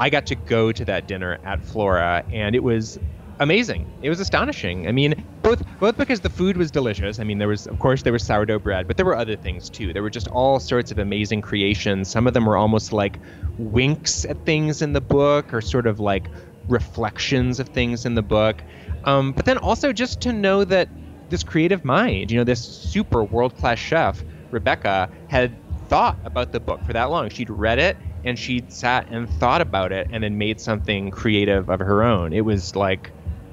I 0.00 0.08
got 0.08 0.26
to 0.26 0.34
go 0.34 0.72
to 0.72 0.84
that 0.86 1.06
dinner 1.06 1.38
at 1.44 1.62
Flora, 1.62 2.24
and 2.32 2.56
it 2.56 2.62
was 2.62 2.98
amazing. 3.38 3.86
It 4.02 4.08
was 4.08 4.18
astonishing. 4.18 4.88
I 4.88 4.92
mean, 4.92 5.14
both 5.42 5.62
both 5.78 5.98
because 5.98 6.20
the 6.20 6.30
food 6.30 6.56
was 6.56 6.70
delicious. 6.70 7.18
I 7.18 7.24
mean, 7.24 7.36
there 7.36 7.48
was 7.48 7.66
of 7.66 7.78
course 7.78 8.02
there 8.02 8.12
was 8.12 8.24
sourdough 8.24 8.60
bread, 8.60 8.86
but 8.86 8.96
there 8.96 9.04
were 9.04 9.16
other 9.16 9.36
things 9.36 9.68
too. 9.68 9.92
There 9.92 10.02
were 10.02 10.10
just 10.10 10.26
all 10.28 10.58
sorts 10.58 10.90
of 10.90 10.98
amazing 10.98 11.42
creations. 11.42 12.10
Some 12.10 12.26
of 12.26 12.32
them 12.32 12.46
were 12.46 12.56
almost 12.56 12.94
like 12.94 13.20
winks 13.58 14.24
at 14.24 14.42
things 14.46 14.80
in 14.80 14.94
the 14.94 15.02
book, 15.02 15.52
or 15.52 15.60
sort 15.60 15.86
of 15.86 16.00
like 16.00 16.28
reflections 16.66 17.60
of 17.60 17.68
things 17.68 18.06
in 18.06 18.14
the 18.14 18.22
book. 18.22 18.62
Um, 19.04 19.32
but 19.32 19.44
then 19.44 19.58
also 19.58 19.92
just 19.92 20.22
to 20.22 20.32
know 20.32 20.64
that 20.64 20.88
this 21.28 21.42
creative 21.42 21.84
mind, 21.84 22.30
you 22.30 22.38
know, 22.38 22.44
this 22.44 22.64
super 22.64 23.22
world 23.22 23.54
class 23.54 23.78
chef, 23.78 24.24
Rebecca, 24.50 25.10
had 25.28 25.54
thought 25.88 26.18
about 26.24 26.52
the 26.52 26.60
book 26.60 26.82
for 26.86 26.94
that 26.94 27.10
long. 27.10 27.28
She'd 27.28 27.50
read 27.50 27.78
it 27.78 27.96
and 28.24 28.38
she'd 28.38 28.72
sat 28.72 29.08
and 29.10 29.28
thought 29.28 29.60
about 29.60 29.92
it 29.92 30.08
and 30.10 30.22
then 30.22 30.38
made 30.38 30.60
something 30.60 31.10
creative 31.10 31.68
of 31.68 31.80
her 31.80 32.02
own. 32.02 32.32
It 32.32 32.44
was 32.44 32.76
like 32.76 33.10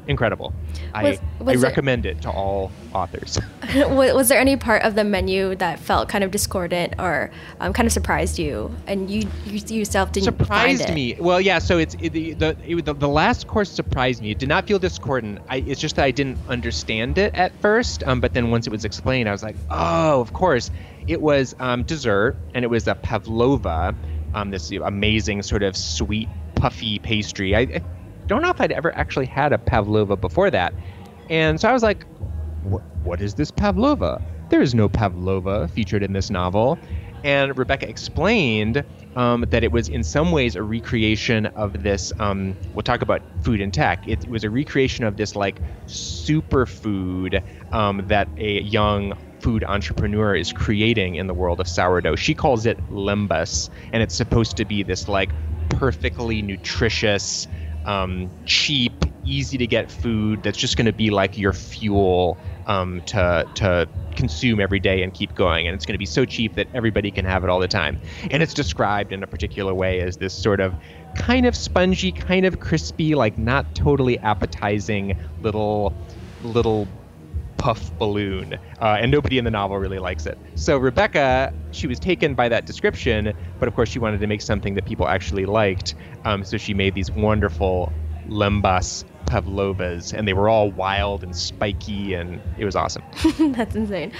incredible. 0.08 0.53
Was, 0.95 1.19
I, 1.39 1.43
was 1.43 1.63
I 1.63 1.67
recommend 1.67 2.06
it, 2.06 2.17
it 2.17 2.21
to 2.23 2.32
all 2.32 2.71
authors. 2.93 3.39
was 3.75 4.30
there 4.30 4.39
any 4.39 4.56
part 4.56 4.84
of 4.84 4.95
the 4.95 5.03
menu 5.03 5.56
that 5.56 5.80
felt 5.80 6.10
kind 6.10 6.23
of 6.23 6.32
discordant 6.32 6.95
or 6.99 7.30
um, 7.60 7.73
kind 7.73 7.86
of 7.86 7.91
surprised 7.91 8.39
you, 8.39 8.73
and 8.88 9.10
you, 9.10 9.27
you 9.45 9.60
yourself 9.77 10.12
didn't 10.12 10.25
surprised 10.25 10.93
me? 10.93 11.15
Well, 11.19 11.41
yeah. 11.41 11.60
So 11.60 11.77
it's 11.77 11.95
it, 11.99 12.13
the 12.13 12.34
the, 12.34 12.58
it, 12.65 12.86
the 12.86 12.93
the 12.93 13.10
last 13.10 13.47
course 13.47 13.69
surprised 13.69 14.21
me. 14.21 14.32
It 14.32 14.39
did 14.39 14.49
not 14.49 14.67
feel 14.67 14.80
discordant. 14.80 15.39
I, 15.49 15.58
it's 15.58 15.82
just 15.82 15.97
that 15.97 16.06
I 16.06 16.12
didn't 16.12 16.38
understand 16.47 17.17
it 17.17 17.34
at 17.36 17.51
first. 17.62 18.03
Um, 18.03 18.21
but 18.21 18.34
then 18.34 18.49
once 18.49 18.67
it 18.67 18.71
was 18.71 18.86
explained, 18.86 19.30
I 19.30 19.32
was 19.32 19.43
like, 19.43 19.56
oh, 19.69 20.21
of 20.21 20.34
course. 20.34 20.71
It 21.08 21.21
was 21.21 21.56
um, 21.60 21.84
dessert, 21.84 22.36
and 22.53 22.65
it 22.65 22.67
was 22.67 22.86
a 22.86 22.93
pavlova, 22.93 23.95
um, 24.38 24.52
this 24.52 24.71
amazing 24.71 25.41
sort 25.41 25.63
of 25.63 25.76
sweet 25.76 26.30
puffy 26.56 27.00
pastry. 27.00 27.56
I, 27.56 27.62
I 27.62 27.82
don't 28.28 28.41
know 28.41 28.50
if 28.50 28.62
I'd 28.62 28.71
ever 28.71 28.95
actually 28.95 29.26
had 29.26 29.52
a 29.52 29.58
pavlova 29.58 30.15
before 30.15 30.52
that. 30.52 30.73
And 31.30 31.60
so 31.60 31.67
I 31.67 31.73
was 31.73 31.84
like, 31.84 32.06
what 33.04 33.21
is 33.21 33.34
this 33.34 33.52
pavlova? 33.52 34.21
There 34.50 34.62
is 34.62 34.76
no 34.76 34.89
pavlova 34.89 35.67
featured 35.69 36.04
in 36.04 36.13
this 36.13 36.30
novel. 36.30 36.78
And 37.23 37.58
Rebecca 37.58 37.89
explained 37.89 38.84
um, 39.15 39.45
that 39.50 39.63
it 39.63 39.71
was 39.71 39.89
in 39.89 40.04
some 40.04 40.32
ways 40.32 40.56
a 40.56 40.62
recreation 40.62 41.47
of 41.47 41.84
this. 41.84 42.13
Um, 42.19 42.56
we'll 42.73 42.84
talk 42.84 43.02
about 43.02 43.21
food 43.43 43.60
and 43.60 43.73
tech. 43.73 44.08
It, 44.08 44.30
was 44.30 44.43
a 44.43 44.50
recreation 44.50 45.04
of 45.04 45.17
this 45.17 45.36
like 45.36 45.60
superfood 45.88 47.41
um, 47.71 48.04
that 48.08 48.30
a 48.38 48.62
young 48.62 49.13
food 49.39 49.63
entrepreneur 49.63 50.36
is 50.36 50.52
creating 50.52 51.15
in 51.15 51.28
the 51.28 51.34
world 51.34 51.60
of 51.60 51.67
sourdough. 51.67 52.15
She 52.15 52.34
calls 52.34 52.65
it 52.65 52.80
lembas, 52.89 53.69
and 53.91 54.02
it's 54.04 54.15
supposed 54.15 54.58
to 54.58 54.65
be 54.65 54.84
this 54.84 55.08
like 55.08 55.32
perfectly 55.69 56.41
nutritious 56.41 57.47
um, 57.86 58.30
cheap, 58.45 58.91
easy 59.23 59.58
to 59.58 59.67
get 59.67 59.91
food 59.91 60.43
that's 60.43 60.58
just 60.58 60.78
going 60.78 60.86
to 60.86 60.93
be 60.93 61.10
like 61.10 61.38
your 61.38 61.54
fuel 61.54 62.38
um, 62.65 63.02
to 63.08 63.47
to 63.56 63.88
consume 64.15 64.60
every 64.60 64.80
day 64.80 65.04
and 65.04 65.13
keep 65.13 65.34
going. 65.36 65.67
And 65.67 65.76
it's 65.76 65.86
going 65.86 65.93
to 65.93 66.00
be 66.00 66.06
so 66.06 66.26
cheap 66.26 66.56
that 66.56 66.67
everybody 66.73 67.12
can 67.12 67.23
have 67.26 67.43
it 67.43 67.50
all 67.50 67.60
the 67.60 67.67
time. 67.67 68.00
And 68.30 68.43
it's 68.43 68.54
described 68.54 69.13
in 69.13 69.23
a 69.23 69.28
particular 69.28 69.73
way 69.73 70.02
as 70.02 70.17
this 70.17 70.34
sort 70.34 70.60
of 70.60 70.73
kind 71.15 71.45
of 71.45 71.56
spongy, 71.56 72.12
kind 72.12 72.45
of 72.45 72.60
crispy, 72.60 73.15
like 73.15 73.38
not 73.38 73.73
totally 73.76 74.19
appetizing 74.19 75.17
little 75.41 75.93
little 76.41 76.88
puff 77.58 77.91
balloon, 77.98 78.58
uh, 78.82 78.98
and 79.00 79.12
nobody 79.12 79.38
in 79.38 79.46
the 79.46 79.52
novel 79.52 79.78
really 79.78 80.00
likes 80.00 80.26
it. 80.26 80.38
So 80.56 80.78
Rebecca, 80.78 81.54
she 81.72 81.88
was 81.88 82.00
taken 82.00 82.36
by 82.36 82.50
that 82.50 82.65
description, 82.65 83.34
but 83.60 83.67
of 83.67 83.76
course 83.76 83.89
she 83.89 84.00
wanted 84.00 84.20
to 84.20 84.28
make 84.28 84.41
something 84.41 84.76
that 84.76 84.86
people 84.86 85.08
actually 85.08 85.46
liked. 85.46 85.96
Um, 86.26 86.43
so 86.43 86.58
she 86.58 86.74
made 86.74 86.93
these 86.93 87.12
wonderful 87.12 87.91
lembas 88.28 89.04
pavlovas, 89.28 90.13
and 90.13 90.28
they 90.28 90.34
were 90.34 90.50
all 90.50 90.72
wild 90.72 91.24
and 91.24 91.36
spiky, 91.36 92.13
and 92.13 92.41
it 92.58 92.65
was 92.65 92.76
awesome. 92.76 93.04
That's 93.54 93.76
insane. 93.76 94.12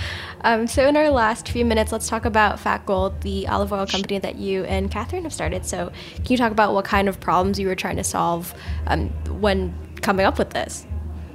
Um, 0.42 0.68
so, 0.68 0.88
in 0.88 0.96
our 0.96 1.10
last 1.10 1.50
few 1.50 1.66
minutes, 1.66 1.92
let's 1.92 2.08
talk 2.08 2.26
about 2.26 2.60
Fat 2.60 2.86
Gold, 2.86 3.22
the 3.22 3.48
olive 3.48 3.72
oil 3.72 3.88
company 3.88 4.20
that 4.20 4.36
you 4.36 4.64
and 4.66 4.92
Kathryn 4.92 5.24
have 5.24 5.34
started. 5.34 5.66
So, 5.66 5.92
can 6.16 6.26
you 6.28 6.38
talk 6.38 6.52
about 6.52 6.74
what 6.74 6.86
kind 6.86 7.08
of 7.10 7.20
problems 7.20 7.60
you 7.60 7.68
were 7.68 7.76
trying 7.76 7.98
to 7.98 8.04
solve 8.04 8.54
um, 8.88 9.10
when 9.42 9.74
coming 10.02 10.26
up 10.26 10.38
with 10.38 10.52
this? 10.52 10.87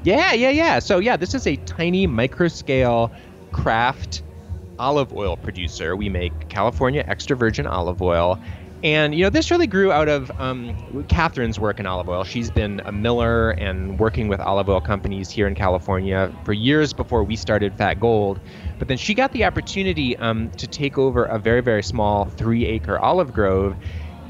Yeah, 0.05 0.33
yeah, 0.33 0.51
yeah. 0.51 0.79
So 0.79 0.99
yeah, 0.99 1.17
this 1.17 1.35
is 1.35 1.47
a 1.47 1.57
tiny 1.57 2.07
micro 2.07 2.49
scale 2.49 3.13
craft 3.53 4.23
olive 4.79 5.13
oil 5.13 5.37
producer. 5.37 5.97
We 5.97 6.09
make 6.09 6.49
California 6.49 7.05
extra 7.07 7.37
virgin 7.37 7.67
olive 7.67 8.03
oil. 8.03 8.39
And 8.83 9.15
you 9.15 9.23
know, 9.23 9.31
this 9.31 9.53
really 9.53 9.69
grew 9.69 9.93
out 9.93 10.09
of 10.09 10.33
um, 10.39 10.77
Kathryn's 11.09 11.59
work 11.61 11.79
in 11.79 11.87
olive 11.87 12.09
oil. 12.09 12.25
She's 12.25 12.51
been 12.51 12.83
a 12.85 12.91
miller 12.91 13.51
and 13.53 14.01
working 14.01 14.27
with 14.27 14.41
olive 14.41 14.69
oil 14.69 14.81
companies 14.81 15.31
here 15.31 15.47
in 15.47 15.55
California 15.55 16.33
for 16.45 16.53
years 16.53 16.93
before 16.93 17.23
we 17.23 17.37
started 17.37 17.77
Fat 17.77 18.01
Gold. 18.01 18.41
But 18.81 18.89
then 18.89 18.97
she 18.97 19.15
got 19.15 19.31
the 19.31 19.45
opportunity 19.45 20.19
um, 20.19 20.51
to 20.59 20.67
take 20.67 20.99
over 20.99 21.25
a 21.27 21.39
very, 21.39 21.61
very 21.61 21.83
small 21.85 22.25
three-acre 22.25 22.99
olive 22.99 23.33
grove. 23.33 23.77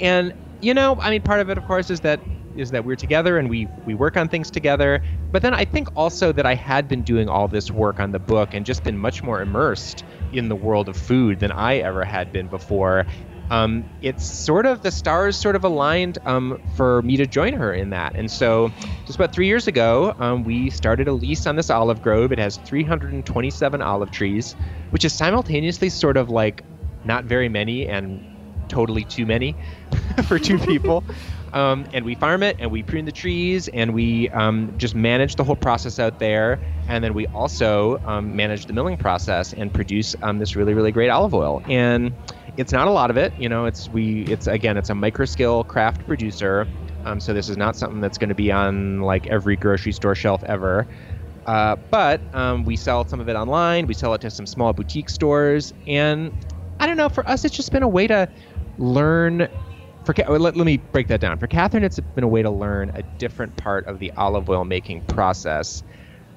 And 0.01 0.35
you 0.61 0.75
know, 0.75 0.99
I 1.01 1.11
mean, 1.11 1.23
part 1.23 1.41
of 1.41 1.49
it, 1.51 1.59
of 1.59 1.65
course, 1.65 1.91
is 1.91 2.01
that 2.01 2.21
is 2.57 2.71
that 2.71 2.85
we're 2.85 2.97
together 2.97 3.39
and 3.39 3.49
we 3.49 3.67
we 3.87 3.95
work 3.95 4.17
on 4.17 4.29
things 4.29 4.51
together. 4.51 5.03
But 5.31 5.43
then 5.43 5.55
I 5.55 5.65
think 5.65 5.89
also 5.97 6.33
that 6.33 6.47
I 6.47 6.55
had 6.55 6.89
been 6.89 7.03
doing 7.03 7.29
all 7.29 7.49
this 7.49 7.71
work 7.71 8.01
on 8.01 8.13
the 8.13 8.19
book 8.19 8.55
and 8.55 8.67
just 8.67 8.85
been 8.85 8.99
much 8.99 9.23
more 9.23 9.41
immersed 9.41 10.05
in 10.33 10.49
the 10.49 10.57
world 10.57 10.89
of 10.89 10.97
food 10.97 11.41
than 11.41 11.53
I 11.53 11.79
ever 11.79 12.05
had 12.05 12.33
been 12.33 12.49
before. 12.49 13.07
Um, 13.51 13.85
it's 14.01 14.25
sort 14.25 14.65
of 14.65 14.81
the 14.81 14.91
stars 14.91 15.37
sort 15.37 15.57
of 15.57 15.65
aligned 15.65 16.17
um, 16.25 16.59
for 16.75 17.03
me 17.03 17.19
to 17.19 17.27
join 17.27 17.53
her 17.53 17.75
in 17.75 17.91
that. 17.91 18.17
And 18.17 18.31
so, 18.31 18.71
just 19.05 19.17
about 19.17 19.35
three 19.35 19.47
years 19.47 19.67
ago, 19.67 20.15
um, 20.19 20.43
we 20.43 20.71
started 20.71 21.07
a 21.07 21.13
lease 21.13 21.47
on 21.47 21.57
this 21.57 21.69
olive 21.69 22.01
grove. 22.01 22.33
It 22.33 22.39
has 22.39 22.57
327 22.59 23.83
olive 23.83 24.11
trees, 24.11 24.57
which 24.89 25.05
is 25.05 25.13
simultaneously 25.13 25.91
sort 25.91 26.17
of 26.17 26.31
like 26.31 26.65
not 27.05 27.25
very 27.25 27.51
many 27.51 27.87
and 27.87 28.25
totally 28.69 29.05
too 29.05 29.27
many 29.27 29.55
for 30.27 30.39
two 30.39 30.59
people. 30.59 31.05
Um, 31.53 31.87
and 31.93 32.05
we 32.05 32.15
farm 32.15 32.43
it 32.43 32.57
and 32.59 32.71
we 32.71 32.83
prune 32.83 33.05
the 33.05 33.13
trees 33.13 33.69
and 33.69 33.93
we 33.93 34.31
um, 34.31 34.73
just 34.79 34.95
manage 34.95 35.37
the 35.37 35.45
whole 35.45 35.57
process 35.57 35.99
out 35.99 36.19
there. 36.19 36.61
And 36.89 37.05
then 37.05 37.15
we 37.15 37.27
also 37.29 37.99
um, 38.05 38.35
manage 38.35 38.67
the 38.67 38.73
milling 38.73 38.97
process 38.97 39.53
and 39.53 39.73
produce 39.73 40.17
um, 40.23 40.39
this 40.39 40.57
really, 40.57 40.75
really 40.75 40.93
great 40.93 41.11
olive 41.11 41.35
oil. 41.35 41.63
And 41.69 42.13
it's 42.57 42.73
not 42.73 42.89
a 42.89 42.91
lot 42.91 43.11
of 43.11 43.17
it, 43.17 43.33
you 43.39 43.49
know. 43.49 43.67
It's 43.67 43.89
we. 43.89 44.23
It's 44.23 44.47
again, 44.47 44.77
it's 44.77 44.91
a 44.91 44.95
micro 44.95 45.25
scale 45.25 45.65
craft 45.65 46.07
producer. 46.07 46.67
Um, 47.05 47.21
so 47.21 47.33
this 47.33 47.49
is 47.49 47.57
not 47.57 47.77
something 47.77 48.01
that's 48.01 48.19
going 48.19 48.29
to 48.29 48.35
be 48.35 48.53
on 48.53 49.01
like 49.01 49.27
every 49.27 49.57
grocery 49.57 49.93
store 49.93 50.15
shelf 50.15 50.43
ever. 50.45 50.87
Uh, 51.47 51.77
but 51.91 52.21
um, 52.35 52.65
we 52.65 52.77
sell 52.77 53.07
some 53.09 53.21
of 53.21 53.29
it 53.29 53.37
online. 53.37 53.87
We 53.87 53.95
sell 53.95 54.15
it 54.15 54.21
to 54.21 54.31
some 54.31 54.47
small 54.47 54.73
boutique 54.73 55.11
stores, 55.11 55.73
and 55.87 56.33
I 56.79 56.87
don't 56.87 56.97
know. 56.97 57.09
For 57.09 57.27
us, 57.29 57.45
it's 57.45 57.57
just 57.57 57.73
been 57.73 57.83
a 57.83 57.89
way 57.89 58.07
to 58.07 58.29
learn 58.79 59.49
for 60.05 60.15
let, 60.15 60.57
let 60.57 60.67
me 60.67 60.77
break 60.77 61.09
that 61.09 61.21
down. 61.21 61.39
For 61.39 61.47
Kathryn, 61.47 61.83
it's 61.83 62.01
been 62.01 62.25
a 62.25 62.29
way 62.29 62.43
to 62.43 62.51
learn 62.51 62.91
a 62.91 63.03
different 63.19 63.57
part 63.57 63.87
of 63.87 63.99
the 63.99 64.11
olive 64.13 64.49
oil 64.49 64.65
making 64.65 65.03
process. 65.03 65.83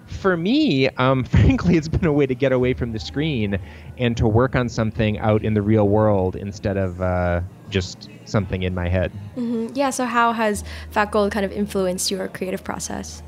For 0.07 0.37
me, 0.37 0.89
um, 0.89 1.23
frankly, 1.25 1.77
it's 1.77 1.87
been 1.87 2.05
a 2.05 2.13
way 2.13 2.25
to 2.25 2.35
get 2.35 2.51
away 2.51 2.73
from 2.73 2.91
the 2.91 2.99
screen 2.99 3.59
and 3.97 4.15
to 4.17 4.27
work 4.27 4.55
on 4.55 4.69
something 4.69 5.17
out 5.19 5.43
in 5.43 5.53
the 5.53 5.61
real 5.61 5.87
world 5.87 6.35
instead 6.35 6.77
of 6.77 7.01
uh, 7.01 7.41
just 7.69 8.09
something 8.25 8.63
in 8.63 8.75
my 8.75 8.87
head. 8.87 9.11
Mm-hmm. 9.35 9.75
Yeah. 9.75 9.89
So, 9.89 10.05
how 10.05 10.31
has 10.33 10.63
Fat 10.91 11.11
Gold 11.11 11.31
kind 11.31 11.45
of 11.45 11.51
influenced 11.51 12.11
your 12.11 12.27
creative 12.27 12.63
process? 12.63 13.23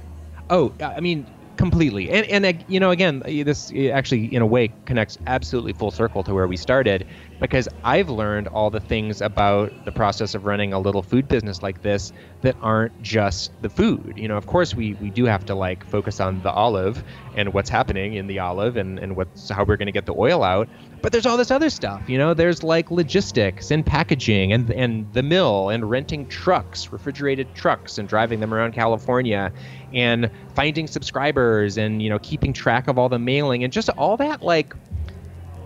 Oh, 0.50 0.72
I 0.80 1.00
mean, 1.00 1.26
completely 1.58 2.10
and 2.10 2.46
and 2.46 2.64
you 2.68 2.80
know 2.80 2.92
again 2.92 3.22
this 3.26 3.74
actually 3.92 4.34
in 4.34 4.42
a 4.42 4.46
way 4.46 4.72
connects 4.86 5.18
absolutely 5.26 5.74
full 5.74 5.90
circle 5.92 6.24
to 6.24 6.34
where 6.34 6.48
we 6.48 6.56
started 6.56 7.06
because 7.40 7.68
i've 7.84 8.10
learned 8.10 8.48
all 8.48 8.70
the 8.70 8.80
things 8.80 9.22
about 9.22 9.72
the 9.86 9.92
process 9.92 10.36
of 10.36 10.46
running 10.46 10.74
a 10.74 10.80
little 10.80 11.04
food 11.04 11.28
business 11.28 11.62
like 11.62 11.82
this 11.82 12.12
that 12.42 12.56
aren't 12.62 13.02
just 13.02 13.52
the 13.62 13.70
food. 13.70 14.14
You 14.16 14.28
know 14.28 14.38
of 14.38 14.46
course 14.46 14.76
we 14.76 14.94
we 14.96 15.10
do 15.10 15.26
have 15.26 15.46
to 15.46 15.56
like 15.56 15.86
focus 15.86 16.20
on 16.20 16.42
the 16.42 16.52
olive 16.52 17.04
and 17.36 17.54
what's 17.54 17.70
happening 17.70 18.14
in 18.14 18.28
the 18.28 18.40
olive 18.40 18.78
and 18.78 19.00
and 19.00 19.16
what's 19.16 19.50
how 19.50 19.64
we're 19.64 19.78
going 19.78 19.88
to 19.88 19.92
get 19.92 20.06
the 20.06 20.14
oil 20.14 20.44
out 20.44 20.70
but 21.02 21.12
there's 21.12 21.26
all 21.26 21.38
this 21.38 21.52
other 21.52 21.70
stuff. 21.70 22.10
You 22.10 22.18
know 22.18 22.34
there's 22.34 22.64
like 22.64 22.92
logistics 22.92 23.72
and 23.72 23.86
packaging 23.86 24.52
and 24.54 24.70
and 24.72 25.12
the 25.14 25.24
mill 25.24 25.70
and 25.70 25.90
renting 25.90 26.28
trucks 26.28 26.92
refrigerated 26.92 27.54
trucks 27.56 27.98
and 27.98 28.08
driving 28.08 28.40
them 28.40 28.54
around 28.54 28.74
california 28.74 29.52
and 29.94 30.30
finding 30.56 30.88
subscribers 30.88 31.78
and 31.78 32.02
you 32.02 32.10
know 32.10 32.20
keeping 32.20 32.54
track 32.54 32.88
of 32.88 32.98
all 32.98 33.10
the 33.10 33.20
mailing 33.20 33.64
and 33.64 33.72
just 33.72 33.90
all 33.90 34.18
that 34.18 34.42
like 34.42 34.74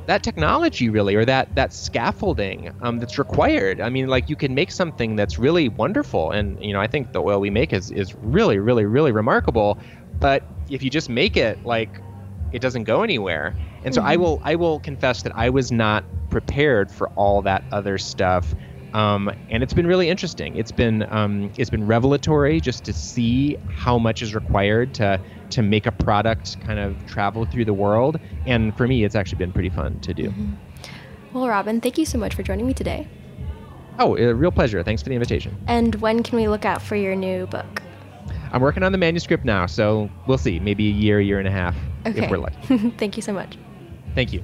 that 0.08 0.24
technology 0.24 0.90
really 0.90 1.16
or 1.16 1.26
that 1.26 1.54
that 1.56 1.74
scaffolding 1.74 2.72
um, 2.82 3.00
that's 3.00 3.18
required 3.18 3.80
i 3.82 3.90
mean 3.90 4.08
like 4.08 4.30
you 4.30 4.36
can 4.36 4.54
make 4.54 4.72
something 4.72 5.16
that's 5.16 5.38
really 5.38 5.70
wonderful 5.70 6.32
and 6.32 6.62
you 6.64 6.74
know 6.74 6.82
i 6.82 6.88
think 6.88 7.12
the 7.14 7.22
oil 7.22 7.40
we 7.40 7.50
make 7.50 7.74
is 7.74 7.91
is 7.91 8.16
really 8.16 8.60
really 8.60 8.86
really 8.86 9.12
remarkable 9.12 9.78
but 10.20 10.43
if 10.70 10.84
you 10.84 10.89
just 10.89 11.10
make 11.10 11.38
it 11.38 11.64
like 11.66 12.02
it 12.52 12.62
doesn't 12.62 12.84
go 12.84 13.04
anywhere 13.04 13.56
and 13.84 13.93
so 13.93 14.02
mm-hmm. 14.02 14.10
i 14.10 14.16
will 14.18 14.41
i 14.43 14.56
will 14.56 14.80
confess 14.80 15.22
that 15.24 15.36
i 15.36 15.49
was 15.49 15.72
not 15.72 16.04
prepared 16.30 16.91
for 16.91 17.10
all 17.10 17.41
that 17.41 17.64
other 17.72 17.97
stuff 17.97 18.54
um, 18.93 19.32
and 19.49 19.64
it's 19.64 19.74
been 19.74 19.88
really 19.88 20.10
interesting. 20.10 20.58
It's 20.58 20.72
been 20.72 21.06
um, 21.10 21.52
it's 21.58 21.70
been 21.70 21.88
revelatory 21.88 22.60
just 22.60 22.84
to 22.86 22.93
see 22.93 23.58
how 23.70 23.97
much 23.97 24.22
is 24.22 24.36
required 24.36 24.93
to 24.95 25.22
to 25.52 25.62
make 25.62 25.86
a 25.86 25.91
product 25.91 26.60
kind 26.62 26.80
of 26.80 27.06
travel 27.06 27.45
through 27.45 27.66
the 27.66 27.74
world. 27.74 28.20
And 28.45 28.76
for 28.76 28.88
me, 28.88 29.04
it's 29.04 29.16
actually 29.16 29.38
been 29.38 29.52
pretty 29.52 29.70
fun 29.70 29.99
to 30.02 30.14
do. 30.14 30.30
Mm-hmm. 30.30 30.54
Well, 31.34 31.47
Robin, 31.47 31.80
thank 31.80 31.97
you 31.97 32.06
so 32.06 32.18
much 32.18 32.34
for 32.36 32.43
joining 32.43 32.68
me 32.68 32.74
today. 32.74 33.08
Oh, 33.99 34.18
a 34.18 34.34
real 34.34 34.52
pleasure. 34.52 34.84
Thanks 34.84 35.02
for 35.04 35.10
the 35.10 35.16
invitation. 35.16 35.56
And 35.68 35.95
when 35.95 36.24
can 36.24 36.38
we 36.38 36.47
look 36.47 36.66
out 36.66 36.82
for 36.82 36.95
your 36.95 37.16
new 37.16 37.45
book? 37.47 37.82
I'm 38.52 38.62
working 38.62 38.84
on 38.84 38.91
the 38.91 38.97
manuscript 38.97 39.45
now, 39.45 39.66
so 39.66 40.10
we'll 40.28 40.38
see. 40.38 40.60
Maybe 40.60 40.88
a 40.88 40.91
year, 40.91 41.22
year 41.22 41.39
and 41.39 41.47
a 41.47 41.52
half, 41.52 41.76
Okay. 42.06 42.24
if 42.26 42.30
we're 42.32 42.38
lucky. 42.38 42.89
Thank 42.97 43.16
you 43.16 43.22
so 43.22 43.32
much. 43.32 43.58
Thank 44.14 44.34
you. 44.34 44.43